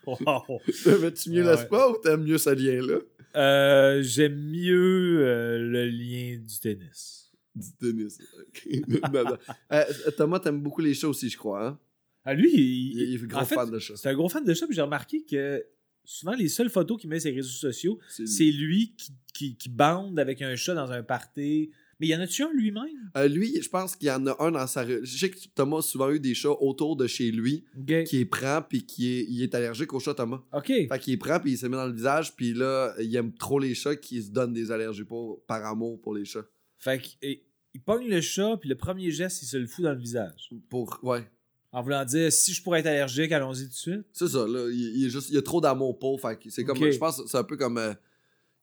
Wow. 0.06 0.60
T'aimes-tu 0.84 1.30
mieux 1.32 1.44
Ouais. 1.44 1.52
le 1.52 1.58
spa 1.58 1.88
ou 1.88 1.98
t'aimes 2.02 2.24
mieux 2.24 2.38
ce 2.38 2.50
lien-là? 2.52 3.00
Euh, 3.36 4.02
J'aime 4.04 4.36
mieux 4.52 5.20
euh, 5.26 5.58
le 5.60 5.88
lien 5.88 6.38
du 6.38 6.60
tennis. 6.60 7.32
Du 7.56 7.68
tennis. 7.80 8.20
Ok. 8.40 8.68
Nadal. 9.14 9.38
Euh, 9.72 9.84
Thomas, 10.18 10.40
t'aimes 10.40 10.62
beaucoup 10.62 10.82
les 10.82 10.94
chats 10.94 11.08
aussi, 11.08 11.30
je 11.30 11.38
crois. 11.38 11.68
Hein? 11.68 11.80
Ah, 12.26 12.34
lui, 12.34 12.52
il, 12.54 12.60
Il, 12.98 13.10
il 13.10 13.24
est 13.24 13.28
gros 13.28 13.46
fait, 13.46 13.56
fan 13.56 13.72
de 13.72 13.80
chat. 13.80 13.96
c'est 13.96 14.10
un 14.10 14.14
gros 14.14 14.30
fan 14.30 14.44
de 14.44 14.54
chat, 14.54 14.66
puis 14.68 14.76
j'ai 14.76 14.82
remarqué 14.82 15.24
que 15.24 15.66
souvent, 16.04 16.34
les 16.34 16.48
seules 16.48 16.70
photos 16.70 17.00
qu'il 17.00 17.10
met 17.10 17.20
sur 17.20 17.30
les 17.30 17.38
réseaux 17.38 17.50
sociaux, 17.50 18.00
C'est 18.10 18.24
lui. 18.24 18.28
c'est 18.30 18.52
lui 18.52 18.96
qui, 18.98 19.12
qui, 19.34 19.56
qui 19.58 19.70
bande 19.70 20.20
avec 20.20 20.42
un 20.42 20.56
chat 20.56 20.74
dans 20.76 20.92
un 20.92 21.04
party. 21.04 21.72
Mais 22.02 22.08
y 22.08 22.16
en 22.16 22.20
a-tu 22.20 22.42
un 22.42 22.52
lui-même? 22.52 23.12
Euh, 23.16 23.28
lui, 23.28 23.62
je 23.62 23.70
pense 23.70 23.96
qu'il 23.96 24.08
y 24.08 24.12
en 24.12 24.26
a 24.26 24.36
un 24.44 24.52
dans 24.52 24.66
sa 24.66 24.84
rue. 24.84 25.02
Je 25.04 25.18
sais 25.20 25.30
que 25.30 25.38
Thomas 25.54 25.78
a 25.78 25.82
souvent 25.84 26.10
eu 26.10 26.20
des 26.20 26.34
chats 26.34 26.60
autour 26.60 26.96
de 26.96 27.06
chez 27.06 27.32
lui 27.32 27.64
qui 28.08 28.18
les 28.18 28.26
prend 28.26 28.64
puis 28.68 28.88
qui 28.88 29.14
est, 29.14 29.26
il 29.30 29.44
est 29.44 29.54
allergique 29.54 29.94
aux 29.94 30.00
chats, 30.00 30.16
Thomas. 30.16 30.42
Ok. 30.52 30.66
Fait 30.66 31.00
qu'il 31.00 31.20
prend 31.20 31.40
puis 31.40 31.52
il 31.52 31.58
se 31.60 31.68
met 31.68 31.78
dans 31.78 31.86
le 31.86 31.94
visage 31.94 32.36
puis 32.36 32.56
là, 32.56 32.96
il 33.00 33.16
aime 33.16 33.32
trop 33.34 33.60
les 33.60 33.76
chats 33.76 33.96
qui 33.96 34.24
se 34.24 34.32
donnent 34.32 34.54
des 34.54 34.72
allergies 34.72 35.04
pour, 35.04 35.46
par 35.46 35.64
amour 35.64 36.02
pour 36.02 36.16
les 36.16 36.26
chats. 36.26 36.46
Fait 36.80 37.00
qu'il 37.00 37.38
il 37.74 37.82
pogne 37.82 38.10
le 38.10 38.20
chat, 38.20 38.58
puis 38.58 38.68
le 38.68 38.76
premier 38.76 39.12
geste, 39.12 39.44
il 39.44 39.46
se 39.46 39.58
le 39.58 39.68
fout 39.68 39.86
dans 39.86 39.94
le 39.94 40.00
visage. 40.00 40.50
Pour, 40.70 41.00
ouais. 41.04 41.30
En 41.72 41.82
voulant 41.82 42.04
dire, 42.04 42.32
si 42.34 42.52
je 42.54 42.62
pourrais 42.62 42.82
être 42.82 42.88
allergique, 42.88 43.32
allons-y 43.32 43.64
tout 43.64 43.70
de 43.70 43.74
suite. 43.74 44.06
C'est 44.12 44.28
ça, 44.28 44.46
là. 44.46 44.68
Il, 44.70 44.98
il 44.98 45.06
est 45.06 45.10
juste, 45.10 45.30
il 45.30 45.38
a 45.38 45.42
trop 45.42 45.62
d'amour 45.62 45.98
pour. 45.98 46.20
Fait 46.20 46.38
que 46.38 46.50
c'est 46.50 46.66
comme, 46.66 46.78
je 46.78 46.98
pense 46.98 47.22
que 47.22 47.30
c'est 47.30 47.38
un 47.38 47.46
peu 47.46 47.56
comme 47.56 47.78
euh, 47.78 47.94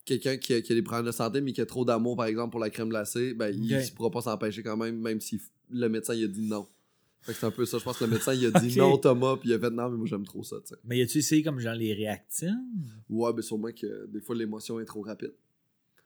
quelqu'un 0.09 0.37
qui, 0.39 0.55
a- 0.55 0.61
qui 0.61 0.73
a 0.73 0.75
des 0.75 0.83
problèmes 0.83 1.07
de 1.07 1.13
santé 1.13 1.41
mais 1.41 1.53
qui 1.53 1.61
a 1.61 1.67
trop 1.67 1.85
d'amour, 1.85 2.17
par 2.17 2.27
exemple, 2.27 2.51
pour 2.51 2.61
la 2.61 2.71
crème 2.71 2.89
glacée. 2.89 3.35
Ben, 3.35 3.55
il, 3.55 3.71
il 3.87 3.93
pourra 3.95 4.11
pas 4.11 4.23
s'empêcher 4.23 4.63
quand 4.63 4.77
même, 4.77 4.99
même 5.01 5.21
si 5.21 5.41
le 5.71 5.89
médecin 5.89 6.15
il 6.15 6.25
a 6.25 6.29
dit 6.29 6.43
non. 6.49 6.67
Fait 7.23 7.33
que 7.35 7.39
c'est 7.41 7.47
un 7.47 7.51
peu 7.51 7.67
ça. 7.67 7.79
Je 7.79 7.85
pense 7.85 7.99
que 7.99 8.05
le 8.05 8.11
médecin 8.11 8.33
il 8.35 8.47
a 8.47 8.51
dit 8.61 8.77
non, 8.79 8.97
Thomas, 8.99 9.37
puis 9.37 9.51
il 9.51 9.53
a 9.55 9.59
fait 9.59 9.71
non, 9.71 9.91
mais 9.91 9.97
moi 9.99 10.07
j'aime 10.07 10.25
trop 10.25 10.43
ça, 10.43 10.57
tu 10.63 10.69
sais. 10.69 10.81
Mais 10.85 10.99
y 10.99 11.03
a-tu 11.03 11.19
essayé 11.19 11.43
comme 11.43 11.59
genre 11.61 11.75
les 11.75 11.93
réactines? 11.95 12.59
Ouais, 13.11 13.33
mais 13.35 13.43
sûrement 13.43 13.71
que 13.73 14.07
des 14.07 14.21
fois 14.21 14.35
l'émotion 14.35 14.81
est 14.81 14.85
trop 14.87 15.03
rapide. 15.03 15.33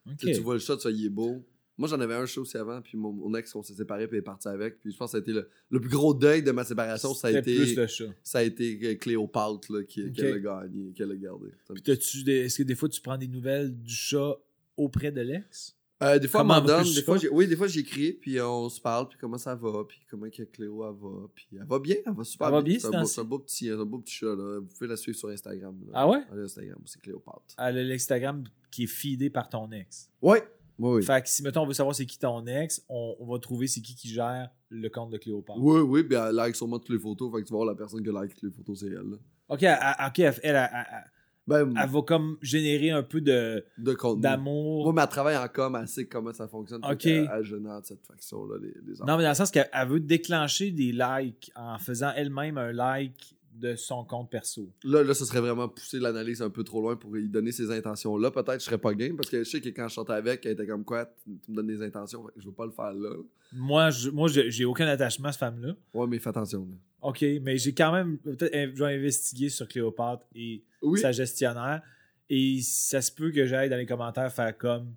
Ok. 0.07 0.17
Tu 0.19 0.35
vois 0.41 0.55
le 0.55 0.61
chat, 0.61 0.77
tu 0.77 0.83
vois, 0.83 0.91
il 0.93 1.07
est 1.07 1.11
beau. 1.11 1.45
Moi, 1.79 1.89
j'en 1.89 1.99
avais 2.01 2.15
un 2.15 2.27
chat 2.27 2.41
aussi 2.41 2.57
avant, 2.59 2.81
puis 2.83 2.97
mon, 2.99 3.13
mon 3.13 3.35
ex, 3.35 3.55
on 3.55 3.63
s'est 3.63 3.73
séparés, 3.75 4.07
puis 4.07 4.17
il 4.17 4.21
est 4.21 4.23
parti 4.23 4.47
avec. 4.49 4.79
Puis 4.81 4.93
je 4.93 4.97
pense 4.97 5.09
que 5.09 5.13
ça 5.13 5.17
a 5.19 5.21
été 5.21 5.33
le, 5.33 5.49
le 5.71 5.81
plus 5.81 5.89
gros 5.91 6.13
deuil 6.15 6.43
de 6.43 6.51
ma 6.51 6.65
séparation, 6.65 7.15
ça 7.15 7.29
a 7.29 7.31
été, 7.33 7.57
plus 7.57 7.75
le 7.77 7.87
chat. 7.87 8.05
ça 8.23 8.39
a 8.39 8.43
été 8.43 8.99
Cléopâtre 8.99 9.73
là, 9.73 9.83
qui, 9.85 10.05
Ok. 10.05 10.13
qui 10.13 10.21
a 10.27 10.39
gagné, 10.39 10.93
qui 10.93 11.03
a 11.03 11.07
gardé. 11.07 11.49
Puis 11.73 11.83
t'as-tu 11.83 12.25
des- 12.25 12.41
est-ce 12.47 12.59
que 12.59 12.63
des 12.65 12.75
fois 12.75 12.89
tu 12.89 13.01
prends 13.01 13.17
des 13.17 13.29
nouvelles 13.29 13.75
du 13.83 13.95
chat 13.95 14.37
auprès 14.77 15.11
de 15.13 15.21
l'ex? 15.23 15.75
Euh, 16.03 16.19
des 16.19 16.27
fois, 16.27 16.41
elle 16.41 16.49
Comment 16.49 16.61
m'en 16.61 16.67
donne. 16.67 16.93
Des 16.95 17.03
fois, 17.03 17.17
j'ai- 17.17 17.29
oui, 17.29 17.47
des 17.47 17.55
fois, 17.55 17.69
j'écris, 17.69 18.13
puis 18.15 18.41
on 18.41 18.69
se 18.69 18.81
parle, 18.81 19.09
puis 19.09 19.17
comment 19.21 19.39
ça 19.39 19.55
va, 19.55 19.85
puis 19.89 20.01
comment 20.11 20.29
que 20.29 20.43
Cléo, 20.43 20.85
elle 20.85 20.97
va. 21.01 21.29
Puis 21.33 21.47
elle 21.53 21.65
va 21.65 21.79
bien, 21.79 21.95
elle 22.05 22.13
va 22.13 22.25
super 22.25 22.49
Elle 22.49 22.55
va 22.55 22.63
bien, 22.63 22.79
C'est 22.81 22.89
un, 22.89 23.03
beau- 23.03 23.21
un 23.21 23.25
beau 23.25 23.39
petit, 23.39 23.71
un 23.71 23.85
beau 23.85 23.99
petit 23.99 24.15
chat, 24.15 24.35
là. 24.35 24.59
Vous 24.59 24.67
pouvez 24.67 24.89
la 24.89 24.97
suivre 24.97 25.17
sur 25.17 25.29
Instagram. 25.29 25.79
là. 25.87 25.93
Ah 25.95 26.09
ouais? 26.09 26.19
Instagram, 26.37 26.81
c'est 26.87 27.01
Cléopâtre. 27.01 27.55
Elle 27.57 27.79
a 27.79 27.85
l'Instagram 27.85 28.43
qui 28.71 28.83
est 28.83 28.87
feedé 28.89 29.31
par 29.31 29.49
ton 29.49 29.71
ex. 29.71 30.11
Ouais. 30.21 30.43
Oui. 30.83 31.03
Fait 31.05 31.23
que 31.23 31.29
si, 31.29 31.43
mettons, 31.43 31.63
on 31.63 31.67
veut 31.67 31.75
savoir 31.75 31.95
c'est 31.95 32.07
qui 32.07 32.19
ton 32.19 32.45
ex, 32.47 32.85
on, 32.89 33.17
on 33.21 33.27
va 33.33 33.39
trouver 33.39 33.67
c'est 33.69 33.81
qui 33.81 33.95
qui 33.95 34.09
gère 34.09 34.51
le 34.69 34.89
compte 34.89 35.11
de 35.11 35.19
Cléopâtre. 35.19 35.59
Oui, 35.63 35.81
oui, 35.81 36.03
puis 36.03 36.17
elle 36.17 36.35
like 36.35 36.57
sûrement 36.57 36.79
toutes 36.79 36.91
les 36.91 36.99
photos, 36.99 37.31
fait 37.33 37.43
que 37.43 37.47
tu 37.47 37.53
vas 37.53 37.59
voir 37.59 37.69
la 37.69 37.75
personne 37.77 38.03
qui 38.03 38.11
like 38.13 38.35
toutes 38.35 38.43
les 38.51 38.51
photos, 38.57 38.81
c'est 38.81 38.87
elle. 38.87 39.11
là. 39.11 39.17
Ok, 39.49 39.63
elle, 39.63 39.79
elle- 39.81 40.07
ok, 40.09 40.19
elle, 40.19 40.35
elle- 40.43 40.57
elle- 40.73 41.11
Ben, 41.47 41.75
elle 41.77 41.89
va 41.91 42.03
comme 42.03 42.37
générer 42.41 42.91
un 42.91 43.03
peu 43.03 43.21
de 43.21 43.65
de 43.77 43.93
contenu. 43.95 44.23
d'amour. 44.23 44.85
Moi, 44.85 44.93
mais 44.95 45.03
elle 45.03 45.09
travaille 45.09 45.37
en 45.37 45.49
com, 45.49 45.77
elle 45.81 45.89
sait 45.89 46.07
comment 46.07 46.33
ça 46.33 46.47
fonctionne. 46.47 46.81
Ok. 46.85 47.05
Elle, 47.07 47.29
elle 47.35 47.43
génère 47.45 47.81
cette 47.85 48.07
faction-là, 48.07 48.59
les, 48.63 48.69
les 48.69 48.99
Non, 49.07 49.17
mais 49.17 49.25
dans 49.25 49.29
le 49.31 49.35
sens 49.35 49.51
qu'elle 49.51 49.69
elle 49.73 49.89
veut 49.89 49.99
déclencher 50.01 50.71
des 50.71 50.93
likes 50.93 51.51
en 51.57 51.79
faisant 51.79 52.13
elle-même 52.17 52.59
un 52.59 52.71
like 52.73 53.35
de 53.53 53.77
son 53.77 54.05
compte 54.05 54.31
perso. 54.31 54.73
Là, 54.83 55.03
là, 55.03 55.13
ce 55.15 55.25
serait 55.25 55.41
vraiment 55.41 55.69
pousser 55.69 55.99
l'analyse 55.99 56.41
un 56.43 56.49
peu 56.51 56.65
trop 56.65 56.81
loin 56.81 56.97
pour 56.97 57.13
lui 57.13 57.29
donner 57.29 57.53
ces 57.53 57.71
intentions-là. 57.71 58.31
Peut-être 58.31 58.55
que 58.55 58.59
je 58.61 58.65
serais 58.65 58.79
pas 58.79 58.95
game 58.95 59.15
parce 59.17 59.29
que 59.29 59.45
je 59.45 59.49
sais 59.51 59.61
que 59.61 59.69
quand 59.69 59.89
je 59.89 59.95
sortais 59.95 60.15
avec, 60.15 60.45
elle 60.47 60.53
était 60.53 60.67
comme 60.67 60.85
quoi, 60.85 61.07
tu 61.25 61.51
me 61.51 61.57
donnes 61.57 61.67
des 61.67 61.83
intentions, 61.83 62.27
je 62.37 62.47
veux 62.47 62.53
pas 62.55 62.65
le 62.67 62.73
faire 62.73 62.93
là. 62.95 63.11
Moi, 63.53 63.91
je, 63.91 64.09
moi, 64.11 64.29
j'ai 64.29 64.65
aucun 64.65 64.87
attachement 64.87 65.29
à 65.29 65.33
cette 65.33 65.41
femme-là. 65.41 65.75
Ouais, 65.93 66.07
mais 66.07 66.19
fais 66.19 66.31
attention. 66.31 66.67
Là. 66.69 66.77
OK, 67.03 67.23
mais 67.43 67.59
j'ai 67.59 67.75
quand 67.75 67.93
même 67.93 68.17
peut-être 68.19 68.75
je 68.75 68.85
vais 68.85 68.95
investiguer 68.95 69.49
sur 69.51 69.69
Cléopâtre 69.69 70.25
et 70.35 70.65
Oui. 70.81 70.99
sa 71.01 71.13
gestionnaire. 71.13 71.83
Et 72.31 72.61
ça 72.63 73.03
se 73.03 73.13
peut 73.13 73.31
que 73.31 73.45
j'aille 73.45 73.69
dans 73.69 73.77
les 73.77 73.85
commentaires 73.87 74.33
faire 74.33 74.57
comme. 74.57 74.95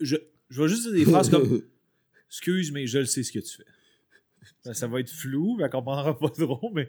Je, 0.00 0.16
je 0.50 0.62
vais 0.62 0.68
juste 0.68 0.82
dire 0.84 0.92
des 0.92 1.04
phrases 1.10 1.28
comme 1.30 1.62
Excuse, 2.30 2.72
mais 2.72 2.86
je 2.86 2.98
le 2.98 3.04
sais 3.06 3.22
ce 3.22 3.32
que 3.32 3.38
tu 3.38 3.56
fais. 3.56 3.64
Ça, 4.72 4.86
va 4.86 5.00
être 5.00 5.10
flou, 5.10 5.58
elle 5.62 5.70
comprendra 5.70 6.18
pas 6.18 6.28
trop, 6.38 6.70
mais 6.74 6.88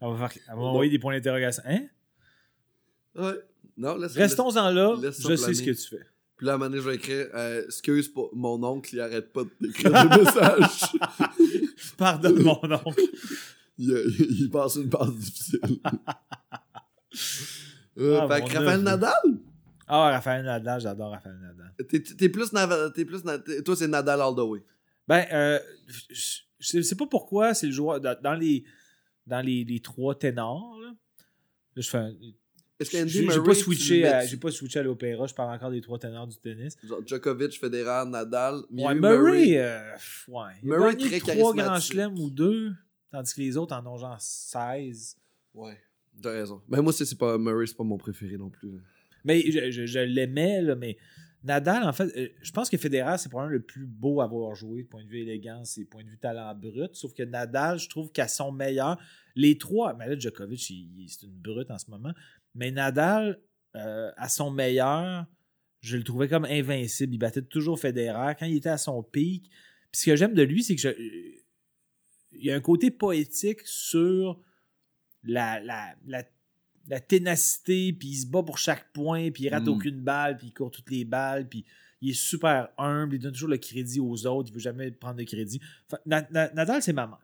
elle 0.00 0.08
va, 0.12 0.28
faire- 0.28 0.42
va 0.48 0.54
m'envoyer 0.56 0.90
des 0.90 0.98
points 0.98 1.14
d'interrogation. 1.14 1.62
Hein? 1.66 1.86
ouais. 3.16 3.34
Non, 3.78 3.96
Restons-en 3.98 4.70
là, 4.70 4.96
je 5.02 5.10
sais 5.10 5.36
ce 5.54 5.62
que 5.62 5.70
tu 5.70 5.88
fais. 5.96 6.06
Puis 6.36 6.46
là, 6.46 6.52
à 6.52 6.54
un 6.56 6.58
moment 6.58 6.70
donné, 6.70 6.82
je 6.82 6.88
vais 6.88 6.96
écrire 6.96 7.28
euh, 7.34 7.64
Excuse 7.64 8.08
pour 8.08 8.34
mon 8.36 8.62
oncle, 8.62 8.90
il 8.94 9.00
arrête 9.00 9.32
pas 9.32 9.42
de 9.44 9.50
t'écrire 9.68 9.90
des 10.10 10.16
messages. 10.22 10.92
Pardonne 11.98 12.42
mon 12.42 12.58
oncle. 12.72 13.02
il, 13.78 13.90
il- 14.18 14.40
il 14.42 14.50
passe 14.50 14.76
une 14.76 14.88
passe 14.90 15.14
difficile. 15.14 15.60
Euh, 17.98 18.18
Ah, 18.20 18.28
fait 18.28 18.40
mon 18.40 18.46
que 18.48 18.52
Raphaël. 18.58 18.80
Nadal, 18.82 19.14
Ah, 19.88 20.10
Raphaël 20.10 20.44
Nadal, 20.44 20.80
j'adore 20.80 21.10
Raphaël 21.12 21.38
Nadal. 21.40 21.72
t'es, 21.88 22.00
t'es 22.02 22.28
plus, 22.28 22.50
t'es 22.94 23.04
plus 23.04 23.24
Na- 23.24 23.38
t'es- 23.38 23.62
toi 23.62 23.74
c'est 23.76 23.88
Nadal 23.88 24.20
all 24.20 24.34
the 24.34 24.40
way. 24.40 24.62
Ben, 25.08 25.24
euh, 25.32 25.58
je 26.10 26.38
je 26.58 26.80
sais- 26.82 26.94
pas 26.96 27.06
pourquoi 27.06 27.54
c'est 27.54 27.66
le 27.66 27.72
joueur. 27.72 28.00
Dans, 28.00 28.34
les, 28.38 28.64
dans 29.26 29.40
les, 29.40 29.64
les 29.64 29.80
trois 29.80 30.14
ténors, 30.18 30.78
là, 30.80 30.88
là, 30.88 30.94
je 31.82 31.88
fais 31.88 31.98
un- 31.98 32.14
J'ai 32.78 33.22
Murray, 33.26 33.42
pas, 33.42 33.54
switché 33.54 34.06
à- 34.06 34.26
j'ai 34.26 34.36
pas 34.36 34.50
switché 34.50 34.78
à 34.80 34.82
l'opéra, 34.82 35.26
je 35.26 35.32
parle 35.34 35.54
encore 35.54 35.70
des 35.70 35.80
trois 35.80 35.98
ténors 35.98 36.26
du 36.26 36.36
tennis. 36.36 36.76
genre 36.86 37.00
Djokovic, 37.06 37.58
Federer, 37.58 38.04
Nadal, 38.08 38.60
Ouais, 38.70 38.94
eu 38.94 39.00
Murray, 39.00 39.58
euh, 39.58 39.80
ouais. 40.28 40.52
Il 40.62 40.72
a 40.72 40.76
Murray, 40.76 40.96
très 40.96 41.18
trois 41.20 41.54
grands 41.54 41.80
chelems 41.80 42.18
ou 42.18 42.28
deux, 42.30 42.72
tandis 43.10 43.32
que 43.34 43.40
les 43.40 43.56
autres 43.56 43.74
en 43.74 43.86
ont 43.86 43.96
genre 43.96 44.20
16. 44.20 45.16
Ouais, 45.54 45.78
t'as 46.20 46.32
raison. 46.32 46.60
Mais 46.68 46.82
moi, 46.82 46.92
c'est 46.92 47.06
c'est 47.06 47.16
pas 47.18 47.38
Murray, 47.38 47.66
c'est 47.66 47.76
pas 47.76 47.84
mon 47.84 47.96
préféré 47.96 48.36
non 48.36 48.50
plus. 48.50 48.68
Mais 49.24 49.40
je, 49.50 49.70
je- 49.70 49.86
je 49.86 49.98
l'aimais, 50.00 50.60
là, 50.60 50.74
mais 50.76 50.98
Nadal, 51.46 51.84
en 51.84 51.92
fait, 51.92 52.10
euh, 52.16 52.28
je 52.42 52.50
pense 52.50 52.68
que 52.68 52.76
Federer, 52.76 53.18
c'est 53.18 53.28
probablement 53.28 53.54
le 53.58 53.62
plus 53.62 53.86
beau 53.86 54.20
à 54.20 54.24
avoir 54.24 54.54
joué, 54.54 54.82
point 54.84 55.04
de 55.04 55.08
vue 55.08 55.20
élégance 55.20 55.78
et 55.78 55.84
point 55.84 56.02
de 56.02 56.08
vue 56.08 56.18
talent 56.18 56.54
brut. 56.54 56.94
Sauf 56.94 57.12
que 57.14 57.22
Nadal, 57.22 57.78
je 57.78 57.88
trouve 57.88 58.10
qu'à 58.10 58.28
son 58.28 58.50
meilleur, 58.52 58.98
les 59.34 59.56
trois, 59.56 59.94
mais 59.94 60.08
là, 60.08 60.18
Djokovic, 60.18 60.60
c'est 60.60 61.26
une 61.26 61.38
brute 61.38 61.70
en 61.70 61.78
ce 61.78 61.90
moment, 61.90 62.12
mais 62.54 62.70
Nadal, 62.70 63.40
euh, 63.76 64.10
à 64.16 64.28
son 64.28 64.50
meilleur, 64.50 65.26
je 65.80 65.96
le 65.96 66.02
trouvais 66.02 66.28
comme 66.28 66.46
invincible. 66.46 67.14
Il 67.14 67.18
battait 67.18 67.42
toujours 67.42 67.78
Federer 67.78 68.34
quand 68.38 68.46
il 68.46 68.56
était 68.56 68.70
à 68.70 68.78
son 68.78 69.02
pic. 69.02 69.48
Puis 69.92 70.00
ce 70.00 70.06
que 70.06 70.16
j'aime 70.16 70.34
de 70.34 70.42
lui, 70.42 70.62
c'est 70.64 70.74
que 70.74 70.80
je- 70.80 70.88
euh, 70.88 71.42
il 72.32 72.44
y 72.44 72.50
a 72.50 72.56
un 72.56 72.60
côté 72.60 72.90
poétique 72.90 73.60
sur 73.64 74.42
la, 75.22 75.94
la 76.88 77.00
ténacité, 77.00 77.92
puis 77.92 78.08
il 78.08 78.16
se 78.16 78.26
bat 78.26 78.42
pour 78.42 78.58
chaque 78.58 78.92
point, 78.92 79.30
puis 79.30 79.44
il 79.44 79.48
rate 79.48 79.64
Mm. 79.64 79.68
aucune 79.68 80.00
balle, 80.00 80.36
puis 80.36 80.48
il 80.48 80.52
court 80.52 80.70
toutes 80.70 80.90
les 80.90 81.04
balles, 81.04 81.48
puis 81.48 81.64
il 82.00 82.10
est 82.10 82.14
super 82.14 82.68
humble, 82.78 83.16
il 83.16 83.18
donne 83.18 83.32
toujours 83.32 83.48
le 83.48 83.58
crédit 83.58 84.00
aux 84.00 84.26
autres, 84.26 84.50
il 84.50 84.54
veut 84.54 84.60
jamais 84.60 84.90
prendre 84.90 85.16
de 85.16 85.24
crédit. 85.24 85.60
Enfin, 85.88 85.98
Na- 86.06 86.26
Na- 86.30 86.52
Nadal, 86.52 86.82
c'est 86.82 86.92
ma 86.92 87.06
mère. 87.06 87.18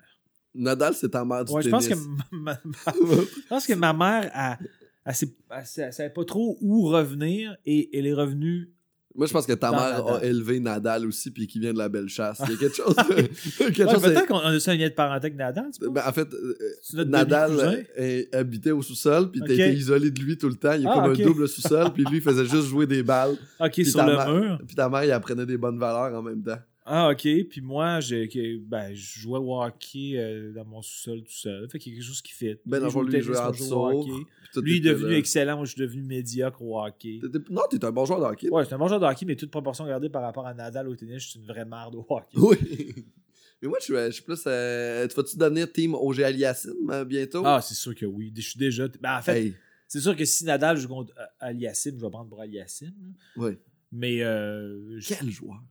Nadal, 0.55 0.95
c'est 0.95 1.09
ta 1.11 1.25
mère 1.25 1.45
du 1.45 1.53
Ouais, 1.53 1.63
je 1.63 1.69
pense 1.71 1.89
que 1.89 1.95
ma, 1.95 2.27
ma- 2.33 2.61
je 2.87 3.49
pense 3.49 3.67
que 3.67 3.73
ma 3.75 3.93
mère, 3.93 4.31
elle, 4.35 4.67
elle, 5.05 5.15
elle 5.51 5.65
elle 5.77 5.93
savait 5.93 6.11
pas 6.11 6.25
trop 6.25 6.59
où 6.61 6.83
revenir, 6.89 7.57
et 7.67 7.97
elle 7.99 8.07
est 8.07 8.13
revenue. 8.15 8.71
Moi, 9.15 9.27
je 9.27 9.33
pense 9.33 9.45
que 9.47 9.53
ta 9.53 9.71
Dans 9.71 9.77
mère 9.77 10.07
a 10.07 10.25
élevé 10.25 10.59
Nadal 10.59 11.07
aussi, 11.07 11.31
puis 11.31 11.47
qu'il 11.47 11.61
vient 11.61 11.73
de 11.75 11.79
la 11.79 11.89
belle 11.91 12.09
chasse. 12.09 12.41
Il 12.47 12.53
y 12.53 12.55
a 12.55 12.57
quelque 12.57 12.77
chose. 12.77 12.95
de- 12.97 13.03
quelque 13.59 13.83
Ouais, 13.83 13.93
chose 13.93 14.03
de- 14.03 14.09
Peut-être 14.09 14.27
qu'on 14.27 14.39
a 14.39 14.59
ça 14.59 14.71
un 14.71 14.77
lien 14.77 14.89
de 14.89 14.95
parenté 14.95 15.27
avec 15.27 15.37
Nadal, 15.37 15.67
tu? 15.79 15.91
Ben, 15.91 16.03
en 16.07 16.13
fait, 16.13 16.29
euh, 16.33 17.05
Nadal 17.05 17.87
est- 17.97 18.35
habitait 18.35 18.71
au 18.71 18.81
sous-sol, 18.83 19.31
puis 19.31 19.41
Ok. 19.43 19.49
t'étais 19.49 19.75
isolé 19.75 20.11
de 20.11 20.21
lui 20.21 20.39
tout 20.39 20.49
le 20.49 20.55
temps. 20.55 20.73
Il 20.73 20.83
y 20.83 20.87
a 20.87 20.91
Ah, 20.93 20.95
comme 20.95 21.11
un 21.13 21.15
double 21.25 21.47
sous-sol, 21.47 21.93
puis 21.93 22.05
lui, 22.05 22.17
il 22.19 22.23
faisait 22.23 22.47
juste 22.47 22.69
jouer 22.69 22.87
des 22.87 23.03
balles. 23.03 23.37
Ok, 23.61 23.75
sur 23.85 24.05
le 24.05 24.17
mère- 24.17 24.33
mur. 24.33 24.59
Puis 24.67 24.77
ta 24.77 24.89
mère, 24.89 25.05
il 25.05 25.13
apprenait 25.13 25.47
des 25.47 25.57
bonnes 25.59 25.79
valeurs 25.79 26.15
en 26.19 26.23
même 26.23 26.43
temps. 26.43 26.59
Ah, 26.85 27.11
ok. 27.11 27.23
Puis 27.49 27.61
moi, 27.61 28.01
j'ai- 28.01 28.59
ben, 28.59 28.93
je 28.93 29.21
jouais 29.21 29.39
au 29.39 29.63
hockey 29.63 30.15
euh, 30.17 30.53
dans 30.53 30.65
mon 30.65 30.83
sous-sol 30.83 31.23
tout 31.23 31.33
seul. 31.33 31.69
Fait 31.71 31.79
qu'il 31.79 31.93
y 31.93 31.95
a 31.95 31.99
quelque 31.99 32.09
chose 32.09 32.21
qui 32.23 32.33
fait. 32.33 32.61
Ben, 32.67 32.81
dans 32.81 32.87
le 33.01 33.07
lui, 33.07 33.23
jouait. 33.23 33.35
Puis 33.53 34.51
toi, 34.53 34.63
Lui 34.63 34.77
est 34.79 34.81
devenu 34.81 35.15
excellent. 35.15 35.57
Moi, 35.57 35.65
je 35.65 35.73
suis 35.73 35.81
devenu 35.81 36.03
médiocre 36.03 36.61
au 36.63 36.81
hockey. 36.81 37.21
Non, 37.51 37.63
t'es 37.71 37.85
un 37.85 37.93
bon 37.93 38.05
joueur 38.05 38.19
de 38.21 38.25
hockey. 38.25 38.49
Ouais, 38.51 38.65
c'est 38.65 38.75
un 38.75 38.79
bon 38.79 38.89
joueur 38.89 39.01
de 39.01 39.07
hockey, 39.07 39.25
mais 39.27 39.37
toute 39.37 39.51
proportion 39.51 39.87
gardée 39.87 40.09
par 40.09 40.23
rapport 40.23 40.47
à 40.47 40.55
Nadal 40.55 40.89
au 40.89 40.97
tennis, 40.97 41.23
je 41.23 41.29
suis 41.29 41.39
une 41.41 41.47
vraie 41.47 41.65
merde 41.65 41.95
au 41.95 42.05
hockey. 42.09 42.27
Oui. 42.37 42.57
Mais 43.63 43.69
moi, 43.69 43.79
je 43.79 43.85
suis, 43.85 43.95
je 43.95 44.11
suis 44.11 44.23
plus. 44.25 44.43
euh, 44.49 45.07
tu 45.07 45.15
vas-tu 45.15 45.37
devenir 45.37 45.71
team 45.71 45.95
OG 45.95 46.21
Aliassime 46.23 46.91
euh, 46.91 47.05
bientôt? 47.05 47.45
Ah, 47.47 47.61
c'est 47.63 47.77
sûr 47.77 47.95
que 47.95 48.05
oui. 48.05 48.33
Je 48.35 48.41
suis 48.41 48.59
déjà. 48.59 48.89
Ben, 49.01 49.19
en 49.19 49.23
fait, 49.23 49.41
Hey, 49.41 49.55
c'est 49.87 50.01
sûr 50.01 50.17
que 50.17 50.25
si 50.25 50.45
Nadal 50.45 50.77
joue 50.79 50.89
contre 50.89 51.13
euh, 51.17 51.23
Aliassim, 51.39 51.93
je 51.97 52.05
vais 52.05 52.11
prendre 52.11 52.29
pour 52.29 52.41
Aliassim. 52.41 52.87
là. 52.87 52.93
oui. 53.37 53.53
Mais. 53.93 54.21
Euh, 54.23 54.99
Quel 55.07 55.31
joueur? 55.31 55.63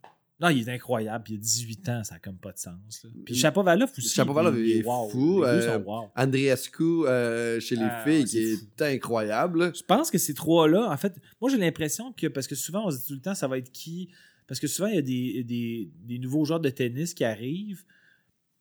Non, 0.42 0.50
il 0.50 0.68
est 0.68 0.72
incroyable. 0.74 1.26
Il 1.30 1.36
a 1.36 1.38
18 1.38 1.90
ans, 1.90 2.04
ça 2.04 2.16
n'a 2.16 2.20
comme 2.20 2.38
pas 2.38 2.52
de 2.52 2.58
sens. 2.58 3.04
là. 3.04 3.10
Puis 3.26 3.36
Mm. 3.36 3.38
Chapovalov 3.38 3.92
aussi. 3.98 4.10
Shapovalov 4.10 4.58
il 4.60 4.78
est 4.80 4.84
wow. 4.86 5.08
fou, 5.10 5.44
euh. 5.44 5.80
Andreescu 6.16 6.84
euh, 7.06 7.60
chez 7.60 7.76
les 7.76 7.84
Ah, 7.84 8.04
filles, 8.04 8.20
ouais, 8.20 8.26
qui 8.26 8.38
est 8.40 8.82
incroyable. 8.82 9.72
Je 9.76 9.84
pense 9.84 10.10
que 10.10 10.18
ces 10.18 10.34
trois-là, 10.34 10.90
en 10.92 10.98
fait, 10.98 11.14
moi 11.40 11.50
j'ai 11.50 11.58
l'impression 11.58 12.12
que, 12.14 12.28
parce 12.28 12.48
que 12.48 12.56
souvent 12.56 12.88
on 12.88 12.92
se 12.92 12.98
dit 12.98 13.08
tout 13.08 13.14
le 13.14 13.22
temps, 13.22 13.36
ça 13.36 13.48
va 13.48 13.58
être 13.58 13.72
qui? 13.72 14.10
Parce 14.48 14.60
que 14.60 14.68
souvent 14.68 14.88
il 14.88 14.96
y 14.96 14.98
a 14.98 15.02
des, 15.02 15.44
des, 15.44 15.90
des 16.06 16.20
nouveaux 16.20 16.44
joueurs 16.46 16.60
de 16.60 16.70
tennis 16.70 17.14
qui 17.14 17.24
arrivent, 17.24 17.84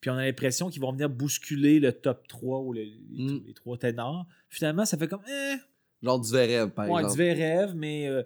puis 0.01 0.11
on 0.11 0.15
a 0.15 0.25
l'impression 0.25 0.69
qu'ils 0.71 0.81
vont 0.83 0.93
venir 0.93 1.09
bousculer 1.11 1.81
le 1.81 1.93
top 1.93 2.27
3 2.29 2.61
ou 2.61 2.73
le- 2.73 2.85
Mm. 3.11 3.41
les 3.47 3.55
trois 3.55 3.77
ténors. 3.77 4.27
Finalement, 4.49 4.85
ça 4.85 4.97
fait 4.97 5.09
comme, 5.09 5.23
eh, 5.29 5.57
Genre 6.03 6.19
du 6.21 6.29
Zverev, 6.29 6.71
par 6.71 6.89
ouais, 6.89 7.03
exemple. 7.03 7.23
du 7.23 7.31
rêve, 7.33 7.75
mais 7.75 8.07
euh, 8.09 8.23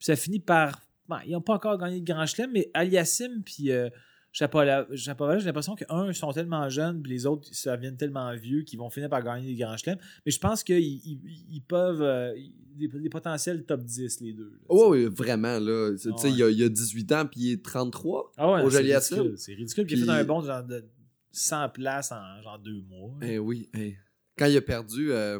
ça 0.00 0.16
finit 0.16 0.40
par. 0.40 0.80
Bon, 1.08 1.16
ils 1.26 1.32
n'ont 1.32 1.40
pas 1.40 1.54
encore 1.54 1.78
gagné 1.78 2.00
de 2.00 2.04
grand 2.12 2.26
chelem, 2.26 2.50
mais 2.52 2.70
Aliassim 2.74 3.42
puis 3.44 3.70
euh, 3.72 3.88
Chapovalov, 4.32 4.88
j'ai 4.90 5.06
l'impression 5.46 5.76
qu'un, 5.76 6.08
ils 6.08 6.14
sont 6.14 6.32
tellement 6.32 6.68
jeunes, 6.68 7.00
puis 7.02 7.12
les 7.12 7.24
autres, 7.24 7.48
ça 7.52 7.76
viennent 7.76 7.96
tellement 7.96 8.34
vieux 8.34 8.62
qu'ils 8.62 8.80
vont 8.80 8.90
finir 8.90 9.08
par 9.08 9.22
gagner 9.22 9.46
des 9.54 9.62
grands 9.62 9.76
chelems. 9.76 9.98
Mais 10.26 10.32
je 10.32 10.40
pense 10.40 10.64
qu'ils 10.64 10.80
ils, 10.82 11.20
ils 11.50 11.62
peuvent. 11.62 12.02
euh, 12.02 12.34
des, 12.74 12.88
des 12.88 13.08
potentiels 13.08 13.64
top 13.64 13.84
10, 13.84 14.20
les 14.22 14.32
deux. 14.32 14.50
là, 14.50 14.58
Oh, 14.68 14.88
oui, 14.90 15.04
vraiment, 15.04 15.60
là. 15.60 15.92
Tu 15.92 15.98
sais, 15.98 16.08
Ah 16.10 16.22
ouais. 16.24 16.32
il, 16.32 16.42
a, 16.42 16.50
il 16.50 16.62
a 16.64 16.68
18 16.68 17.12
ans, 17.12 17.24
puis 17.26 17.40
il 17.42 17.52
est 17.52 17.64
33. 17.64 18.32
Ah 18.36 18.50
ouais, 18.50 18.62
Au 18.64 18.70
c'est 18.70 18.78
ridicule. 18.80 19.34
C'est 19.38 19.54
ridicule. 19.54 19.86
Puis 19.86 19.96
il 19.96 20.10
a 20.10 20.14
fait 20.16 20.20
un 20.22 20.24
bond 20.24 20.40
genre 20.42 20.64
de 20.64 20.84
100 21.30 21.68
places 21.68 22.10
en 22.10 22.42
genre 22.42 22.58
deux 22.58 22.82
mois. 22.88 23.14
Eh 23.22 23.38
oui, 23.38 23.68
eh. 23.78 23.94
Quand 24.36 24.46
il 24.46 24.56
a 24.56 24.60
perdu... 24.60 25.12
euh, 25.12 25.38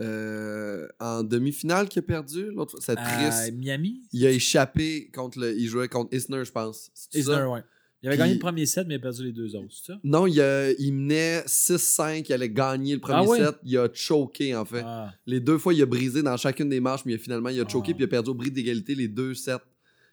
euh, 0.00 0.88
en 1.00 1.22
demi-finale 1.22 1.88
qu'il 1.88 2.00
a 2.00 2.02
perdu, 2.02 2.50
l'autre 2.50 2.72
fois, 2.72 2.80
c'est 2.80 2.96
triste. 2.96 3.52
Miami? 3.54 4.02
Il 4.12 4.24
a 4.26 4.30
échappé 4.30 5.10
contre 5.14 5.38
le... 5.38 5.56
Il 5.56 5.66
jouait 5.68 5.88
contre 5.88 6.14
Isner, 6.14 6.44
je 6.44 6.52
pense. 6.52 6.90
Isner, 7.14 7.42
ouais. 7.44 7.60
Il 8.02 8.08
avait 8.08 8.16
Puis- 8.16 8.22
gagné 8.24 8.34
le 8.34 8.40
premier 8.40 8.66
set, 8.66 8.84
mais 8.88 8.94
il 8.94 8.96
a 8.96 9.00
perdu 9.00 9.22
les 9.24 9.32
deux 9.32 9.54
autres, 9.54 9.68
c'est 9.70 9.92
ça? 9.92 10.00
Non, 10.02 10.26
il, 10.26 10.40
a- 10.40 10.72
il 10.72 10.92
menait 10.92 11.42
6-5, 11.46 12.24
il 12.28 12.32
allait 12.32 12.50
gagner 12.50 12.94
le 12.94 13.00
premier 13.00 13.18
Ah 13.20 13.24
ouais? 13.28 13.38
set. 13.38 13.54
Il 13.64 13.78
a 13.78 13.88
choqué, 13.92 14.56
en 14.56 14.64
fait. 14.64 14.82
Ah. 14.84 15.12
Les 15.26 15.38
deux 15.38 15.56
fois, 15.58 15.72
il 15.72 15.80
a 15.82 15.86
brisé 15.86 16.20
dans 16.22 16.36
chacune 16.36 16.68
des 16.68 16.80
manches, 16.80 17.04
mais 17.04 17.16
finalement, 17.16 17.50
il 17.50 17.60
a 17.60 17.68
choqué, 17.68 17.92
Ah. 17.92 17.94
puis 17.94 18.02
il 18.02 18.06
a 18.06 18.08
perdu 18.08 18.30
au 18.30 18.34
bris 18.34 18.50
d'égalité 18.50 18.94
les 18.96 19.06
deux 19.08 19.34
sets. 19.34 19.52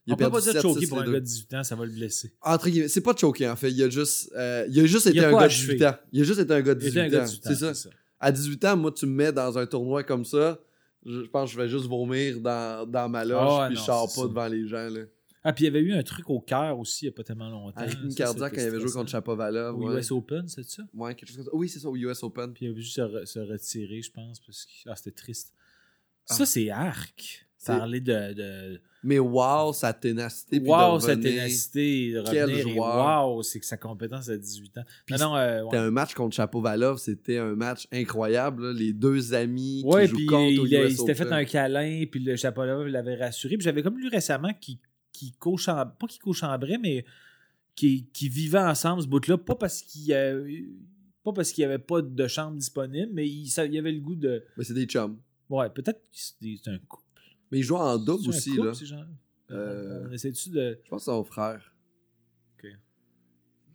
Il 0.06 0.12
a 0.12 0.14
On 0.14 0.18
peut 0.18 0.30
pas 0.30 0.40
dire 0.42 0.54
7-6 0.54 0.62
choqué 0.62 0.88
pour 0.88 1.00
un 1.00 1.04
deux. 1.06 1.14
gars 1.14 1.20
de 1.20 1.26
18 1.26 1.54
ans, 1.56 1.64
ça 1.64 1.76
va 1.76 1.86
le 1.86 1.92
blesser. 1.92 2.32
Entre 2.44 2.70
guillemets, 2.70 2.88
c'est 2.90 3.02
pas 3.02 3.16
choqué, 3.16 3.48
en 3.50 3.56
fait. 3.56 3.72
Il 3.72 3.82
a 3.82 3.90
juste, 3.90 4.32
euh, 4.36 4.66
il 4.70 4.80
a 4.80 4.86
juste 4.86 5.08
été 5.08 5.20
un 5.20 5.32
gars 5.32 5.40
de 5.40 5.44
achevé. 5.46 5.74
18 5.74 5.86
ans. 5.86 5.96
Il 6.12 6.22
a 6.22 6.24
juste 6.26 6.40
été 6.40 6.54
un 6.54 6.62
gars 6.62 6.76
de 6.76 6.82
Il 6.82 6.88
était 6.90 6.92
18 6.92 7.00
un 7.02 7.08
gars 7.10 7.22
ans. 7.22 7.26
de 7.26 7.30
18 7.30 7.46
ans, 7.48 7.50
C'est 7.50 7.74
ça. 7.76 7.90
À 8.20 8.32
18 8.32 8.66
ans, 8.66 8.78
moi, 8.78 8.92
tu 8.92 9.06
me 9.06 9.14
mets 9.14 9.32
dans 9.32 9.58
un 9.58 9.66
tournoi 9.66 10.04
comme 10.04 10.26
ça, 10.26 10.60
je, 11.06 11.24
je 11.24 11.30
pense 11.30 11.50
que 11.50 11.56
je 11.56 11.62
vais 11.62 11.70
juste 11.70 11.86
vomir 11.88 12.40
dans, 12.42 12.90
dans 12.90 13.08
ma 13.10 13.24
loge, 13.24 13.60
ouais, 13.60 13.68
puis 13.68 13.76
non, 13.76 13.82
je 13.82 13.86
sors 13.86 14.08
pas 14.08 14.22
ça. 14.22 14.28
devant 14.28 14.48
les 14.48 14.68
gens. 14.68 14.90
Là. 14.90 15.02
Ah, 15.44 15.54
puis 15.54 15.64
il 15.64 15.68
y 15.68 15.70
avait 15.70 15.80
eu 15.80 15.94
un 15.94 16.04
truc 16.04 16.30
au 16.30 16.42
cœur 16.42 16.78
aussi, 16.78 17.06
il 17.06 17.08
n'y 17.08 17.14
a 17.14 17.16
pas 17.16 17.24
tellement 17.24 17.50
longtemps. 17.50 17.88
Ça, 17.88 18.16
cardiaque 18.16 18.56
quand 18.56 18.62
il 18.62 18.68
avait 18.68 18.80
joué 18.82 18.92
contre 18.92 19.10
Chapovalov. 19.10 19.80
Au 19.80 19.90
ouais. 19.90 20.00
US 20.00 20.12
Open, 20.12 20.48
c'est 20.50 20.70
ça? 20.70 20.84
Ouais, 20.94 21.16
quelque 21.16 21.30
chose 21.30 21.38
comme 21.38 21.46
ça. 21.46 21.52
Oui, 21.56 21.70
c'est 21.70 21.80
ça, 21.80 21.90
au 21.90 21.96
US 21.96 22.22
Open. 22.24 22.54
Puis 22.54 22.66
il 22.66 22.72
avait 22.72 22.82
juste 22.82 22.96
se, 22.96 23.02
re- 23.02 23.26
se 23.26 23.40
retirer, 23.40 24.02
je 24.02 24.12
pense, 24.12 24.40
parce 24.42 24.66
que 24.66 24.72
ah, 24.90 24.96
c'était 24.98 25.12
triste. 25.12 25.54
Ah. 26.30 26.34
Ça, 26.34 26.46
c'est 26.46 26.70
arc. 26.70 27.49
Parler 27.66 28.00
de, 28.00 28.34
de 28.34 28.82
Mais 29.04 29.20
wow, 29.20 29.74
sa 29.74 29.92
ténacité. 29.94 30.60
puis 30.60 30.68
de 30.68 30.72
wow, 30.74 31.00
sa 31.00 31.16
ténacité, 31.18 32.14
de 32.14 32.24
Quel 32.32 32.50
et 32.52 32.62
joueur. 32.62 33.28
wow, 33.28 33.44
c'est 33.44 33.60
que 33.60 33.66
sa 33.66 33.78
compétence 33.78 34.30
à 34.30 34.38
18 34.38 34.78
ans. 34.78 34.84
Puis 35.06 35.16
non, 35.18 35.30
non, 35.32 35.36
euh, 35.38 35.64
ouais. 35.64 35.78
Un 35.78 35.92
match 35.92 36.14
contre 36.14 36.36
Chapovalov, 36.36 36.98
c'était 37.00 37.38
un 37.38 37.56
match 37.56 37.88
incroyable. 37.92 38.68
là. 38.68 38.74
Les 38.74 38.94
deux 38.94 39.34
amis 39.34 39.82
Ouais, 39.86 40.04
qui 40.06 40.10
jouent 40.12 40.16
puis 40.18 40.26
contre 40.26 40.68
il, 40.68 40.98
s'était 40.98 41.16
fait 41.16 41.32
un 41.32 41.44
câlin, 41.46 42.06
puis 42.10 42.20
le 42.22 42.36
Chapovalov 42.36 42.88
l'avait 42.88 43.16
rassuré. 43.16 43.58
Puis 43.58 43.64
j'avais 43.66 43.84
comme 43.84 43.98
lu 44.00 44.08
récemment 44.08 44.54
qu'il 44.60 44.78
cocham- 45.40 45.92
pas 46.00 46.08
qu'il 46.08 46.22
cochambrait, 46.22 46.78
mais 46.78 47.04
qui 47.76 48.08
qui 48.14 48.30
vivaient 48.30 48.60
ensemble 48.60 49.02
ce 49.04 49.08
bout-là, 49.08 49.38
pas 49.38 49.56
parce 49.56 49.82
qu'il 49.82 50.14
pas 51.24 51.34
parce 51.34 51.52
qu'il 51.52 51.62
n'y 51.64 51.66
avait 51.66 51.78
pas 51.84 52.02
de 52.02 52.28
chambre 52.28 52.56
disponible, 52.58 53.12
mais 53.14 53.28
il, 53.28 53.48
ça- 53.48 53.66
il 53.66 53.74
y 53.74 53.78
avait 53.78 53.92
le 53.92 54.00
goût 54.00 54.16
de. 54.16 54.44
Mais 54.58 54.64
c'est 54.64 54.74
des 54.74 54.86
chums. 54.86 55.18
Ouais, 55.50 55.70
peut-être 55.70 56.02
que 56.02 56.08
c'est 56.12 56.36
c'est 56.64 56.70
un 56.72 56.78
couple. 56.88 57.04
Mais 57.52 57.60
ils 57.60 57.64
jouent 57.64 57.76
en 57.76 57.98
double 57.98 58.30
aussi. 58.30 58.52
couple, 58.56 58.68
là. 58.68 58.74
ces? 58.74 59.08
Euh, 59.52 60.08
On 60.08 60.12
essaie-tu 60.12 60.50
de. 60.50 60.80
Je 60.84 60.90
pense 60.90 61.02
que 61.02 61.06
c'est 61.06 61.12
son 61.12 61.24
frère. 61.24 61.74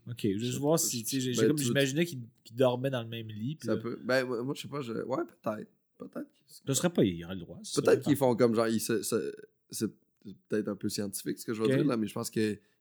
Ok, 0.07 0.21
vais 0.23 0.39
juste 0.39 0.59
voir 0.59 0.79
si. 0.79 1.03
Ben, 1.03 1.49
comme- 1.49 1.57
J'imaginais 1.59 2.05
qu'ils 2.05 2.21
dormaient 2.53 2.91
dans 2.91 3.03
le 3.03 3.09
même 3.09 3.29
lit. 3.29 3.57
Ça 3.63 3.75
là, 3.75 3.81
peut. 3.81 3.99
Ben, 4.05 4.25
moi, 4.27 4.53
je 4.55 4.61
sais 4.61 4.69
pas. 4.69 4.83
Je... 4.83 4.93
Ouais, 4.93 5.23
peut-être. 5.43 5.71
Peut-être. 5.97 6.31
qu'ils- 6.31 6.45
Ce 6.67 6.75
serait 6.75 6.91
pas, 6.93 7.05
il 7.05 7.25
aurait 7.25 7.35
le 7.37 7.41
droit. 7.41 7.59
Peut-être 7.75 8.03
qu'ils 8.05 8.17
font 8.17 8.37
comme 8.37 8.55
genre. 8.55 8.67
C'est 9.71 9.89
peut-être 10.49 10.69
un 10.69 10.77
peu 10.77 10.91
scientifique 10.91 11.39
ce 11.39 11.47
que 11.47 11.55
je 11.55 11.63
Ok. 11.67 11.71
dire 11.75 11.85
là, 11.87 11.97
mais 11.97 12.07
je 12.07 12.13
pense 12.13 12.29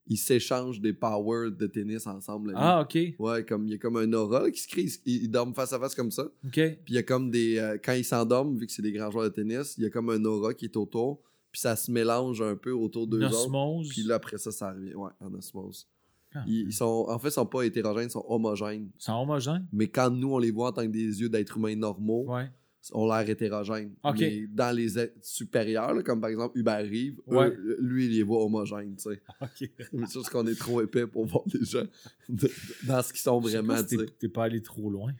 qu'ils 0.07 0.17
s'échangent 0.17 0.81
des 0.81 0.93
powers 0.93 1.51
de 1.51 1.67
tennis 1.67 2.05
ensemble. 2.07 2.49
nuit. 2.49 2.55
Ah, 2.57 2.81
ok. 2.81 2.97
Ouais, 3.19 3.45
comme 3.45 3.65
il 3.67 3.71
y 3.71 3.75
a 3.75 3.77
comme 3.77 3.97
un 3.97 4.11
aura 4.13 4.41
là, 4.43 4.51
qui 4.51 4.59
se 4.61 4.67
crée. 4.67 4.85
Ils, 5.05 5.23
ils 5.23 5.29
dorment 5.31 5.53
face 5.53 5.71
à 5.73 5.79
face 5.79 5.95
comme 5.95 6.11
ça. 6.11 6.23
Ok. 6.45 6.51
Puis 6.53 6.77
il 6.89 6.95
y 6.95 6.97
a 6.97 7.03
comme 7.03 7.31
des. 7.31 7.57
euh, 7.57 7.77
quand 7.83 7.93
ils 7.93 8.03
s'endorment, 8.05 8.57
vu 8.57 8.65
que 8.67 8.71
c'est 8.73 8.81
des 8.81 8.91
grands 8.91 9.09
joueurs 9.11 9.25
de 9.25 9.29
tennis, 9.33 9.75
il 9.77 9.83
y 9.83 9.85
a 9.85 9.89
comme 9.89 10.09
un 10.09 10.23
aura 10.25 10.53
qui 10.53 10.65
est 10.65 10.75
autour. 10.77 11.19
Puis 11.51 11.61
ça 11.61 11.75
se 11.75 11.91
mélange 11.91 12.41
un 12.41 12.55
peu 12.55 12.71
autour 12.71 13.05
d'eux 13.07 13.19
autres. 13.27 13.89
Puis 13.89 14.01
là, 14.03 14.15
après 14.15 14.37
ça, 14.39 14.51
ça 14.51 14.71
revient. 14.71 14.95
Ouais, 14.95 15.11
en 15.19 15.33
osmose. 15.35 15.87
Ah. 16.35 16.43
Ils, 16.47 16.61
ils 16.69 16.73
sont, 16.73 17.05
en 17.07 17.19
fait, 17.19 17.27
ils 17.27 17.31
sont 17.33 17.45
pas 17.45 17.61
hétérogènes, 17.61 18.07
ils 18.07 18.11
sont 18.11 18.25
homogènes. 18.27 18.89
C'est 18.97 19.11
homogène. 19.11 19.67
Mais 19.71 19.87
quand 19.87 20.09
nous, 20.09 20.33
on 20.33 20.39
les 20.39 20.49
voit 20.49 20.69
en 20.69 20.71
tant 20.71 20.81
que 20.81 20.87
des 20.91 21.21
yeux 21.21 21.29
d'êtres 21.29 21.57
humains 21.57 21.75
normaux, 21.75 22.25
Ouais. 22.27 22.49
On 22.93 23.08
l'air 23.08 23.28
hétérogènes. 23.30 23.93
Mais 24.19 24.46
dans 24.48 24.76
les 24.76 24.88
supérieurs, 25.22 25.93
là, 25.93 26.04
comme 26.04 26.19
par 26.22 26.30
exemple 26.30 26.58
Hubert 26.58 26.84
Rive, 26.84 27.19
eux, 27.32 27.78
lui, 27.80 28.06
il 28.08 28.12
les 28.15 28.24
voit 28.24 28.43
homogènes. 28.43 28.96
tu 28.96 29.10
sais. 29.12 29.22
C'est 29.80 30.12
juste 30.13 30.30
qu'on 30.30 30.46
est 30.48 30.56
trop 30.60 30.82
épais 30.82 31.08
pour 31.08 31.26
voir 31.26 31.43
les 31.54 31.63
gens 31.65 31.86
de- 32.30 32.50
dans 32.86 33.02
ce 33.02 33.13
qu'ils 33.13 33.22
sont 33.22 33.39
vraiment. 33.39 33.76
pas 33.76 33.88
si 33.88 33.98
tu 33.98 34.06
T'es 34.19 34.30
pas 34.30 34.43
allé 34.46 34.62
trop 34.62 34.89
loin. 34.89 35.13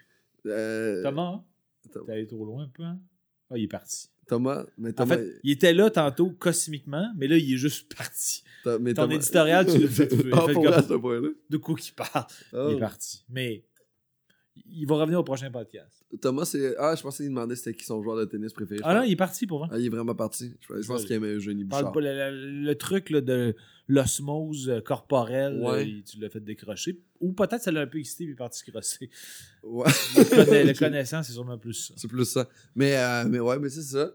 Euh, 0.46 1.02
Thomas, 1.04 1.22
hein? 1.36 1.44
Thomas. 1.92 2.06
T'es 2.08 2.12
allé 2.12 2.28
trop 2.28 2.46
loin 2.46 2.64
un 2.64 2.70
peu, 2.70 2.84
hein? 2.84 3.00
Ah, 3.50 3.58
il 3.58 3.64
est 3.64 3.68
parti. 3.68 4.10
Thomas, 4.28 4.66
mais 4.78 4.90
En 4.92 4.94
Thomas, 4.94 5.18
fait, 5.18 5.40
il 5.44 5.52
était 5.52 5.74
là 5.74 5.90
tantôt 5.90 6.32
cosmiquement, 6.32 7.12
mais 7.18 7.28
là, 7.28 7.38
il 7.38 7.54
est 7.54 7.58
juste 7.58 7.94
parti. 7.96 8.44
Mais 8.80 8.94
ton 8.94 9.04
Thomas- 9.04 9.16
éditorial, 9.16 9.66
tu 9.66 9.78
l'as 9.80 9.88
fait- 9.90 10.08
tu 10.08 10.30
Ah, 10.32 10.46
fait 10.48 10.54
pour 10.54 10.64
comme- 10.64 10.82
ce 10.82 10.94
point-là? 10.94 11.30
De 11.50 11.58
quoi 11.58 11.76
qu'il 11.76 11.94
parle. 11.94 12.26
Ah. 12.54 12.68
Il 12.70 12.78
est 12.78 12.80
parti. 12.80 13.26
Mais 13.30 13.66
il 14.70 14.86
va 14.88 14.96
revenir 14.98 15.20
au 15.20 15.24
prochain 15.24 15.50
podcast. 15.52 16.06
Thomas, 16.22 16.46
c'est. 16.46 16.76
Ah, 16.78 16.94
je 16.96 17.02
pensais 17.02 17.24
qu'il 17.24 17.30
demandait 17.32 17.56
c'était 17.56 17.74
qui 17.74 17.86
son 17.86 18.02
joueur 18.04 18.18
de 18.18 18.26
tennis 18.26 18.54
préféré. 18.54 18.82
Ah 18.84 18.94
non, 18.96 19.02
il 19.04 19.12
est 19.12 19.16
parti 19.16 19.48
pour 19.48 19.60
vrai. 19.60 19.70
Ah, 19.72 19.80
il 19.80 19.86
est 19.88 19.90
vraiment 19.90 20.14
parti. 20.16 20.54
Je, 20.62 20.82
je 20.82 20.88
pense 20.88 21.06
qu'il 21.06 21.16
aimait 21.16 21.34
Eugénie 21.34 21.66
Parle 21.66 21.84
Bouchard. 21.84 21.94
pas 21.94 22.02
le, 22.02 22.32
le- 22.32 22.62
le 22.66 22.76
truc 22.76 23.10
là, 23.10 23.22
de 23.22 23.56
l'osmose 23.88 24.70
euh, 24.70 24.80
corporelle, 24.82 25.60
Ouais. 25.62 25.78
là, 25.78 25.82
il- 25.82 26.04
tu 26.04 26.20
l'as 26.20 26.30
fait 26.30 26.40
décrocher. 26.40 27.00
Ou 27.20 27.34
peut-être 27.34 27.62
ça 27.62 27.72
l'a 27.72 27.82
un 27.82 27.88
peu 27.88 28.00
excité 28.00 28.24
et 28.26 28.28
il 28.28 28.32
est 28.32 28.36
parti 28.36 28.60
se 28.60 28.70
crosser. 28.72 29.10
Ouais. 29.64 29.86
Le, 30.18 30.24
conna- 30.24 30.64
le 30.64 30.74
connaissant, 30.80 31.24
c'est 31.24 31.34
sûrement 31.34 31.58
plus 31.58 31.74
ça. 31.74 31.94
c'est 31.98 32.08
plus 32.08 32.26
ça. 32.26 32.48
Mais, 32.76 32.96
euh, 32.98 33.26
mais 33.28 33.40
ouais, 33.40 33.58
mais 33.60 33.70
c'est 33.70 33.82
ça. 33.82 34.12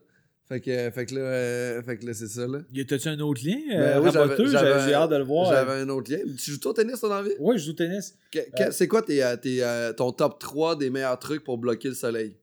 Fait 0.48 0.60
que, 0.60 0.90
fait 0.90 1.04
que 1.06 1.14
là, 1.14 1.20
euh, 1.20 1.82
fait 1.82 1.98
que 1.98 2.06
là 2.06 2.14
c'est 2.14 2.26
ça. 2.26 2.46
Là. 2.46 2.60
Y 2.72 2.80
a-tu 2.80 3.08
un 3.08 3.20
autre 3.20 3.44
lien? 3.46 3.58
Ben 3.68 3.76
Euh, 3.80 4.00
oui, 4.00 4.10
j'avais- 4.12 4.18
raboteux? 4.18 4.46
j'avais- 4.50 4.88
J'ai 4.88 4.94
hâte 4.94 5.10
de 5.10 5.16
le 5.16 5.22
voir. 5.24 5.52
J'avais 5.52 5.72
un 5.82 5.88
autre 5.90 6.10
lien. 6.10 6.20
Tu 6.38 6.52
joues 6.52 6.60
au 6.66 6.72
tennis, 6.72 6.98
toi, 7.00 7.08
dans 7.10 7.16
la 7.16 7.22
vie? 7.22 7.34
Oui, 7.38 7.58
je 7.58 7.64
joue 7.64 7.70
au 7.72 7.74
tennis. 7.74 8.16
Que- 8.32 8.70
c'est 8.70 8.88
quoi 8.88 9.02
tes, 9.02 9.22
euh, 9.22 9.36
tes, 9.36 9.62
euh, 9.62 9.92
ton 9.92 10.10
top 10.10 10.38
3 10.38 10.74
des 10.76 10.88
meilleurs 10.88 11.18
trucs 11.18 11.44
pour 11.44 11.58
bloquer 11.58 11.88
le 11.88 11.94
soleil? 11.94 12.36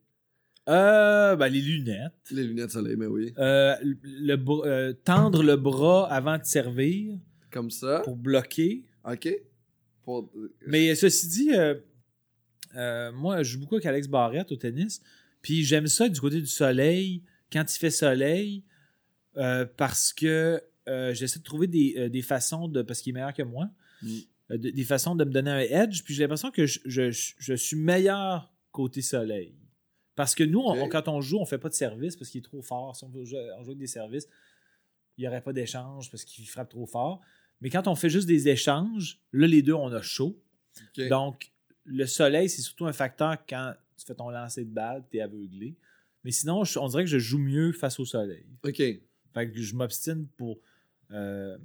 Euh, 0.67 1.35
ben, 1.35 1.47
les 1.47 1.61
lunettes. 1.61 2.11
Les 2.31 2.43
lunettes 2.43 2.67
de 2.67 2.71
soleil, 2.71 2.95
mais 2.95 3.05
oui. 3.07 3.33
Euh, 3.37 3.75
le, 4.03 4.35
euh, 4.65 4.93
tendre 5.03 5.43
le 5.43 5.55
bras 5.55 6.11
avant 6.11 6.37
de 6.37 6.43
servir 6.43 7.17
Comme 7.51 7.69
ça. 7.71 7.99
pour 8.03 8.15
bloquer. 8.15 8.83
OK. 9.09 9.29
Pour... 10.03 10.31
Mais 10.67 10.93
ceci 10.95 11.27
dit, 11.27 11.49
euh, 11.55 11.75
euh, 12.75 13.11
moi, 13.11 13.43
je 13.43 13.53
joue 13.53 13.59
beaucoup 13.59 13.75
avec 13.75 13.85
Alex 13.85 14.07
Barrette 14.07 14.51
au 14.51 14.55
tennis. 14.55 15.01
Puis 15.41 15.63
j'aime 15.63 15.87
ça 15.87 16.09
du 16.09 16.19
côté 16.19 16.39
du 16.39 16.47
soleil, 16.47 17.21
quand 17.51 17.63
il 17.73 17.77
fait 17.79 17.89
soleil, 17.91 18.63
euh, 19.37 19.65
parce 19.77 20.13
que 20.13 20.61
euh, 20.87 21.13
j'essaie 21.13 21.39
de 21.39 21.43
trouver 21.43 21.67
des, 21.67 21.95
euh, 21.97 22.09
des 22.09 22.21
façons 22.21 22.67
de. 22.67 22.81
Parce 22.81 23.01
qu'il 23.01 23.11
est 23.11 23.13
meilleur 23.13 23.33
que 23.33 23.43
moi. 23.43 23.69
Mm. 24.01 24.07
de- 24.49 24.69
des 24.69 24.83
façons 24.83 25.15
de 25.15 25.23
me 25.25 25.31
donner 25.31 25.49
un 25.49 25.57
edge. 25.59 26.03
Puis 26.03 26.13
j'ai 26.13 26.21
l'impression 26.23 26.51
que 26.51 26.65
je, 26.67 26.79
je- 26.85 27.09
je 27.39 27.53
suis 27.55 27.75
meilleur 27.75 28.53
côté 28.71 29.01
soleil. 29.01 29.55
Parce 30.13 30.35
que 30.35 30.43
nous, 30.43 30.59
on- 30.59 30.75
quand 30.89 31.07
on 31.07 31.19
joue, 31.21 31.39
on 31.39 31.45
fait 31.45 31.57
pas 31.57 31.69
de 31.69 31.73
service 31.73 32.15
parce 32.15 32.29
qu'il 32.29 32.39
est 32.39 32.43
trop 32.43 32.61
fort. 32.61 32.95
Si 32.95 33.03
on 33.03 33.09
veut 33.09 33.25
jouer, 33.25 33.49
on 33.57 33.63
joue 33.63 33.71
avec 33.71 33.79
des 33.79 33.87
services, 33.87 34.27
il 35.17 35.21
n'y 35.21 35.27
aurait 35.27 35.41
pas 35.41 35.51
d'échange 35.53 36.11
parce 36.11 36.23
qu'il 36.23 36.47
frappe 36.47 36.69
trop 36.69 36.85
fort. 36.85 37.21
Mais 37.61 37.69
quand 37.71 37.87
on 37.87 37.95
fait 37.95 38.09
juste 38.09 38.27
des 38.27 38.47
échanges, 38.47 39.19
là, 39.33 39.47
les 39.47 39.61
deux, 39.63 39.73
on 39.73 39.91
a 39.91 40.01
chaud. 40.03 40.39
Donc, 41.09 41.51
le 41.85 42.05
soleil, 42.05 42.47
c'est 42.49 42.61
surtout 42.61 42.85
un 42.85 42.93
facteur 42.93 43.37
quand 43.49 43.73
tu 43.97 44.05
fais 44.05 44.13
ton 44.13 44.29
lancer 44.29 44.63
de 44.65 44.69
balle, 44.69 45.03
tu 45.09 45.17
es 45.17 45.21
aveuglé. 45.21 45.75
Mais 46.25 46.31
sinon, 46.31 46.63
je- 46.65 46.77
on 46.79 46.87
dirait 46.89 47.03
que 47.05 47.09
je 47.09 47.19
joue 47.19 47.37
mieux 47.37 47.71
face 47.71 47.99
au 47.99 48.05
soleil. 48.05 48.43
OK. 48.65 48.75
Fait 48.77 49.01
que 49.51 49.61
je 49.61 49.75
m'obstine 49.75 50.27
pour 50.37 50.59
euh, 51.11 51.55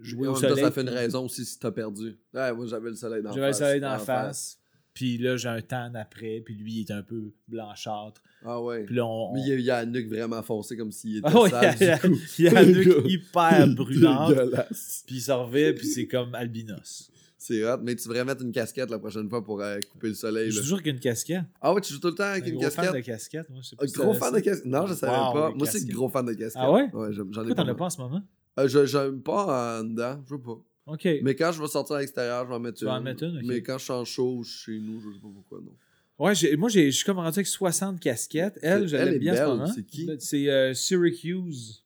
jouer 0.00 0.28
En 0.28 0.32
au 0.32 0.36
soleil. 0.36 0.64
ça 0.64 0.70
fait 0.70 0.82
une 0.82 0.88
raison 0.88 1.24
aussi 1.26 1.44
si 1.44 1.58
t'as 1.58 1.72
perdu. 1.72 2.16
Ouais, 2.32 2.54
moi, 2.54 2.66
j'avais 2.66 2.90
le 2.90 2.96
soleil 2.96 3.22
dans 3.22 3.30
la 3.30 3.34
J'avais 3.34 3.46
le 3.48 3.52
face. 3.52 3.58
soleil 3.58 3.80
dans 3.80 3.90
la 3.90 3.98
face. 3.98 4.58
Puis 4.94 5.18
là, 5.18 5.36
j'ai 5.36 5.48
un 5.48 5.60
tan 5.60 5.92
après. 5.94 6.40
Puis 6.42 6.54
lui, 6.54 6.72
il 6.76 6.80
est 6.82 6.90
un 6.90 7.02
peu 7.02 7.34
blanchâtre. 7.48 8.22
Ah 8.42 8.62
ouais. 8.62 8.84
Puis 8.84 8.94
là, 8.94 9.04
on. 9.04 9.34
Mais 9.34 9.40
il 9.46 9.60
y, 9.60 9.70
a, 9.70 9.80
la 9.80 9.86
nuque 9.86 10.08
vraiment 10.08 10.42
foncée 10.42 10.74
comme 10.76 10.90
s'il 10.92 11.18
était 11.18 11.28
Ah 11.30 11.38
ouais, 11.40 11.50
sale, 11.50 11.76
il 11.80 11.86
y 11.86 11.90
a- 11.90 11.98
du 11.98 12.08
coup. 12.10 12.18
il 12.38 12.44
y 12.44 12.48
a 12.48 12.58
un 12.58 12.64
nuque 12.64 13.04
hyper. 13.06 13.68
Dégueulasse. 13.74 15.04
Puis 15.06 15.16
il 15.16 15.20
se 15.20 15.32
revêt, 15.32 15.74
puis 15.74 15.86
c'est 15.86 16.06
comme 16.06 16.34
albinos. 16.34 17.10
C'est 17.46 17.64
hot, 17.64 17.78
mais 17.82 17.94
tu 17.94 18.08
devrais 18.08 18.24
mettre 18.24 18.42
une 18.42 18.50
casquette 18.50 18.90
la 18.90 18.98
prochaine 18.98 19.28
fois 19.28 19.44
pour 19.44 19.60
euh, 19.62 19.78
couper 19.90 20.08
le 20.08 20.14
soleil. 20.14 20.50
Je 20.50 20.56
joue 20.56 20.62
toujours 20.62 20.78
avec 20.78 20.86
une 20.94 20.98
casquette. 21.00 21.44
Ah 21.60 21.72
ouais, 21.72 21.80
tu 21.80 21.92
joues 21.92 22.00
tout 22.00 22.08
le 22.08 22.14
temps 22.14 22.24
Un 22.24 22.30
avec 22.30 22.46
une 22.46 22.54
gros 22.54 22.62
casquette? 22.64 22.84
fan 22.86 22.94
de 22.94 23.00
casquette. 23.00 23.50
Moi, 23.50 23.60
je 23.62 23.68
sais 23.68 23.76
pas 23.76 23.84
Un 23.84 23.86
si 23.88 23.94
gros 23.94 24.14
fan 24.14 24.34
de 24.34 24.40
casquette? 24.40 24.66
Non, 24.66 24.86
je 24.86 24.94
savais 24.94 25.12
Wow, 25.12 25.32
pas. 25.32 25.50
Moi, 25.54 25.66
c'est 25.66 25.78
casquettes. 25.78 25.94
gros 25.94 26.08
fan 26.08 26.26
de 26.26 26.32
casquette. 26.32 26.52
Ah 26.56 26.72
ouais? 26.72 26.90
Ouais, 26.92 27.12
j'en 27.12 27.22
ai 27.22 27.26
Pourquoi 27.26 27.54
pas. 27.54 27.62
t'en 27.64 27.68
as 27.68 27.74
pas 27.76 27.84
en 27.84 27.90
ce 27.90 28.00
moment? 28.00 28.22
Euh, 28.58 28.66
je- 28.68 28.86
J'aime 28.86 29.20
pas 29.22 29.78
en 29.80 29.84
dedans, 29.84 30.20
je 30.26 30.34
veux 30.34 30.40
pas. 30.40 30.58
Ok. 30.86 31.08
Mais 31.22 31.34
quand 31.36 31.52
je 31.52 31.60
vais 31.62 31.68
sortir 31.68 31.96
à 31.96 32.00
l'extérieur, 32.00 32.44
je 32.44 32.48
vais 32.48 32.54
en 32.56 32.60
mettre 32.60 32.78
Tu 32.78 32.84
une. 32.84 32.90
vas 32.90 32.96
en 32.96 33.00
mettre 33.02 33.22
une, 33.22 33.36
ok. 33.36 33.42
Mais 33.44 33.62
quand 33.62 33.78
je 33.78 33.84
suis 33.84 33.92
en 33.92 34.04
show 34.04 34.42
chez 34.42 34.78
nous, 34.80 35.00
je 35.00 35.12
sais 35.14 35.20
pas 35.20 35.28
pourquoi, 35.32 35.60
non. 35.64 35.72
Ouais, 36.18 36.32
moi, 36.56 36.68
j'ai- 36.68 36.90
je 36.90 36.96
suis 36.96 37.04
comme 37.04 37.18
rendu 37.18 37.38
avec 37.38 37.46
60 37.46 38.00
casquettes. 38.00 38.58
Elle, 38.62 38.88
je 38.88 38.96
l'aime 38.96 39.18
bien 39.18 39.34
en 39.34 39.36
ce 39.36 39.40
belle. 39.42 39.48
moment. 39.50 39.66
C'est 39.66 39.82
qui? 39.86 40.10
C'est 40.18 40.48
euh, 40.50 40.74
Syracuse. 40.74 41.84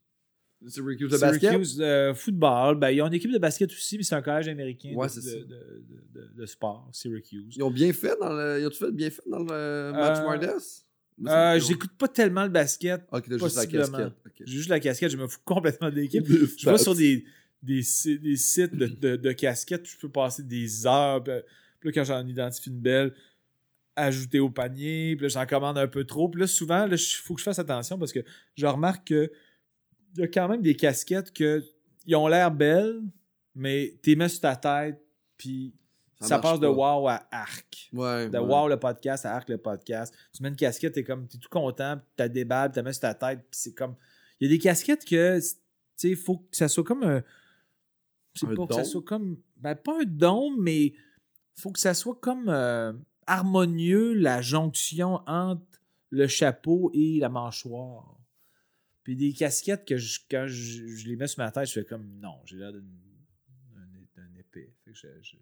Syracuse, 0.66 1.10
le 1.10 1.18
basket? 1.18 1.40
Syracuse 1.40 1.78
euh, 1.80 2.14
football. 2.14 2.76
Ben, 2.78 2.90
ils 2.90 3.00
ont 3.02 3.06
une 3.06 3.14
équipe 3.14 3.32
de 3.32 3.38
basket 3.38 3.70
aussi, 3.72 3.96
mais 3.96 4.02
c'est 4.02 4.14
un 4.14 4.22
collège 4.22 4.48
américain 4.48 4.92
Ouais, 4.94 5.06
de, 5.08 5.20
de, 5.20 5.30
de, 5.30 5.44
de- 5.44 6.20
de- 6.20 6.30
de 6.40 6.46
sport, 6.46 6.88
Syracuse. 6.92 7.54
Ils 7.56 7.62
ont 7.62 7.70
bien 7.70 7.92
fait 7.92 8.16
dans 8.20 8.32
le. 8.32 8.60
Ils 8.60 8.66
ont 8.66 8.70
fait 8.70 8.92
bien 8.92 9.10
fait 9.10 9.22
dans 9.26 9.38
le 9.38 9.92
match 9.92 10.18
Euh, 10.18 10.24
Mardes? 10.24 10.52
Euh, 11.26 11.60
J'écoute 11.60 11.92
pas 11.98 12.08
tellement 12.08 12.44
le 12.44 12.48
basket. 12.50 13.02
Ok, 13.12 13.24
t'as 13.28 13.38
juste 13.38 13.56
la 13.56 13.66
casquette. 13.66 14.12
J'ai 14.44 14.56
juste 14.56 14.68
la 14.70 14.80
casquette, 14.80 15.10
je 15.10 15.16
me 15.16 15.26
fous 15.26 15.40
complètement 15.44 15.90
de 15.90 15.96
l'équipe. 15.96 16.26
Je 16.58 16.70
vais 16.70 16.78
sur 16.78 16.94
des, 16.94 17.24
des, 17.62 17.82
des 18.18 18.36
sites 18.36 18.74
de, 18.74 18.86
de, 18.86 19.16
de 19.16 19.32
casquettes, 19.32 19.86
je 19.86 19.98
peux 19.98 20.08
passer 20.08 20.42
des 20.42 20.86
heures. 20.86 21.22
Puis 21.22 21.32
là, 21.84 21.92
quand 21.92 22.04
j'en 22.04 22.26
identifie 22.26 22.70
une 22.70 22.80
belle, 22.80 23.12
ajouter 23.96 24.38
au 24.40 24.48
panier, 24.48 25.14
puis 25.16 25.24
là, 25.24 25.28
j'en 25.28 25.46
commande 25.46 25.76
un 25.76 25.88
peu 25.88 26.04
trop. 26.04 26.28
Puis 26.30 26.40
là, 26.40 26.46
souvent, 26.46 26.86
il 26.86 26.96
faut 26.98 27.34
que 27.34 27.40
je 27.40 27.44
fasse 27.44 27.58
attention 27.58 27.98
parce 27.98 28.12
que 28.12 28.20
je 28.56 28.66
remarque 28.66 29.08
que 29.08 29.30
y 30.16 30.22
a 30.22 30.28
quand 30.28 30.48
même 30.48 30.62
des 30.62 30.74
casquettes 30.74 31.32
que 31.32 31.62
ils 32.06 32.16
ont 32.16 32.28
l'air 32.28 32.50
belles, 32.50 33.02
mais 33.54 33.98
tu 34.02 34.10
les 34.10 34.16
mets 34.16 34.28
sur 34.28 34.40
ta 34.40 34.56
tête, 34.56 35.00
puis 35.36 35.74
Ça 36.20 36.38
passe 36.38 36.60
de 36.60 36.66
wow 36.66 37.08
à 37.08 37.26
arc. 37.30 37.88
Ouais. 37.92 38.28
De 38.28 38.38
ouais. 38.38 38.44
wow 38.44 38.68
le 38.68 38.78
podcast 38.78 39.24
à 39.24 39.34
arc 39.34 39.48
le 39.48 39.58
podcast. 39.58 40.14
Tu 40.34 40.42
mets 40.42 40.50
une 40.50 40.56
casquette, 40.56 40.94
t'es 40.94 41.04
comme, 41.04 41.26
t'es 41.26 41.38
tout 41.38 41.48
content, 41.48 42.00
t'as 42.16 42.28
déballe, 42.28 42.72
t'as 42.72 42.82
mis 42.82 42.92
sur 42.92 43.00
ta 43.00 43.14
tête, 43.14 43.40
puis 43.50 43.60
c'est 43.60 43.74
comme. 43.74 43.94
Il 44.38 44.48
y 44.48 44.52
a 44.52 44.56
des 44.56 44.58
casquettes 44.58 45.04
que, 45.04 45.38
tu 45.38 45.46
sais, 45.96 46.10
il 46.10 46.16
faut 46.16 46.38
que 46.38 46.56
ça 46.56 46.68
soit 46.68 46.84
comme 46.84 47.02
un. 47.02 47.22
Je 48.34 48.46
sais 48.46 48.54
pas, 48.54 48.66
que 48.66 48.74
ça 48.74 48.84
soit 48.84 49.02
comme. 49.02 49.38
Ben, 49.56 49.74
pas 49.74 50.00
un 50.00 50.04
dôme, 50.04 50.56
mais 50.60 50.94
faut 51.56 51.72
que 51.72 51.80
ça 51.80 51.94
soit 51.94 52.18
comme 52.20 52.48
euh, 52.48 52.92
harmonieux, 53.26 54.14
la 54.14 54.40
jonction 54.40 55.20
entre 55.26 55.62
le 56.10 56.26
chapeau 56.26 56.90
et 56.92 57.18
la 57.20 57.28
mâchoire. 57.28 58.19
Puis 59.10 59.16
des 59.16 59.32
casquettes 59.32 59.84
que 59.84 59.96
je- 59.96 60.20
quand 60.30 60.46
je, 60.46 60.86
je 60.86 61.08
les 61.08 61.16
mets 61.16 61.26
sur 61.26 61.40
ma 61.42 61.50
tête, 61.50 61.66
je 61.66 61.72
fais 61.72 61.84
comme 61.84 62.06
non, 62.20 62.36
j'ai 62.44 62.56
l'air 62.58 62.72
d'un 62.72 62.78
épée. 64.38 64.72
Fait 64.84 64.92
que 64.92 64.96
je- 64.96 65.08
je- 65.20 65.36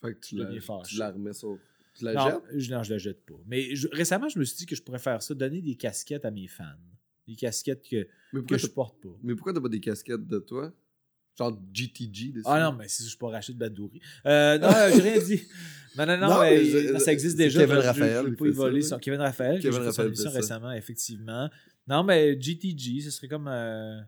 Fait 0.00 0.14
que 0.14 0.20
tu 0.20 0.36
la, 0.36 0.46
tu 0.84 1.02
remets 1.02 1.32
sur. 1.32 1.58
Tu 1.94 2.04
la 2.04 2.14
non, 2.14 2.26
jettes? 2.30 2.42
je, 2.60 2.70
non, 2.72 2.82
je 2.84 2.92
la 2.92 2.98
jette 2.98 3.26
pas. 3.26 3.34
Mais 3.46 3.70
récemment, 3.90 4.28
je 4.28 4.38
me 4.38 4.44
suis 4.44 4.56
dit 4.58 4.66
que 4.66 4.76
je 4.76 4.82
pourrais 4.84 5.00
faire 5.00 5.20
ça, 5.20 5.34
donner 5.34 5.60
des 5.60 5.74
casquettes 5.74 6.24
à 6.24 6.30
mes 6.30 6.46
fans. 6.46 6.64
Des 7.26 7.34
casquettes 7.34 7.82
que, 7.82 8.06
je 8.32 8.66
porte 8.68 9.00
pas. 9.02 9.08
mais 9.24 9.34
pourquoi 9.34 9.52
t'as 9.52 9.60
pas 9.60 9.68
des 9.68 9.80
casquettes 9.80 10.24
de 10.28 10.38
toi? 10.38 10.72
Genre 11.36 11.60
GTG 11.72 12.30
dessus? 12.32 12.44
Ah 12.46 12.70
non, 12.70 12.76
mais 12.78 12.86
c'est 12.86 13.02
je 13.02 13.08
suis 13.08 13.18
pas 13.18 13.30
racheter 13.30 13.52
de 13.54 13.58
Badouri. 13.58 14.00
Euh, 14.26 14.58
non, 14.58 14.68
j'ai 14.94 15.00
rien 15.10 15.18
dit. 15.24 15.42
Non, 15.96 16.06
non, 16.06 16.16
non, 16.18 16.28
Non, 16.28 16.40
mais 16.42 16.64
je- 16.64 16.98
ça 16.98 17.12
existe 17.12 17.36
déjà. 17.36 17.60
Kevin 17.60 17.76
Raphaël, 17.78 18.24
Je 18.26 18.30
peux 18.34 18.44
fait 18.44 18.50
y 18.50 18.54
voler 18.54 18.82
ça, 18.82 18.98
Kevin 19.00 19.20
Raphaël, 19.20 19.60
Kevin 19.60 19.80
Raphaël 19.82 20.10
fait 20.10 20.22
ça. 20.22 20.30
récemment, 20.30 20.72
effectivement. 20.72 21.50
Non, 21.88 22.02
mais 22.04 22.38
GTG, 22.40 23.00
ce 23.00 23.10
serait 23.10 23.28
comme 23.28 23.48
euh, 23.48 24.00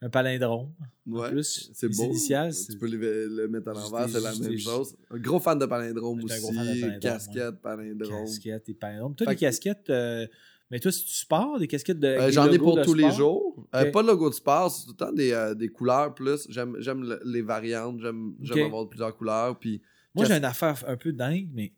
un 0.00 0.10
palindrome. 0.10 0.72
Ouais. 1.06 1.30
plus, 1.30 1.70
C'est 1.72 1.88
les 1.88 1.96
beau. 1.96 2.04
initiales, 2.04 2.52
Tu 2.52 2.72
c'est- 2.72 2.78
peux 2.78 2.88
le, 2.88 3.28
le 3.28 3.48
mettre 3.48 3.68
à 3.68 3.74
l'envers, 3.74 4.08
c'est 4.08 4.20
la 4.20 4.34
même 4.34 4.58
chose. 4.58 4.96
Un 5.10 5.18
gros 5.18 5.38
fan 5.40 5.58
de 5.58 5.66
palindrome 5.66 6.20
J'étais 6.20 6.34
un 6.34 6.36
aussi. 6.36 6.42
gros 6.42 6.52
fan 6.52 6.66
de 6.66 6.80
palindrome, 6.80 7.00
casquette, 7.00 7.62
palindrome. 7.62 8.24
Casquettes 8.26 8.68
et 8.68 8.74
palindromes. 8.74 9.14
Toi, 9.14 9.34
que- 9.34 9.40
casquettes. 9.40 9.90
euh, 9.90 10.26
mais 10.70 10.80
toi, 10.80 10.92
si 10.92 11.04
tu 11.06 11.12
sport, 11.14 11.58
des 11.58 11.66
casquettes 11.68 11.98
de. 12.00 12.08
Euh, 12.08 12.30
J'en 12.30 12.50
ai 12.52 12.58
pour 12.58 12.80
tous 12.82 12.92
les 12.94 13.10
jours. 13.12 13.66
Euh, 13.74 13.90
pas 13.90 14.02
de 14.02 14.08
logo 14.08 14.28
de 14.28 14.34
sport, 14.34 14.70
c'est 14.70 14.84
tout 14.84 14.90
le 14.90 14.96
temps 14.96 15.12
des, 15.12 15.32
euh, 15.32 15.54
des 15.54 15.68
couleurs 15.68 16.14
plus. 16.14 16.46
J'aime 16.50 16.76
j'aime 16.80 17.02
le- 17.04 17.20
les 17.24 17.40
variantes, 17.42 18.00
j'aime 18.00 18.34
avoir 18.66 18.88
plusieurs 18.88 19.16
couleurs. 19.16 19.58
Puis 19.58 19.80
Moi, 20.14 20.24
j'ai 20.26 20.34
une 20.36 20.44
affaire 20.44 20.82
un 20.86 20.96
peu 20.96 21.12
dingue, 21.12 21.48
mais 21.54 21.72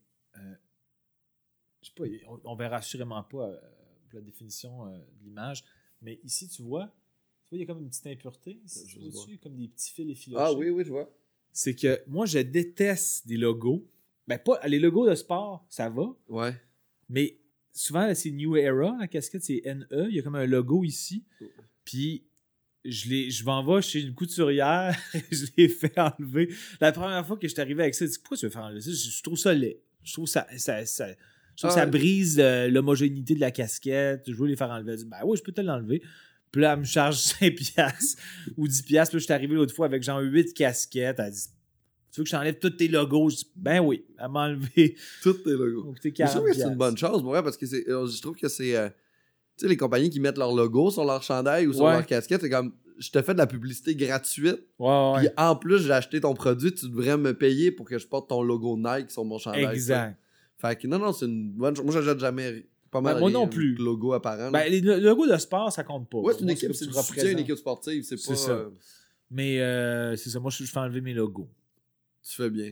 je 1.82 1.88
sais 1.88 1.92
pas, 1.96 2.04
on, 2.28 2.40
on 2.52 2.56
verra 2.56 2.76
assurément 2.76 3.22
pas 3.22 3.50
la 4.14 4.20
définition 4.20 4.86
euh, 4.86 4.98
de 4.98 5.24
l'image, 5.24 5.64
mais 6.02 6.18
ici, 6.24 6.48
tu 6.48 6.62
vois, 6.62 6.86
tu 6.86 7.50
vois, 7.50 7.58
il 7.58 7.60
y 7.60 7.62
a 7.62 7.66
comme 7.66 7.80
une 7.82 7.88
petite 7.88 8.06
impureté. 8.06 8.60
ici, 8.64 8.88
Je 8.88 8.98
vois. 8.98 9.08
dessus, 9.08 9.38
comme 9.38 9.56
des 9.56 9.68
petits 9.68 9.92
fils 9.92 10.10
effilochés. 10.10 10.44
Ah 10.46 10.52
oui, 10.52 10.70
oui, 10.70 10.84
je 10.84 10.90
vois. 10.90 11.10
C'est 11.52 11.74
que 11.74 12.00
moi, 12.06 12.26
je 12.26 12.38
déteste 12.38 13.26
des 13.26 13.36
logos. 13.36 13.86
Ben, 14.28 14.38
pas 14.38 14.60
les 14.68 14.78
logos 14.78 15.08
de 15.08 15.14
sport, 15.14 15.66
ça 15.68 15.88
va, 15.88 16.14
Ouais. 16.28 16.54
mais 17.08 17.36
souvent, 17.72 18.14
c'est 18.14 18.30
New 18.30 18.56
Era, 18.56 18.96
la 19.00 19.08
casquette, 19.08 19.42
c'est 19.42 19.62
NE. 19.64 19.86
Il 20.08 20.14
y 20.14 20.18
a 20.20 20.22
comme 20.22 20.36
un 20.36 20.46
logo 20.46 20.84
ici. 20.84 21.24
Puis, 21.84 22.24
je, 22.84 23.08
l'ai- 23.10 23.30
je 23.30 23.44
m'en 23.44 23.62
vais 23.64 23.82
chez 23.82 24.00
une 24.00 24.14
couturière. 24.14 24.96
je 25.32 25.46
l'ai 25.56 25.68
fait 25.68 25.98
enlever. 25.98 26.54
La 26.80 26.92
première 26.92 27.26
fois 27.26 27.36
que 27.36 27.46
je 27.48 27.52
suis 27.52 27.60
arrivé 27.60 27.82
avec 27.82 27.94
ça, 27.94 28.06
je 28.06 28.10
dis 28.12 28.18
Pourquoi 28.20 28.36
tu 28.36 28.46
veux 28.46 28.50
faire 28.52 28.62
enlever 28.62 28.80
ça? 28.80 28.90
Je, 28.90 29.10
je 29.10 29.22
trouve 29.22 29.36
ça 29.38 29.52
laid. 29.52 29.80
Je 30.04 30.12
trouve 30.12 30.26
ça. 30.28 30.46
ça, 30.56 30.86
ça 30.86 31.08
je 31.60 31.66
Ah 31.66 31.70
ça 31.70 31.86
brise 31.86 32.38
euh, 32.40 32.68
l'homogénéité 32.68 33.34
de 33.34 33.40
la 33.40 33.50
casquette. 33.50 34.24
Je 34.26 34.34
veux 34.34 34.46
les 34.46 34.56
faire 34.56 34.70
enlever. 34.70 34.92
Elle 34.92 34.98
dit 34.98 35.04
Ben 35.04 35.18
oui, 35.24 35.36
je 35.36 35.42
peux 35.42 35.52
te 35.52 35.60
l'enlever. 35.60 36.02
Puis 36.52 36.62
là, 36.62 36.72
elle 36.72 36.80
me 36.80 36.84
charge 36.84 37.16
5$ 37.40 37.54
piastres 37.54 38.20
ou 38.56 38.66
10$. 38.66 38.84
piastres. 38.84 39.12
Puis 39.12 39.20
je 39.20 39.24
suis 39.24 39.32
arrivé 39.32 39.54
l'autre 39.54 39.74
fois 39.74 39.86
avec 39.86 40.02
genre 40.02 40.20
8 40.20 40.54
casquettes. 40.54 41.18
Elle 41.18 41.30
dit 41.32 41.44
Tu 42.12 42.20
veux 42.20 42.24
que 42.24 42.30
je 42.30 42.34
t'enlève 42.36 42.58
tous 42.58 42.70
tes 42.70 42.88
logos? 42.88 43.30
Je 43.30 43.36
dis 43.36 43.50
Ben 43.56 43.80
oui. 43.80 44.04
Elle 44.18 44.28
m'a 44.30 44.46
enlevé. 44.46 44.96
Tous 45.22 45.34
tes 45.34 45.50
logos. 45.50 45.82
Donc, 45.84 46.00
t'es 46.00 46.12
Mais 46.18 46.26
Je 46.26 46.30
40$. 46.30 46.34
trouve 46.34 46.46
que 46.48 46.54
c'est 46.54 46.62
une 46.68 46.74
bonne 46.76 46.96
chose, 46.96 47.22
vrai, 47.22 47.42
parce 47.42 47.56
que 47.56 47.66
euh, 47.90 48.06
je 48.06 48.20
trouve 48.22 48.36
que 48.36 48.48
c'est. 48.48 48.76
euh, 48.76 48.88
tu 49.56 49.66
sais, 49.66 49.68
les 49.68 49.76
compagnies 49.76 50.08
qui 50.10 50.20
mettent 50.20 50.38
leur 50.38 50.52
logo 50.54 50.90
sur 50.90 51.04
leur 51.04 51.22
chandail 51.22 51.66
ou 51.66 51.72
sur 51.72 51.84
Ouais. 51.84 51.92
leur 51.92 52.06
casquette, 52.06 52.40
c'est 52.40 52.50
comme. 52.50 52.72
Je 52.98 53.10
te 53.10 53.22
fais 53.22 53.32
de 53.32 53.38
la 53.38 53.46
publicité 53.46 53.94
gratuite, 53.94 54.58
Ouais, 54.78 55.14
puis 55.20 55.28
en 55.38 55.56
plus, 55.56 55.78
j'ai 55.86 55.90
acheté 55.92 56.20
ton 56.20 56.34
produit, 56.34 56.70
tu 56.74 56.86
devrais 56.86 57.16
me 57.16 57.32
payer 57.32 57.70
pour 57.70 57.86
que 57.88 57.98
je 57.98 58.06
porte 58.06 58.28
ton 58.28 58.42
logo 58.42 58.76
Nike 58.76 59.10
sur 59.10 59.24
mon 59.24 59.38
chandail. 59.38 59.64
Exact. 59.72 60.18
Fait 60.60 60.76
que 60.76 60.86
non, 60.86 60.98
non, 60.98 61.12
c'est 61.12 61.26
une 61.26 61.52
bonne 61.52 61.74
chose. 61.74 61.84
Moi, 61.84 61.94
j'achète 61.94 62.18
jamais 62.20 62.66
pas 62.90 63.00
mal 63.00 63.14
Ben, 63.14 63.20
moi 63.20 63.28
rien 63.30 63.38
non 63.38 63.46
de 63.46 63.82
logo 63.82 64.12
apparent. 64.12 64.50
Ben, 64.50 64.68
les 64.70 64.80
le 64.80 64.98
logo 64.98 65.26
de 65.26 65.36
sport, 65.36 65.72
ça 65.72 65.84
compte 65.84 66.08
pas. 66.10 66.18
ouais, 66.18 66.32
c'est 66.34 66.40
une 66.40 66.46
Moi, 66.46 66.52
équipe, 66.54 66.72
c'est 66.74 67.32
une 67.32 67.38
équipe 67.38 67.56
sportive, 67.56 68.02
c'est 68.02 68.16
pas. 68.16 68.34
ça. 68.34 68.50
euh, 68.50 68.70
Mais 69.30 69.60
euh, 69.60 70.16
c'est 70.16 70.28
ça, 70.30 70.40
moi 70.40 70.50
je, 70.50 70.64
je 70.64 70.70
fais 70.70 70.78
enlever 70.80 71.00
mes 71.00 71.14
logos. 71.14 71.48
tu 72.22 72.34
fais 72.34 72.50
bien. 72.50 72.70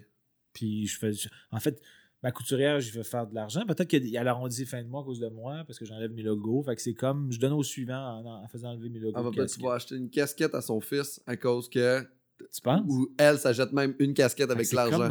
Puis 0.53 0.87
je 0.87 0.99
fais. 0.99 1.13
je- 1.13 1.29
en 1.53 1.61
fait, 1.61 1.81
ma 2.23 2.33
couturière, 2.33 2.81
je 2.81 2.91
vais 2.93 3.05
faire 3.05 3.27
de 3.29 3.35
l'argent. 3.35 3.65
Peut-être 3.65 3.87
qu'elle 3.89 4.13
elle 4.15 4.27
arrondit 4.29 4.67
fin 4.67 4.83
de 4.83 4.89
mois 4.89 5.03
à 5.03 5.05
cause 5.05 5.21
de 5.21 5.29
moi 5.29 5.63
parce 5.67 5.79
que 5.79 5.85
j'enlève 5.85 6.11
mes 6.13 6.23
logos. 6.23 6.65
Fait 6.65 6.75
que 6.75 6.83
c'est 6.83 6.95
comme 6.95 7.31
je 7.31 7.39
donne 7.39 7.53
au 7.53 7.63
suivant 7.63 7.95
en, 8.25 8.43
en 8.45 8.49
faisant 8.49 8.71
enlever 8.71 8.89
mes 8.89 8.99
logos. 8.99 9.17
Elle 9.19 9.25
va 9.25 9.31
peut-être 9.31 9.55
pouvoir 9.55 9.75
acheter 9.77 9.95
une 9.95 10.11
casquette 10.11 10.55
à 10.55 10.61
son 10.63 10.81
fils 10.81 11.21
à 11.27 11.37
cause 11.37 11.69
que. 11.71 12.03
Tu 12.53 12.61
penses? 12.61 12.83
Ou 12.89 13.09
elle 13.19 13.39
s'achète 13.39 13.73
même 13.73 13.95
une 14.01 14.15
casquette 14.15 14.51
avec 14.51 14.71
l'argent. 14.73 15.09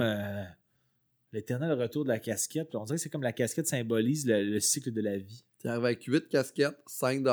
L'éternel 1.33 1.73
retour 1.73 2.03
de 2.03 2.09
la 2.09 2.19
casquette. 2.19 2.73
On 2.75 2.85
dirait 2.85 2.97
que 2.97 3.01
c'est 3.01 3.09
comme 3.09 3.23
la 3.23 3.33
casquette 3.33 3.67
symbolise 3.67 4.25
le, 4.25 4.43
le 4.43 4.59
cycle 4.59 4.91
de 4.91 5.01
la 5.01 5.17
vie. 5.17 5.43
Tu 5.59 5.67
arrives 5.67 5.85
avec 5.85 6.03
8 6.03 6.29
casquettes, 6.29 6.77
5 6.87 7.25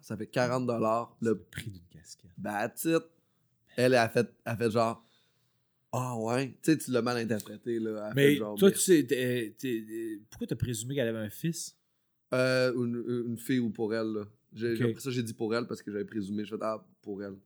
ça 0.00 0.16
fait 0.16 0.26
40 0.26 0.68
Le 1.20 1.28
Le 1.30 1.38
prix 1.38 1.70
d'une 1.70 1.86
casquette. 1.90 2.30
That's 2.42 2.84
it. 2.84 3.02
Elle, 3.76 3.94
a 3.94 4.08
fait, 4.08 4.28
elle 4.44 4.52
a 4.52 4.56
fait 4.56 4.70
genre. 4.70 5.04
Ah 5.92 6.16
ouais. 6.18 6.56
Tu 6.62 6.72
sais, 6.72 6.78
tu 6.78 6.90
l'as 6.90 7.02
mal 7.02 7.18
interprété, 7.18 7.78
là. 7.78 8.08
Elle 8.08 8.14
Mais 8.14 8.32
fait 8.32 8.36
genre, 8.36 8.56
toi, 8.56 8.68
mais- 8.68 8.74
tu 8.74 8.80
sais, 8.80 9.04
t'es- 9.04 9.54
t'es- 9.58 10.20
pourquoi 10.30 10.46
t'as 10.46 10.56
présumé 10.56 10.94
qu'elle 10.94 11.08
avait 11.08 11.18
un 11.26 11.30
fils? 11.30 11.76
Euh, 12.32 12.72
une, 12.74 13.26
une 13.28 13.36
fille 13.38 13.58
ou 13.58 13.68
pour 13.70 13.94
elle, 13.94 14.06
là. 14.06 14.24
J'ai-. 14.54 14.82
Après 14.82 15.00
ça, 15.00 15.10
j'ai 15.10 15.22
dit 15.22 15.34
pour 15.34 15.54
elle 15.54 15.66
parce 15.66 15.82
que 15.82 15.90
j'avais 15.90 16.04
présumé. 16.04 16.44
Je 16.44 16.54
fais 16.56 16.62
ah, 16.62 16.82
pour 17.02 17.22
elle. 17.22 17.36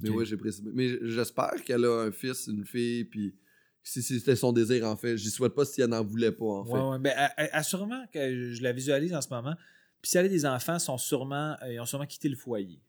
Mais 0.00 0.08
oui, 0.08 0.24
j'ai 0.24 0.36
présumé. 0.36 0.70
Mais 0.74 0.98
j'espère 1.02 1.62
qu'elle 1.64 1.84
a 1.84 2.00
un 2.02 2.10
fils, 2.12 2.46
une 2.46 2.64
fille, 2.64 3.04
puis 3.04 3.34
si 3.82 4.02
c'était 4.02 4.36
son 4.36 4.52
désir, 4.52 4.86
en 4.86 4.96
fait. 4.96 5.16
J'y 5.16 5.30
souhaite 5.30 5.54
pas 5.54 5.64
si 5.64 5.80
elle 5.80 5.90
n'en 5.90 6.04
voulait 6.04 6.32
pas, 6.32 6.44
en 6.44 6.64
fait. 6.64 6.72
Ouais, 6.72 6.80
ouais. 6.80 6.98
Ben, 6.98 7.14
assurément 7.52 8.04
que 8.12 8.34
je, 8.34 8.52
je 8.52 8.62
la 8.62 8.72
visualise 8.72 9.14
en 9.14 9.20
ce 9.20 9.28
moment. 9.28 9.54
Puis 10.02 10.10
si 10.10 10.18
elle 10.18 10.26
a 10.26 10.28
des 10.28 10.44
enfants, 10.44 10.78
sont 10.78 10.98
sûrement, 10.98 11.56
euh, 11.62 11.72
ils 11.72 11.80
ont 11.80 11.86
sûrement 11.86 12.06
quitté 12.06 12.28
le 12.28 12.36
foyer. 12.36 12.80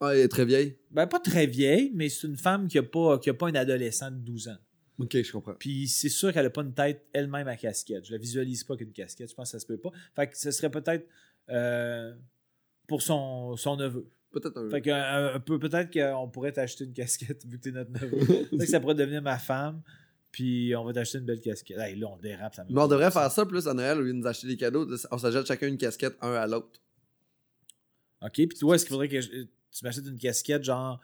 Ah, 0.00 0.14
elle 0.14 0.20
est 0.20 0.28
très 0.28 0.44
vieille? 0.44 0.76
Ben, 0.90 1.06
pas 1.06 1.20
très 1.20 1.46
vieille, 1.46 1.92
mais 1.94 2.08
c'est 2.08 2.26
une 2.26 2.36
femme 2.36 2.68
qui 2.68 2.76
n'a 2.76 2.82
pas, 2.82 3.18
qui 3.18 3.30
a 3.30 3.34
pas 3.34 3.48
un 3.48 3.54
adolescent 3.54 4.10
de 4.10 4.16
12 4.16 4.48
ans. 4.48 4.58
Ok, 4.98 5.22
je 5.22 5.32
comprends. 5.32 5.54
Puis 5.58 5.88
c'est 5.88 6.08
sûr 6.08 6.32
qu'elle 6.32 6.44
n'a 6.44 6.50
pas 6.50 6.62
une 6.62 6.74
tête 6.74 7.06
elle-même 7.12 7.48
à 7.48 7.56
casquette. 7.56 8.06
Je 8.06 8.12
la 8.12 8.18
visualise 8.18 8.64
pas 8.64 8.76
qu'une 8.76 8.92
casquette. 8.92 9.30
Je 9.30 9.34
pense 9.34 9.48
que 9.52 9.58
ça 9.58 9.60
se 9.60 9.66
peut 9.66 9.76
pas. 9.76 9.90
Fait 10.14 10.26
que 10.26 10.36
ce 10.36 10.50
serait 10.50 10.70
peut-être 10.70 11.06
euh, 11.50 12.14
pour 12.86 13.02
son, 13.02 13.56
son 13.56 13.76
neveu. 13.76 14.08
Peut-être 14.32 14.56
un. 14.58 14.70
Fait 14.70 14.80
que, 14.80 14.90
un 14.90 15.38
peu, 15.40 15.58
peut-être 15.58 15.92
qu'on 15.92 16.28
pourrait 16.28 16.52
t'acheter 16.52 16.84
une 16.84 16.92
casquette 16.92 17.46
vu 17.46 17.58
que 17.58 17.64
t'es 17.64 17.72
notre 17.72 17.90
neveu. 17.90 18.16
peut-être 18.50 18.58
que 18.58 18.66
ça 18.66 18.80
pourrait 18.80 18.94
devenir 18.94 19.22
ma 19.22 19.38
femme. 19.38 19.82
Puis 20.36 20.74
on 20.76 20.84
va 20.84 20.92
t'acheter 20.92 21.16
une 21.16 21.24
belle 21.24 21.40
casquette. 21.40 21.78
Hey, 21.78 21.96
là, 21.96 22.08
on 22.08 22.18
dérape. 22.18 22.54
Ça 22.54 22.62
Mais 22.68 22.78
on 22.78 22.86
devrait 22.88 23.10
faire 23.10 23.30
ça 23.30 23.46
plus 23.46 23.66
à 23.66 23.72
Noël 23.72 23.96
au 23.96 24.02
lieu 24.02 24.12
de 24.12 24.18
nous 24.18 24.26
acheter 24.26 24.46
des 24.46 24.58
cadeaux. 24.58 24.86
On 25.10 25.16
s'achète 25.16 25.46
chacun 25.46 25.66
une 25.66 25.78
casquette 25.78 26.14
un 26.20 26.34
à 26.34 26.46
l'autre. 26.46 26.78
OK. 28.20 28.32
Puis 28.34 28.48
toi, 28.48 28.74
est-ce 28.74 28.84
qu'il 28.84 28.90
faudrait 28.92 29.08
que 29.08 29.18
je- 29.18 29.30
tu 29.30 29.84
m'achètes 29.84 30.04
une 30.06 30.18
casquette 30.18 30.62
genre 30.62 31.00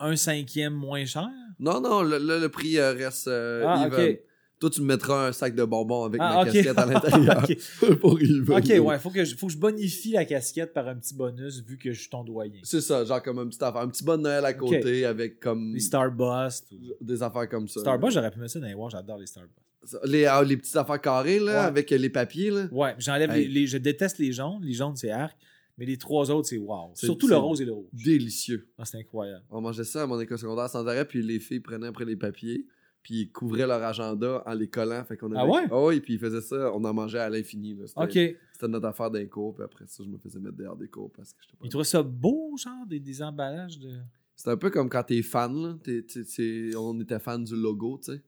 un 0.00 0.16
cinquième 0.16 0.74
moins 0.74 1.04
cher? 1.04 1.28
Non, 1.60 1.80
non, 1.80 2.02
le, 2.02 2.18
le- 2.18 2.40
le 2.40 2.48
prix 2.48 2.78
euh, 2.78 2.92
reste 2.92 3.28
euh, 3.28 3.62
Ah, 3.64 3.86
even. 3.86 4.10
OK. 4.16 4.20
Toi, 4.62 4.70
tu 4.70 4.80
me 4.80 4.86
mettras 4.86 5.26
un 5.26 5.32
sac 5.32 5.56
de 5.56 5.64
bonbons 5.64 6.04
avec 6.04 6.20
Ah, 6.22 6.44
ma 6.44 6.50
casquette 6.50 6.78
à 6.78 6.86
l'intérieur. 6.86 7.42
ok, 7.42 7.96
pour 8.00 8.22
y 8.22 8.40
Ok, 8.78 8.86
ouais, 8.86 8.98
faut 9.00 9.10
que, 9.10 9.24
je, 9.24 9.34
faut 9.36 9.48
que 9.48 9.52
je 9.52 9.58
bonifie 9.58 10.12
la 10.12 10.24
casquette 10.24 10.72
par 10.72 10.86
un 10.86 10.94
petit 10.94 11.14
bonus 11.14 11.60
vu 11.66 11.76
que 11.76 11.92
je 11.92 11.98
suis 11.98 12.08
ton 12.08 12.22
doyen. 12.22 12.60
C'est 12.62 12.80
ça, 12.80 13.04
genre 13.04 13.20
comme 13.20 13.40
un 13.40 13.48
petit 13.48 13.58
affaire. 13.64 13.80
Un 13.82 13.88
petit 13.88 14.04
bon 14.04 14.22
Noël 14.22 14.44
à 14.44 14.54
côté 14.54 15.04
avec 15.04 15.40
comme 15.40 15.74
Les 15.74 15.80
Starbust. 15.80 16.70
ou- 16.70 17.04
des 17.04 17.20
affaires 17.24 17.48
comme 17.48 17.66
ça. 17.66 17.80
Starbust, 17.80 18.14
j'aurais 18.14 18.30
pu 18.30 18.38
mettre 18.38 18.52
ça 18.52 18.60
dans 18.60 18.66
les 18.68 18.74
watch, 18.74 18.92
j'adore 18.92 19.18
les 19.18 19.26
Starbust. 19.26 19.58
Ça, 19.82 19.98
Les, 20.04 20.26
ah, 20.26 20.40
les 20.44 20.56
petites 20.56 20.76
affaires 20.76 21.00
carrées, 21.00 21.40
là, 21.40 21.44
Ouais. 21.62 21.66
avec 21.66 21.90
les 21.90 22.08
papiers, 22.08 22.50
là. 22.52 22.68
Ouais, 22.70 22.94
j'enlève 22.98 23.32
Hey. 23.32 23.48
les, 23.48 23.62
les- 23.62 23.66
Je 23.66 23.78
déteste 23.78 24.18
les 24.18 24.30
jaunes. 24.30 24.60
Les 24.62 24.74
jaunes, 24.74 24.94
c'est 24.94 25.10
arc. 25.10 25.36
Mais 25.76 25.86
les 25.86 25.96
trois 25.96 26.30
autres, 26.30 26.46
c'est 26.48 26.58
wow. 26.58 26.92
Surtout 26.94 27.26
le 27.26 27.36
rose 27.36 27.60
et 27.60 27.64
le 27.64 27.72
rouge. 27.72 27.88
Délicieux. 27.92 28.68
Ah, 28.78 28.84
c'est 28.84 28.98
incroyable. 28.98 29.42
On 29.50 29.60
mangeait 29.60 29.82
ça 29.82 30.02
à 30.02 30.06
mon 30.06 30.20
école 30.20 30.38
secondaire 30.38 30.68
sans 30.70 30.86
arrêt, 30.86 31.04
puis 31.04 31.20
les 31.20 31.40
filles 31.40 31.58
prenaient 31.60 31.88
après 31.88 32.04
les 32.04 32.14
papiers, 32.14 32.66
puis 33.02 33.22
ils 33.22 33.32
couvraient 33.32 33.66
leur 33.66 33.82
agenda 33.82 34.42
en 34.46 34.54
les 34.54 34.68
collant. 34.68 35.02
Fait 35.04 35.16
qu'on 35.16 35.32
Ah 35.34 35.42
avait- 35.42 35.50
ouais? 35.50 35.66
Ah 35.70 35.82
ouais, 35.82 36.00
puis 36.00 36.14
ils 36.14 36.18
faisaient 36.20 36.40
ça, 36.40 36.72
on 36.72 36.84
en 36.84 36.94
mangeait 36.94 37.18
à 37.18 37.28
l'infini. 37.28 37.74
là. 37.74 37.86
C'était 37.86 38.00
Ok. 38.32 38.36
c'était 38.52 38.68
notre 38.68 38.86
affaire 38.86 39.10
d'un 39.10 39.26
cours, 39.26 39.54
puis 39.54 39.64
après 39.64 39.86
ça, 39.88 40.02
je 40.04 40.08
me 40.08 40.18
faisais 40.18 40.38
mettre 40.38 40.56
dehors 40.56 40.76
des 40.76 40.88
cours 40.88 41.10
parce 41.12 41.32
que 41.32 41.38
j'étais 41.42 41.56
pas. 41.56 41.64
Ils 41.66 41.68
trouvaient 41.70 41.84
ça 41.84 42.02
beau, 42.02 42.56
genre, 42.56 42.86
des, 42.86 43.00
des 43.00 43.22
emballages 43.22 43.78
de. 43.78 43.90
C'est 44.36 44.50
un 44.50 44.56
peu 44.56 44.70
comme 44.70 44.88
quand 44.88 45.02
t'es 45.02 45.22
fan, 45.22 45.54
là. 45.54 45.78
T'es- 45.82 46.02
t'es- 46.02 46.24
t'es- 46.24 46.76
on 46.76 46.98
était 47.00 47.18
fan 47.18 47.42
du 47.44 47.54
logo, 47.56 47.98
tu 48.02 48.12
sais. 48.12 48.22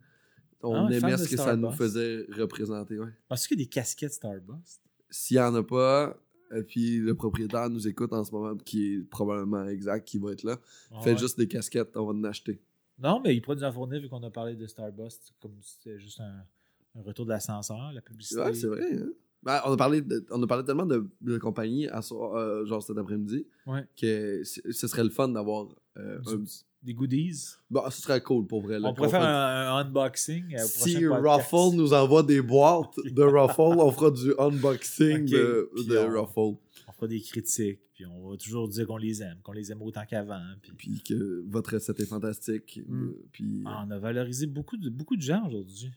On 0.62 0.86
Ah 0.86 0.90
aimait 0.92 1.16
ce 1.18 1.28
que 1.28 1.36
ça 1.36 1.56
nous 1.56 1.70
Starbucks. 1.72 1.78
faisait 1.78 2.26
représenter, 2.38 2.98
ouais. 2.98 3.08
Penses-tu 3.28 3.48
qu'il 3.48 3.58
y 3.58 3.62
a 3.62 3.64
des 3.64 3.68
casquettes 3.70 4.12
Starbust? 4.12 4.80
S'il 5.10 5.36
y 5.36 5.40
en 5.40 5.54
a 5.54 5.62
pas, 5.62 6.16
et 6.56 6.62
puis 6.62 6.98
le 6.98 7.14
propriétaire 7.14 7.68
nous 7.68 7.86
écoute 7.86 8.12
en 8.14 8.24
ce 8.24 8.32
moment, 8.32 8.56
qui 8.56 8.94
est 8.94 9.00
probablement 9.10 9.64
exact, 9.66 10.06
qui 10.08 10.18
va 10.18 10.32
être 10.32 10.42
là, 10.42 10.58
Ah 10.90 11.00
fait 11.02 11.12
ouais. 11.12 11.18
juste 11.18 11.36
des 11.38 11.46
casquettes, 11.48 11.96
on 11.96 12.06
va 12.06 12.12
en 12.12 12.24
acheter. 12.24 12.60
Non, 12.98 13.20
mais 13.22 13.34
il 13.34 13.40
pourrait 13.42 13.56
nous 13.56 13.64
en 13.64 13.72
fournir 13.72 14.00
vu 14.00 14.08
qu'on 14.08 14.22
a 14.22 14.30
parlé 14.30 14.54
de 14.54 14.66
Starbust 14.66 15.32
comme 15.40 15.52
si 15.60 15.74
c'était 15.78 15.98
juste 15.98 16.20
un, 16.20 16.44
un 16.98 17.02
retour 17.02 17.24
de 17.24 17.30
l'ascenseur, 17.30 17.92
la 17.92 18.00
publicité. 18.00 18.40
Ouais, 18.40 18.54
c'est 18.54 18.66
vrai. 18.68 18.86
Hein? 18.92 19.08
Ben, 19.42 19.60
on, 19.66 19.72
a 19.72 19.76
parlé 19.76 20.00
de- 20.00 20.24
on 20.30 20.42
a 20.42 20.46
parlé 20.46 20.64
tellement 20.64 20.86
de, 20.86 21.06
de 21.20 21.36
compagnies 21.38 21.86
à 21.88 22.00
soir- 22.00 22.34
euh, 22.36 22.64
genre 22.64 22.82
cet 22.82 22.96
après-midi 22.96 23.46
Ouais. 23.66 23.84
que 24.00 24.42
ce 24.44 24.86
serait 24.88 25.04
le 25.04 25.10
fun 25.10 25.28
d'avoir. 25.28 25.66
euh, 25.98 26.18
Des 26.82 26.94
goodies. 26.94 27.48
Bon, 27.70 27.82
ce 27.90 28.00
serait 28.00 28.22
cool 28.22 28.46
pour 28.46 28.62
vrai. 28.62 28.78
là, 28.78 28.88
On 28.88 28.94
pourrait 28.94 29.10
faire 29.10 29.22
un, 29.22 29.76
un 29.76 29.76
unboxing. 29.80 30.54
euh, 30.54 30.64
au 30.64 30.66
Si. 30.66 31.06
Ruffle 31.06 31.76
nous 31.76 31.92
envoie 31.92 32.22
des 32.22 32.40
boîtes 32.40 32.94
de 33.04 33.22
Ruffle, 33.22 33.60
on 33.60 33.90
fera 33.90 34.10
du 34.10 34.32
unboxing 34.38 35.26
de, 35.26 35.70
de 35.88 35.98
on- 35.98 36.22
Ruffle. 36.22 36.56
Fera 36.94 37.08
des 37.08 37.20
critiques, 37.20 37.80
puis 37.92 38.06
on 38.06 38.30
va 38.30 38.36
toujours 38.36 38.68
dire 38.68 38.86
qu'on 38.86 38.96
les 38.96 39.22
aime, 39.22 39.38
qu'on 39.42 39.52
les 39.52 39.72
aime 39.72 39.82
autant 39.82 40.04
qu'avant. 40.08 40.40
Puis... 40.62 40.72
Puis 40.72 41.02
que 41.02 41.44
votre 41.48 41.74
recette 41.74 41.98
est 42.00 42.06
fantastique. 42.06 42.80
Mm. 42.86 43.04
euh, 43.04 43.28
Puis 43.32 43.62
Ah, 43.66 43.84
on 43.86 43.90
a 43.90 43.98
valorisé 43.98 44.46
beaucoup 44.46 44.76
de, 44.76 44.90
beaucoup 44.90 45.16
de 45.16 45.22
gens 45.22 45.46
aujourd'hui. 45.46 45.90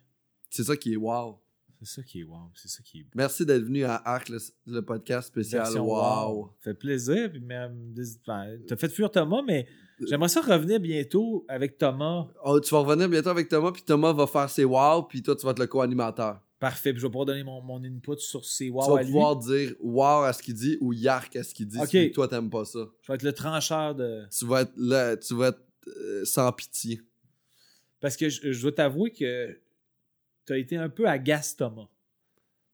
c'est 0.49 0.63
ça 0.63 0.75
qui 0.75 0.93
est 0.93 0.97
wow. 0.97 1.39
C'est 1.79 1.85
ça 1.87 2.01
qui 2.01 2.21
est 2.21 2.23
wow, 2.23 2.49
c'est 2.55 2.69
ça 2.69 2.81
qui 2.81 3.01
est 3.01 3.03
beau. 3.03 3.11
Merci 3.13 3.45
d'être 3.45 3.61
venu 3.61 3.83
à 3.83 3.95
Arc, 4.03 4.29
le, 4.29 4.39
le 4.65 4.81
podcast 4.81 5.27
spécial 5.27 5.61
Version 5.61 5.85
wow. 5.85 6.47
Ça 6.57 6.71
fait 6.71 6.73
plaisir. 6.73 7.29
Puis 7.31 7.39
même, 7.39 7.93
ben, 8.25 8.59
t'as 8.67 8.75
fait 8.75 8.89
fuir 8.89 9.11
Thomas, 9.11 9.43
mais 9.45 9.67
j'aimerais 10.07 10.29
ça 10.29 10.41
revenir 10.41 10.79
bientôt 10.79 11.45
avec 11.47 11.77
Thomas. 11.77 12.27
Oh, 12.43 12.59
tu 12.59 12.71
vas 12.71 12.79
revenir 12.79 13.07
bientôt 13.07 13.29
avec 13.29 13.47
Thomas, 13.47 13.71
puis 13.71 13.83
Thomas 13.83 14.11
va 14.11 14.25
faire 14.25 14.49
ses 14.49 14.65
wow, 14.65 15.03
puis 15.03 15.21
toi, 15.21 15.35
tu 15.35 15.45
vas 15.45 15.51
être 15.51 15.59
le 15.59 15.67
co-animateur. 15.67 16.41
Parfait. 16.59 16.91
Puis 16.91 16.99
je 17.01 17.05
vais 17.05 17.11
pouvoir 17.11 17.25
donner 17.27 17.43
mon, 17.43 17.61
mon 17.61 17.83
input 17.83 18.17
sur 18.17 18.43
ces 18.43 18.69
wow 18.69 18.83
tu 18.83 18.89
vas 18.91 18.97
à 18.97 19.01
lui. 19.03 19.11
pouvoir 19.11 19.35
dire 19.35 19.73
wow 19.79 20.23
à 20.23 20.33
ce 20.33 20.41
qu'il 20.41 20.55
dit 20.55 20.77
ou 20.81 20.91
yark 20.93 21.35
à 21.35 21.43
ce 21.43 21.53
qu'il 21.53 21.67
dit 21.67 21.77
Ok. 21.79 21.89
si 21.89 22.11
toi, 22.11 22.27
t'aimes 22.27 22.49
pas 22.49 22.65
ça. 22.65 22.79
Je 23.03 23.11
vais 23.11 23.15
être 23.15 23.23
le 23.23 23.33
trancheur 23.33 23.93
de. 23.93 24.23
Tu 24.35 24.45
vas 24.45 24.61
être, 24.61 24.73
là, 24.75 25.15
tu 25.17 25.35
vas 25.35 25.49
être 25.49 25.61
euh, 25.87 26.25
sans 26.25 26.51
pitié. 26.51 26.99
Parce 27.99 28.17
que 28.17 28.29
je, 28.29 28.51
je 28.51 28.61
dois 28.61 28.71
t'avouer 28.71 29.11
que 29.11 29.59
tu 30.45 30.53
as 30.53 30.57
été 30.57 30.77
un 30.77 30.89
peu 30.89 31.07
agace, 31.07 31.55
Thomas. 31.55 31.87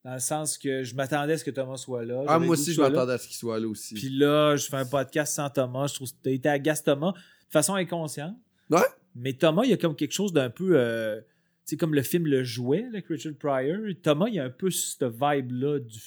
Dans 0.06 0.14
le 0.14 0.20
sens 0.20 0.58
que 0.58 0.84
je 0.84 0.96
m'attendais 0.96 1.34
à 1.34 1.38
ce 1.38 1.44
que 1.46 1.52
Thomas 1.52 1.78
soit 1.78 2.04
là. 2.04 2.24
Ah, 2.28 2.38
moi 2.40 2.54
aussi, 2.54 2.74
je 2.74 2.82
m'attendais 2.82 3.14
à 3.14 3.18
ce 3.18 3.28
qu'il 3.28 3.38
soit 3.38 3.58
là 3.60 3.68
aussi. 3.68 3.94
Puis 3.96 4.10
là, 4.10 4.56
je 4.58 4.66
fais 4.68 4.76
un 4.78 4.86
podcast 4.86 5.34
sans 5.34 5.50
Thomas. 5.50 5.88
Je 5.88 5.94
trouve 5.96 6.10
que 6.12 6.16
tu 6.24 6.30
as 6.30 6.34
été 6.34 6.50
agace, 6.50 6.84
Thomas, 6.84 7.12
de 7.14 7.52
façon 7.52 7.76
inconsciente. 7.76 8.36
Ouais. 8.70 8.82
Mais 9.16 9.34
Thomas, 9.34 9.64
il 9.64 9.70
y 9.70 9.74
a 9.74 9.78
comme 9.78 9.96
quelque 9.96 10.12
chose 10.12 10.34
d'un 10.34 10.50
peu. 10.50 10.78
euh, 10.78 11.22
tu 11.66 11.70
sais, 11.72 11.78
comme 11.78 11.94
le 11.96 12.02
film 12.04 12.26
Le 12.28 12.44
Jouet, 12.44 12.82
là, 12.82 12.88
avec 12.90 13.08
Richard 13.08 13.34
Pryor. 13.40 13.78
Thomas, 14.02 14.28
il 14.28 14.36
y 14.36 14.40
a 14.40 14.46
un 14.46 14.50
peu 14.50 14.70
cette 14.70 15.04
vibe-là. 15.04 15.80
du- 15.80 16.00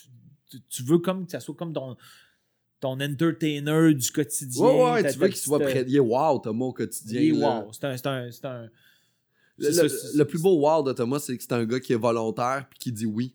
tu, 0.50 0.60
tu 0.68 0.82
veux 0.82 0.98
comme 0.98 1.24
que 1.26 1.32
ça 1.32 1.40
soit 1.40 1.54
comme 1.54 1.72
ton, 1.72 1.96
ton 2.80 3.00
entertainer 3.00 3.94
du 3.94 4.10
quotidien. 4.12 4.64
ouais, 4.64 4.92
ouais, 5.02 5.12
tu 5.12 5.18
veux 5.18 5.28
qu'il 5.28 5.36
soit 5.38 5.58
prêt. 5.58 5.84
Il 5.88 5.96
est 5.96 5.98
wow, 5.98 6.38
Thomas, 6.38 6.66
au 6.66 6.72
quotidien. 6.72 7.20
Il 7.20 7.28
est 7.28 7.44
wow. 7.44 7.72
C'est 7.72 7.84
un. 7.84 7.96
C'est 7.96 8.06
un, 8.06 8.30
c'est 8.30 8.44
un- 8.44 8.68
Le, 9.58 9.72
c'est 9.72 9.82
le- 9.82 9.88
ça, 9.88 9.96
c'est- 10.10 10.18
le 10.18 10.24
plus 10.26 10.40
beau 10.40 10.58
wow 10.60 10.82
de 10.82 10.92
Thomas, 10.92 11.18
c'est 11.18 11.36
que 11.36 11.42
c'est 11.42 11.52
un 11.52 11.64
gars 11.64 11.80
qui 11.80 11.92
est 11.94 11.96
volontaire 11.96 12.66
puis 12.68 12.78
qui 12.78 12.92
dit 12.92 13.06
oui. 13.06 13.34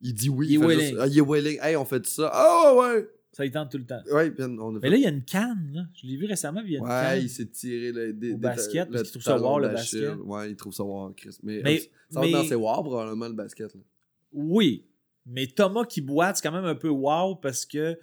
Il 0.00 0.14
dit 0.14 0.28
oui. 0.28 0.46
Il 0.50 0.54
est 0.56 0.58
fait 0.58 0.66
willing. 0.66 0.86
juste, 0.88 0.98
ah, 1.00 1.06
il 1.06 1.18
est 1.18 1.20
willing. 1.20 1.58
Hey, 1.62 1.76
on 1.76 1.84
fait 1.84 2.04
ça. 2.06 2.30
Ah 2.32 2.74
ouais! 2.74 3.06
Ça, 3.36 3.44
il 3.44 3.50
tente 3.50 3.70
tout 3.70 3.78
le 3.78 3.84
temps. 3.86 4.00
Ouais, 4.12 4.32
on 4.40 4.68
a 4.70 4.72
Mais 4.74 4.80
fait- 4.80 4.90
là, 4.90 4.96
il 4.96 5.02
y 5.02 5.06
a 5.06 5.10
une 5.10 5.24
canne. 5.24 5.70
Là. 5.72 5.86
Je 5.94 6.06
l'ai 6.06 6.16
vu 6.16 6.24
récemment, 6.26 6.60
il 6.64 6.70
y 6.72 6.76
a 6.76 6.78
une 6.78 6.84
Ouais, 6.84 6.90
canne. 6.90 7.20
il 7.22 7.28
s'est 7.28 7.46
tiré 7.46 7.90
le, 7.92 8.12
des, 8.12 8.32
Au 8.32 8.36
basket, 8.38 8.88
parce 8.90 9.02
qu'il 9.02 9.10
trouve 9.10 9.22
ça 9.24 9.40
wow, 9.40 9.58
le 9.58 9.68
basket. 9.68 10.16
Ouais, 10.20 10.50
il 10.50 10.56
trouve 10.56 10.72
ça 10.72 10.84
wow, 10.84 11.10
Chris. 11.16 11.36
Mais, 11.42 11.60
Mais- 11.64 11.78
ça 12.10 12.20
va 12.20 12.26
mais- 12.26 12.32
dans 12.32 12.44
ses 12.44 12.54
wow, 12.54 12.82
probablement, 12.82 13.26
le 13.28 13.34
basket. 13.34 13.74
là. 13.74 13.80
Oui, 14.32 14.86
mais 15.26 15.46
Thomas 15.48 15.84
qui 15.84 16.00
boite, 16.00 16.36
c'est 16.36 16.42
quand 16.42 16.54
même 16.54 16.64
un 16.64 16.74
peu 16.76 16.88
wow 16.88 17.34
parce 17.36 17.66
que 17.66 17.98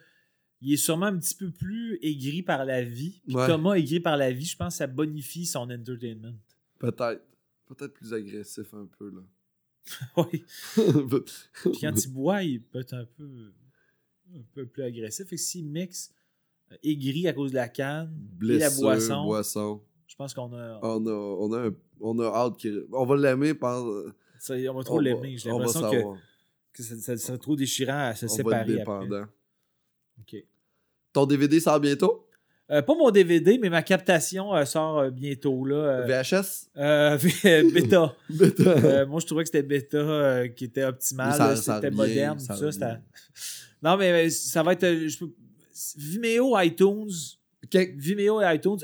il 0.63 0.73
est 0.73 0.77
sûrement 0.77 1.07
un 1.07 1.17
petit 1.17 1.33
peu 1.35 1.49
plus 1.49 1.97
aigri 2.03 2.43
par 2.43 2.65
la 2.65 2.83
vie. 2.83 3.21
Puis 3.25 3.35
Ouais. 3.35 3.47
Thomas 3.47 3.73
aigri 3.75 3.99
par 3.99 4.17
la 4.17 4.31
vie, 4.31 4.45
je 4.45 4.55
pense 4.57 4.73
que 4.75 4.77
ça 4.79 4.87
bonifie 4.87 5.45
son 5.45 5.69
entertainment. 5.71 6.33
Peut-être. 6.77 7.23
Peut-être 7.67 7.93
plus 7.93 8.13
agressif 8.13 8.73
un 8.73 8.87
peu, 8.99 9.09
là. 9.09 9.21
oui. 10.17 10.43
Puis 10.75 11.79
quand 11.81 12.05
il 12.05 12.11
boit, 12.13 12.43
il 12.43 12.61
peut 12.61 12.79
être 12.79 12.93
un 12.93 13.05
peu, 13.05 13.51
un 14.35 14.41
peu 14.53 14.65
plus 14.65 14.83
agressif. 14.83 15.27
Fait 15.27 15.35
que 15.35 15.41
s'il 15.41 15.65
mixe 15.65 16.11
euh, 16.71 16.75
aigri 16.83 17.27
à 17.27 17.33
cause 17.33 17.51
de 17.51 17.55
la 17.55 17.67
canne 17.69 18.13
et 18.41 18.57
la 18.57 18.69
boisson, 18.69 19.23
boisson. 19.25 19.81
je 20.07 20.15
pense 20.15 20.33
qu'on 20.33 20.53
a, 20.53 20.79
On 20.83 21.05
a, 21.07 21.11
on 21.11 21.53
a, 21.53 21.67
un- 21.67 21.75
on 21.99 22.19
a 22.19 22.25
hâte 22.27 22.57
qu'il... 22.57 22.85
On 22.91 23.05
va 23.05 23.15
l'aimer 23.17 23.53
par... 23.53 23.83
ça- 24.39 24.55
on 24.55 24.73
va 24.73 24.83
trop 24.83 24.99
l'aimer. 24.99 25.37
J'ai 25.37 25.49
l'impression 25.49 25.89
que, 25.91 26.03
que 26.73 26.83
ça, 26.83 26.95
ça 26.97 27.17
serait 27.17 27.37
trop 27.37 27.55
déchirant 27.55 27.97
à 28.09 28.15
se 28.15 28.25
On 28.25 28.27
va 28.27 28.33
être 28.33 28.37
séparer 28.37 28.81
après. 28.81 29.05
dépendant. 29.05 29.25
Ok. 30.19 30.35
Ton 31.13 31.25
DVD 31.25 31.59
sort 31.59 31.79
bientôt? 31.79 32.27
Euh, 32.71 32.81
pas 32.81 32.95
mon 32.95 33.11
DVD, 33.11 33.57
mais 33.61 33.69
ma 33.69 33.81
captation 33.81 34.55
euh, 34.55 34.63
sort 34.65 34.99
euh, 34.99 35.09
bientôt. 35.09 35.65
Là, 35.65 36.01
VHS? 36.03 36.69
bêta. 37.73 38.15
Bêta. 38.29 39.05
Moi, 39.05 39.19
je 39.19 39.25
trouvais 39.25 39.43
que 39.43 39.49
c'était 39.49 39.63
bêta 39.63 40.47
qui 40.55 40.65
était 40.65 40.83
optimal. 40.83 41.57
C'était 41.57 41.91
moderne, 41.91 42.39
ça 42.39 42.55
tout 42.57 42.71
ça. 42.71 42.99
Non, 43.83 43.97
mais 43.97 44.29
ça 44.29 44.63
va 44.63 44.73
être. 44.73 44.85
je 44.85 45.17
peux- 45.17 45.31
Vimeo, 45.97 46.57
iTunes. 46.59 47.09
Vimeo 47.73 48.41
et 48.41 48.55
iTunes. 48.55 48.77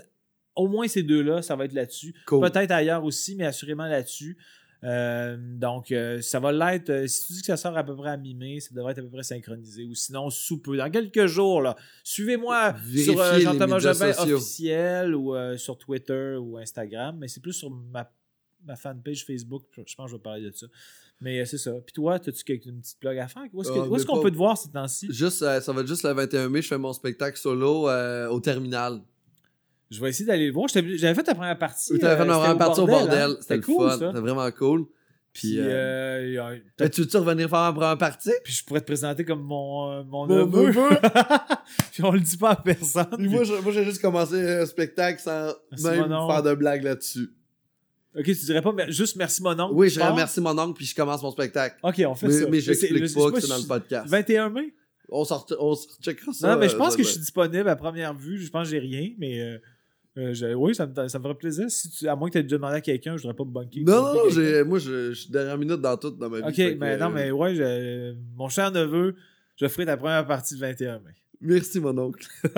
Au 0.55 0.67
moins 0.67 0.87
ces 0.87 1.03
deux-là, 1.03 1.41
ça 1.43 1.55
va 1.55 1.65
être 1.65 1.73
là-dessus. 1.73 2.15
cool. 2.25 2.41
Peut-être 2.49 2.71
ailleurs 2.71 3.03
aussi, 3.03 3.35
mais 3.35 3.45
assurément 3.45 3.85
là-dessus. 3.85 4.37
Euh, 4.83 5.37
donc, 5.39 5.91
euh, 5.91 6.21
ça 6.21 6.39
va 6.39 6.51
l'être. 6.51 6.89
euh, 6.89 7.07
si 7.07 7.27
tu 7.27 7.33
dis 7.33 7.39
que 7.41 7.47
ça 7.47 7.57
sort 7.57 7.77
à 7.77 7.83
peu 7.83 7.95
près 7.95 8.11
à 8.11 8.17
mi-mai, 8.17 8.59
ça 8.59 8.69
devrait 8.73 8.91
être 8.91 8.99
à 8.99 9.01
peu 9.01 9.09
près 9.09 9.23
synchronisé. 9.23 9.85
Ou 9.85 9.95
sinon, 9.95 10.29
sous 10.29 10.59
peu. 10.59 10.77
Dans 10.77 10.89
quelques 10.89 11.25
jours, 11.25 11.61
là. 11.61 11.75
Suivez-moi 12.03 12.75
sur 13.03 13.39
Jean-Thomas 13.39 13.79
Jobin 13.79 14.11
officiel 14.11 15.15
ou 15.15 15.35
sur 15.57 15.77
Twitter 15.77 16.35
ou 16.39 16.57
Instagram. 16.57 17.17
Mais 17.19 17.27
c'est 17.27 17.41
plus 17.41 17.53
sur 17.53 17.71
ma, 17.71 18.09
ma 18.65 18.75
fanpage 18.75 19.25
Facebook. 19.25 19.63
Je 19.71 19.81
je 19.85 19.95
pense 19.95 20.05
que 20.05 20.11
je 20.11 20.15
vais 20.17 20.21
parler 20.21 20.49
de 20.49 20.55
ça. 20.55 20.67
Mais 21.19 21.43
c'est 21.45 21.57
ça. 21.57 21.71
Puis 21.83 21.93
toi, 21.93 22.15
as-tu 22.15 22.31
une 22.65 22.79
petite 22.79 22.99
plug 22.99 23.17
à 23.17 23.27
faire? 23.27 23.43
Où 23.51 23.61
est-ce 23.61 24.05
qu'on 24.05 24.21
peut 24.21 24.31
te 24.31 24.37
voir 24.37 24.57
ces 24.57 24.69
temps-ci? 24.69 25.07
Juste, 25.11 25.39
ça 25.39 25.73
va 25.73 25.81
être 25.81 25.87
juste 25.87 26.03
le 26.03 26.13
21 26.13 26.49
mai, 26.49 26.61
je 26.61 26.67
fais 26.67 26.77
mon 26.77 26.93
spectacle 26.93 27.37
solo 27.37 27.89
au 28.29 28.39
terminal. 28.39 29.01
Je 29.89 30.01
vais 30.01 30.09
essayer 30.09 30.25
d'aller 30.25 30.47
le 30.47 30.53
voir. 30.53 30.67
J'avais 30.67 31.13
fait 31.15 31.23
ta 31.23 31.33
première 31.35 31.57
partie. 31.57 31.97
Tu 31.97 32.05
avais 32.05 32.15
fait 32.17 32.21
euh, 32.23 32.25
ma 32.25 32.33
c'était 32.33 32.39
première 32.45 32.57
partie 32.57 32.79
au 32.81 32.87
bordel. 32.87 33.31
hein? 33.31 33.37
C'était 33.41 33.55
le 33.55 33.61
cool, 33.61 33.89
fun. 33.89 33.97
C'était 33.99 34.19
vraiment 34.19 34.51
cool. 34.51 34.85
Puis, 35.33 35.49
Puis, 35.51 35.59
euh, 35.59 36.59
euh, 36.81 36.89
tu 36.89 37.01
veux-tu 37.01 37.17
revenir 37.17 37.47
faire 37.49 37.59
ma 37.59 37.71
première 37.73 37.97
partie? 37.97 38.31
puis 38.43 38.51
je 38.53 38.65
pourrais 38.65 38.81
te 38.81 38.85
présenter 38.87 39.23
comme 39.23 39.43
mon, 39.43 39.91
euh, 39.91 40.03
mon 40.03 40.25
Mon 40.27 40.35
neveu. 40.45 40.67
neveu. 40.67 40.89
puis 41.91 42.03
on 42.03 42.11
le 42.11 42.19
dit 42.19 42.37
pas 42.37 42.51
à 42.51 42.55
personne. 42.55 43.05
Puis 43.17 43.27
moi, 43.29 43.43
j'ai 43.43 43.83
juste 43.85 44.01
commencé 44.01 44.35
un 44.41 44.65
spectacle 44.65 45.21
sans 45.21 45.53
Merci, 45.71 45.85
même 45.99 46.09
faire 46.09 46.43
de 46.43 46.53
blagues 46.55 46.83
là-dessus. 46.83 47.29
Ok, 48.17 48.23
tu 48.25 48.33
dirais 48.33 48.63
pas 48.63 48.71
mais 48.71 48.91
juste 48.91 49.15
merci 49.15 49.43
mon 49.43 49.51
oncle. 49.59 49.75
Oui, 49.75 49.89
je 49.91 49.99
remercie 49.99 50.41
mon 50.41 50.57
oncle, 50.57 50.73
puis 50.75 50.87
je 50.87 50.95
commence 50.95 51.21
mon 51.21 51.29
spectacle. 51.29 51.77
Ok, 51.83 52.01
on 52.07 52.15
fait 52.15 52.27
Mais, 52.27 52.33
ça. 52.33 52.45
mais 52.49 52.59
je 52.59 52.73
c'est- 52.73 52.91
n'explique 52.91 53.07
je 53.09 53.13
pas 53.23 53.31
que 53.31 53.39
c'est 53.39 53.47
dans 53.47 53.57
le 53.59 53.67
podcast. 53.67 54.07
21 54.07 54.49
mai? 54.49 54.73
On 55.09 55.23
s'en 55.23 55.37
ret- 55.37 55.55
on 55.59 55.75
checkera 56.01 56.33
ça. 56.33 56.53
Non, 56.53 56.59
mais 56.59 56.67
je 56.67 56.75
pense 56.75 56.95
euh, 56.95 56.97
que 56.97 57.03
je 57.03 57.09
suis 57.09 57.19
disponible 57.19 57.69
à 57.69 57.75
première 57.75 58.15
vue. 58.15 58.39
Je 58.39 58.49
pense 58.49 58.63
que 58.63 58.71
j'ai 58.71 58.79
rien, 58.79 59.11
mais 59.19 59.39
euh, 60.17 60.53
oui, 60.55 60.73
ça 60.75 60.87
me, 60.87 61.07
ça 61.07 61.19
me 61.19 61.23
ferait 61.23 61.35
plaisir. 61.35 61.69
Si 61.69 61.89
tu, 61.89 62.07
à 62.07 62.15
moins 62.15 62.27
que 62.29 62.33
tu 62.33 62.39
aies 62.39 62.43
demandé 62.43 62.75
à 62.75 62.81
quelqu'un, 62.81 63.15
je 63.17 63.21
voudrais 63.23 63.35
pas 63.35 63.45
me 63.45 63.51
bunker. 63.51 63.83
Non, 63.85 64.13
non, 64.13 64.29
j'ai- 64.29 64.63
moi, 64.63 64.79
je, 64.79 65.09
je 65.09 65.13
suis 65.13 65.31
dernière 65.31 65.57
minute 65.57 65.79
dans 65.81 65.95
tout 65.97 66.09
dans 66.11 66.29
ma 66.29 66.37
vie. 66.37 66.43
Ok, 66.47 66.55
que, 66.55 66.75
mais 66.79 66.97
non, 66.97 67.07
euh, 67.07 67.09
mais 67.13 67.31
ouais, 67.31 67.55
je- 67.55 68.15
mon 68.35 68.49
cher 68.49 68.71
neveu, 68.71 69.15
je 69.55 69.67
ferai 69.67 69.85
ta 69.85 69.97
première 69.97 70.25
partie 70.25 70.55
le 70.55 70.59
21 70.61 70.99
mai. 70.99 71.11
Merci, 71.41 71.79
mon 71.79 71.97
oncle. 71.97 72.27